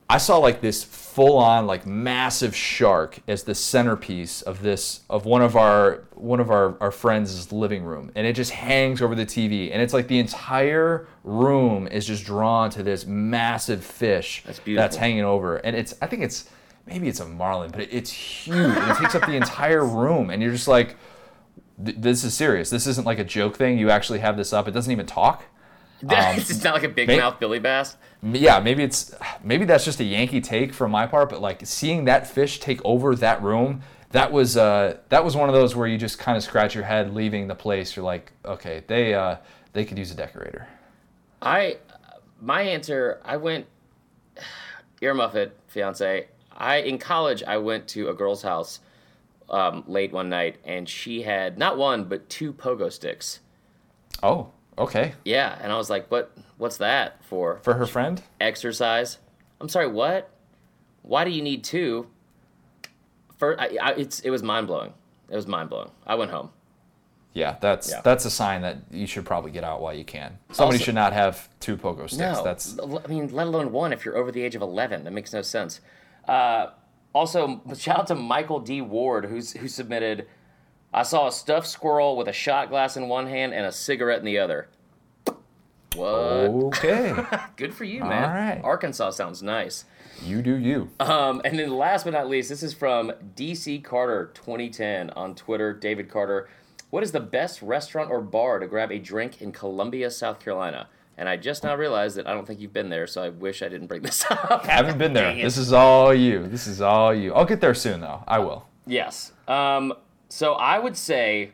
[0.09, 5.25] I saw like this full on like massive shark as the centerpiece of this of
[5.25, 9.15] one of our one of our, our friends' living room and it just hangs over
[9.15, 14.43] the TV and it's like the entire room is just drawn to this massive fish
[14.45, 16.49] that's, that's hanging over and it's I think it's
[16.85, 20.41] maybe it's a marlin but it's huge and it takes up the entire room and
[20.41, 20.95] you're just like
[21.77, 22.69] this is serious.
[22.69, 23.77] This isn't like a joke thing.
[23.77, 24.67] You actually have this up.
[24.67, 25.45] It doesn't even talk.
[26.03, 27.95] Um, it's not like a big mouth Billy Bass.
[28.23, 29.13] Yeah, maybe it's
[29.43, 32.79] maybe that's just a Yankee take from my part, but like seeing that fish take
[32.85, 33.81] over that room,
[34.11, 36.85] that was uh, that was one of those where you just kind of scratch your
[36.85, 37.95] head leaving the place.
[37.95, 39.37] You're like, okay, they uh,
[39.73, 40.67] they could use a decorator.
[41.41, 41.77] I
[42.39, 43.65] my answer, I went
[45.01, 46.27] ear muffet fiance.
[46.55, 48.79] I in college I went to a girl's house
[49.49, 53.41] um, late one night and she had not one but two pogo sticks.
[54.21, 54.51] Oh.
[54.77, 55.13] Okay.
[55.23, 56.35] Yeah, and I was like, "What?
[56.63, 58.23] What's that for?" For her friend?
[58.39, 59.17] Exercise.
[59.59, 59.87] I'm sorry.
[59.87, 60.29] What?
[61.01, 62.07] Why do you need two?
[63.37, 64.93] For I, I, it's it was mind blowing.
[65.29, 65.91] It was mind blowing.
[66.07, 66.51] I went home.
[67.33, 67.99] Yeah, that's Yeah.
[68.01, 70.37] that's a sign that you should probably get out while you can.
[70.53, 72.17] Somebody Also- should not have two pogo sticks.
[72.37, 75.03] No, That's I mean, let alone one if you're over the age of 11.
[75.03, 75.81] That makes no sense.
[76.27, 76.67] Uh,
[77.11, 78.79] also, shout out to Michael D.
[78.79, 80.27] Ward, who's who submitted.
[80.93, 84.19] I saw a stuffed squirrel with a shot glass in one hand and a cigarette
[84.19, 84.69] in the other.
[85.95, 86.07] What?
[86.07, 87.15] okay.
[87.55, 88.23] Good for you, man.
[88.23, 88.61] All right.
[88.63, 89.85] Arkansas sounds nice.
[90.23, 90.89] you do you.
[90.99, 95.73] Um, and then last but not least, this is from DC Carter 2010 on Twitter.
[95.73, 96.49] David Carter,
[96.89, 100.87] what is the best restaurant or bar to grab a drink in Columbia, South Carolina?
[101.17, 103.61] And I just now realized that I don't think you've been there, so I wish
[103.61, 104.65] I didn't bring this up.
[104.65, 105.35] Haven't been there.
[105.35, 106.47] This is all you.
[106.47, 107.33] This is all you.
[107.33, 108.23] I'll get there soon though.
[108.27, 108.67] I will.
[108.87, 109.31] Yes.
[109.47, 109.93] Um,
[110.29, 111.51] so I would say,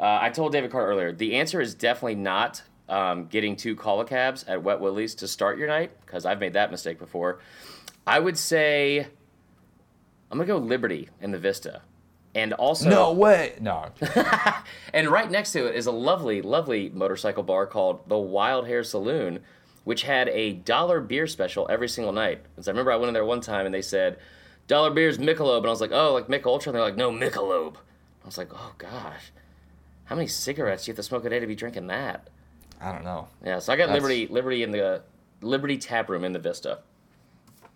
[0.00, 4.00] uh, I told David Carter earlier, the answer is definitely not um, getting two call
[4.00, 7.40] a cabs at Wet Willie's to start your night, because I've made that mistake before.
[8.06, 9.00] I would say,
[10.30, 11.82] I'm going to go Liberty in the Vista.
[12.34, 13.54] And also, No way.
[13.60, 13.90] No.
[14.92, 18.82] and right next to it is a lovely, lovely motorcycle bar called the Wild Hair
[18.82, 19.38] Saloon,
[19.84, 22.42] which had a dollar beer special every single night.
[22.42, 24.18] Because I remember I went in there one time and they said,
[24.66, 25.58] dollar beer's Michelob.
[25.58, 26.70] And I was like, oh, like Mich Ultra?
[26.70, 27.76] And they're like, no, Michelob.
[27.76, 29.30] I was like, oh, gosh.
[30.06, 32.28] How many cigarettes do you have to smoke a day to be drinking that?
[32.80, 33.28] I don't know.
[33.44, 35.02] Yeah, so I got That's- Liberty Liberty in the
[35.40, 36.78] Liberty Tap Room in the Vista.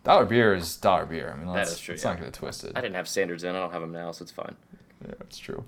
[0.05, 1.33] Dollar beer is dollar beer.
[1.35, 2.11] I mean, let's, true, Let's yeah.
[2.11, 2.73] not get it twisted.
[2.77, 3.55] I didn't have standards then.
[3.55, 4.55] I don't have them now, so it's fine.
[5.05, 5.65] Yeah, it's true.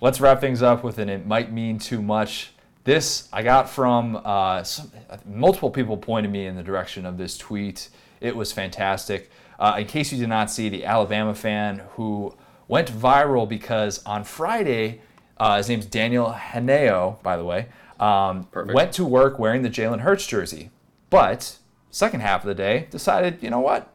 [0.00, 2.52] Let's wrap things up with an it might mean too much.
[2.84, 4.90] This I got from uh, some,
[5.24, 7.88] multiple people pointed me in the direction of this tweet.
[8.20, 9.30] It was fantastic.
[9.58, 12.34] Uh, in case you did not see, the Alabama fan who
[12.68, 15.00] went viral because on Friday,
[15.38, 17.66] uh, his name's Daniel Haneo, by the way,
[18.00, 20.70] um, went to work wearing the Jalen Hurts jersey,
[21.10, 21.58] but
[21.90, 23.92] second half of the day decided, you know what,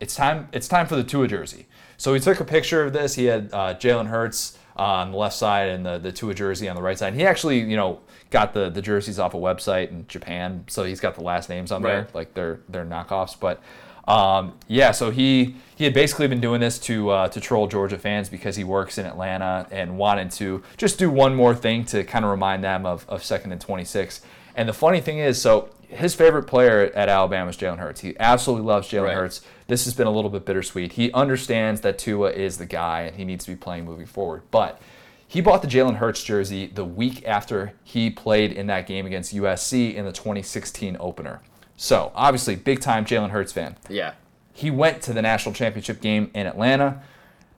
[0.00, 1.66] it's time it's time for the Tua jersey.
[1.96, 3.14] So he took a picture of this.
[3.14, 6.76] He had uh, Jalen Hurts on the left side and the, the Tua jersey on
[6.76, 7.14] the right side.
[7.14, 8.00] He actually, you know,
[8.30, 11.72] got the, the jerseys off a website in Japan, so he's got the last names
[11.72, 13.38] on there, like they're they're knockoffs.
[13.38, 13.60] But
[14.08, 17.98] um, yeah, so he he had basically been doing this to uh, to troll Georgia
[17.98, 22.02] fans because he works in Atlanta and wanted to just do one more thing to
[22.04, 24.22] kind of remind them of, of second and 26.
[24.56, 28.00] And the funny thing is, so his favorite player at Alabama is Jalen Hurts.
[28.00, 29.14] He absolutely loves Jalen Right.
[29.14, 29.42] Hurts.
[29.66, 30.92] This has been a little bit bittersweet.
[30.92, 34.42] He understands that Tua is the guy and he needs to be playing moving forward.
[34.50, 34.80] But
[35.26, 39.34] he bought the Jalen Hurts jersey the week after he played in that game against
[39.34, 41.40] USC in the 2016 opener.
[41.80, 43.76] So, obviously, big time Jalen Hurts fan.
[43.88, 44.14] Yeah.
[44.52, 47.00] He went to the national championship game in Atlanta.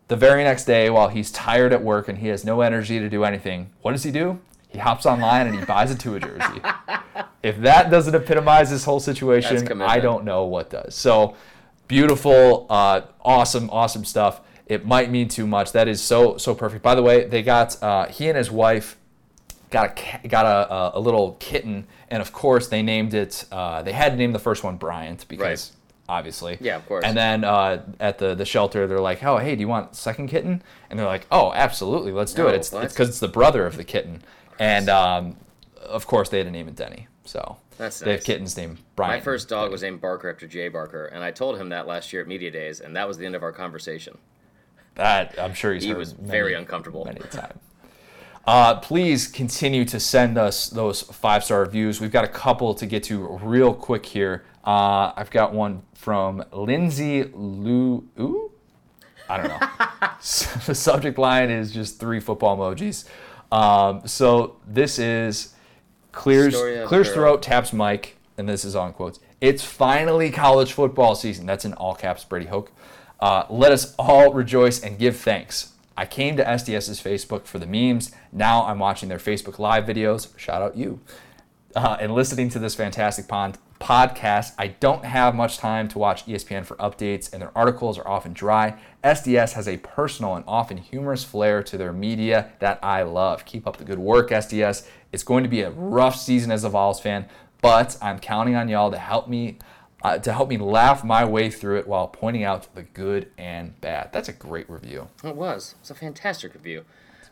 [0.08, 3.08] The very next day, while he's tired at work and he has no energy to
[3.08, 4.38] do anything, what does he do?
[4.68, 6.60] He hops online and he buys a Tua jersey.
[7.42, 9.80] if that doesn't epitomize this whole situation.
[9.80, 10.94] I don't know what does.
[10.94, 11.34] So
[11.88, 14.42] beautiful, uh, awesome, awesome stuff.
[14.66, 15.72] It might mean too much.
[15.72, 16.82] That is so so perfect.
[16.82, 18.96] By the way, they got uh, he and his wife
[19.70, 23.44] got a got a, a, a little kitten, and of course they named it.
[23.52, 25.72] Uh, they had to name the first one Bryant because
[26.08, 26.58] obviously.
[26.60, 27.04] Yeah, of course.
[27.04, 30.28] And then uh, at the the shelter, they're like, "Oh, hey, do you want second
[30.28, 32.84] kitten?" And they're like, "Oh, absolutely, let's do No, it." It's what?
[32.84, 34.22] it's because it's the brother of the kitten,
[34.58, 35.36] and um,
[35.84, 37.06] of course they had to name it Denny.
[37.24, 39.20] So That's they have kittens named Bryant.
[39.20, 42.12] My first dog was named Barker after Jay Barker, and I told him that last
[42.12, 44.18] year at Media Days, and that was the end of our conversation.
[44.96, 45.34] that.
[45.38, 47.04] I'm sure he's He was many- very uncomfortable.
[47.04, 47.58] many a time.
[48.46, 52.00] Uh, please continue to send us those five star reviews.
[52.00, 54.44] We've got a couple to get to real quick here.
[54.64, 58.08] Uh, I've got one from Lindsay Lu.
[58.18, 58.50] Ooh?
[59.28, 59.66] I don't know.
[60.22, 63.08] So the subject line is just three football emojis.
[63.50, 65.54] Um, so this is
[66.12, 69.18] clears Story of a clears throat, taps mic, and this is on quotes.
[69.40, 71.46] It's finally college football season.
[71.46, 72.70] That's in all caps, Brady Hoke.
[73.18, 75.72] Uh, let us all rejoice and give thanks.
[75.96, 78.12] I came to SDS's Facebook for the memes.
[78.32, 80.36] Now I'm watching their Facebook Live videos.
[80.38, 81.00] Shout out you.
[81.74, 84.52] Uh, and listening to this fantastic podcast.
[84.58, 88.32] I don't have much time to watch ESPN for updates, and their articles are often
[88.32, 88.78] dry.
[89.04, 93.44] SDS has a personal and often humorous flair to their media that I love.
[93.44, 94.86] Keep up the good work, SDS.
[95.12, 97.26] It's going to be a rough season as a Vols fan,
[97.62, 99.58] but I'm counting on y'all to help me
[100.02, 103.80] uh, to help me laugh my way through it while pointing out the good and
[103.80, 104.12] bad.
[104.12, 105.08] That's a great review.
[105.24, 105.74] It was.
[105.80, 106.84] It's a fantastic review.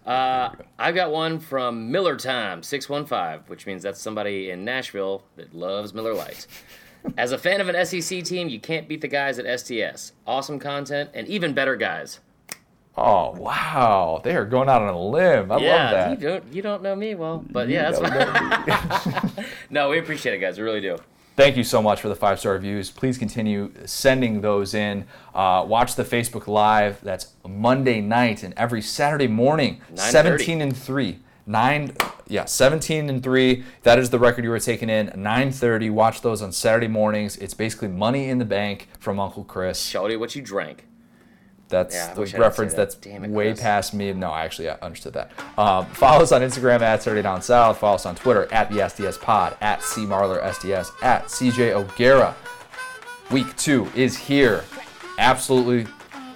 [0.07, 5.55] Uh, I've got one from Miller Time 615, which means that's somebody in Nashville that
[5.55, 6.47] loves Miller Lite.
[7.16, 10.12] As a fan of an SEC team, you can't beat the guys at SDS.
[10.27, 12.20] Awesome content and even better guys.
[12.97, 15.53] Oh wow, they are going out on a limb.
[15.53, 16.11] I yeah, love that.
[16.11, 19.47] you don't you don't know me well, but yeah, that's fine.
[19.70, 20.59] no, we appreciate it, guys.
[20.59, 20.99] We really do.
[21.39, 22.90] Thank you so much for the five star reviews.
[22.90, 25.05] Please continue sending those in.
[25.32, 27.01] Uh, watch the Facebook Live.
[27.01, 31.20] That's Monday night and every Saturday morning, 17 and 3.
[31.47, 31.93] nine,
[32.27, 33.62] yeah, 17 and three.
[33.85, 35.12] That is the record you were taking in.
[35.15, 35.90] 9:30.
[35.90, 37.36] Watch those on Saturday mornings.
[37.36, 39.81] It's basically money in the bank from Uncle Chris.
[39.81, 40.88] Show you what you drank.
[41.69, 42.90] That's Yeah, the wish I didn't reference that.
[42.93, 43.61] that's it, way Chris.
[43.61, 44.12] past me.
[44.12, 45.31] No, I actually I understood that.
[45.59, 47.78] Um, follow us on Instagram at Saturday Down South.
[47.78, 52.35] Follow us on Twitter at the SDS Pod, at C Marler SDS, at CJ O'Gara.
[53.31, 54.65] Week two is here.
[55.19, 55.86] Absolutely,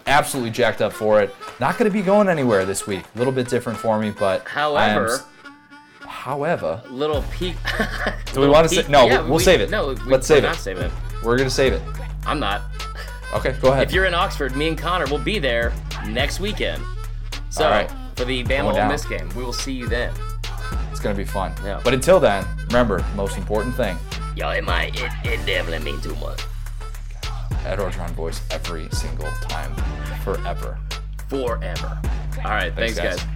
[0.06, 1.34] absolutely jacked up for it.
[1.60, 3.04] Not going to be going anywhere this week.
[3.14, 5.20] A little bit different for me, but However,
[6.00, 7.56] however, little peek.
[8.34, 8.88] do we want to say?
[8.88, 9.70] No, we'll, we'll save it.
[9.70, 10.60] No, we, let's save not it.
[10.60, 10.92] saving it.
[11.22, 11.82] We're gonna save it.
[12.26, 12.62] I'm not.
[13.34, 13.88] Okay, go ahead.
[13.88, 15.72] If you're in Oxford, me and Connor will be there
[16.06, 16.82] next weekend.
[17.50, 17.90] So right.
[18.14, 18.88] for the Bama Ole.
[18.88, 20.12] Miss game, we will see you then.
[20.90, 21.52] it's gonna be fun.
[21.64, 21.80] Yeah.
[21.82, 23.96] But until then, remember, most important thing.
[24.36, 26.42] Yo, it might, it, it definitely mean too much.
[27.64, 29.74] Ed Orgeron voice every single time,
[30.24, 30.78] forever.
[31.28, 32.00] Forever.
[32.44, 33.16] All right, thanks, guys.
[33.16, 33.26] guys.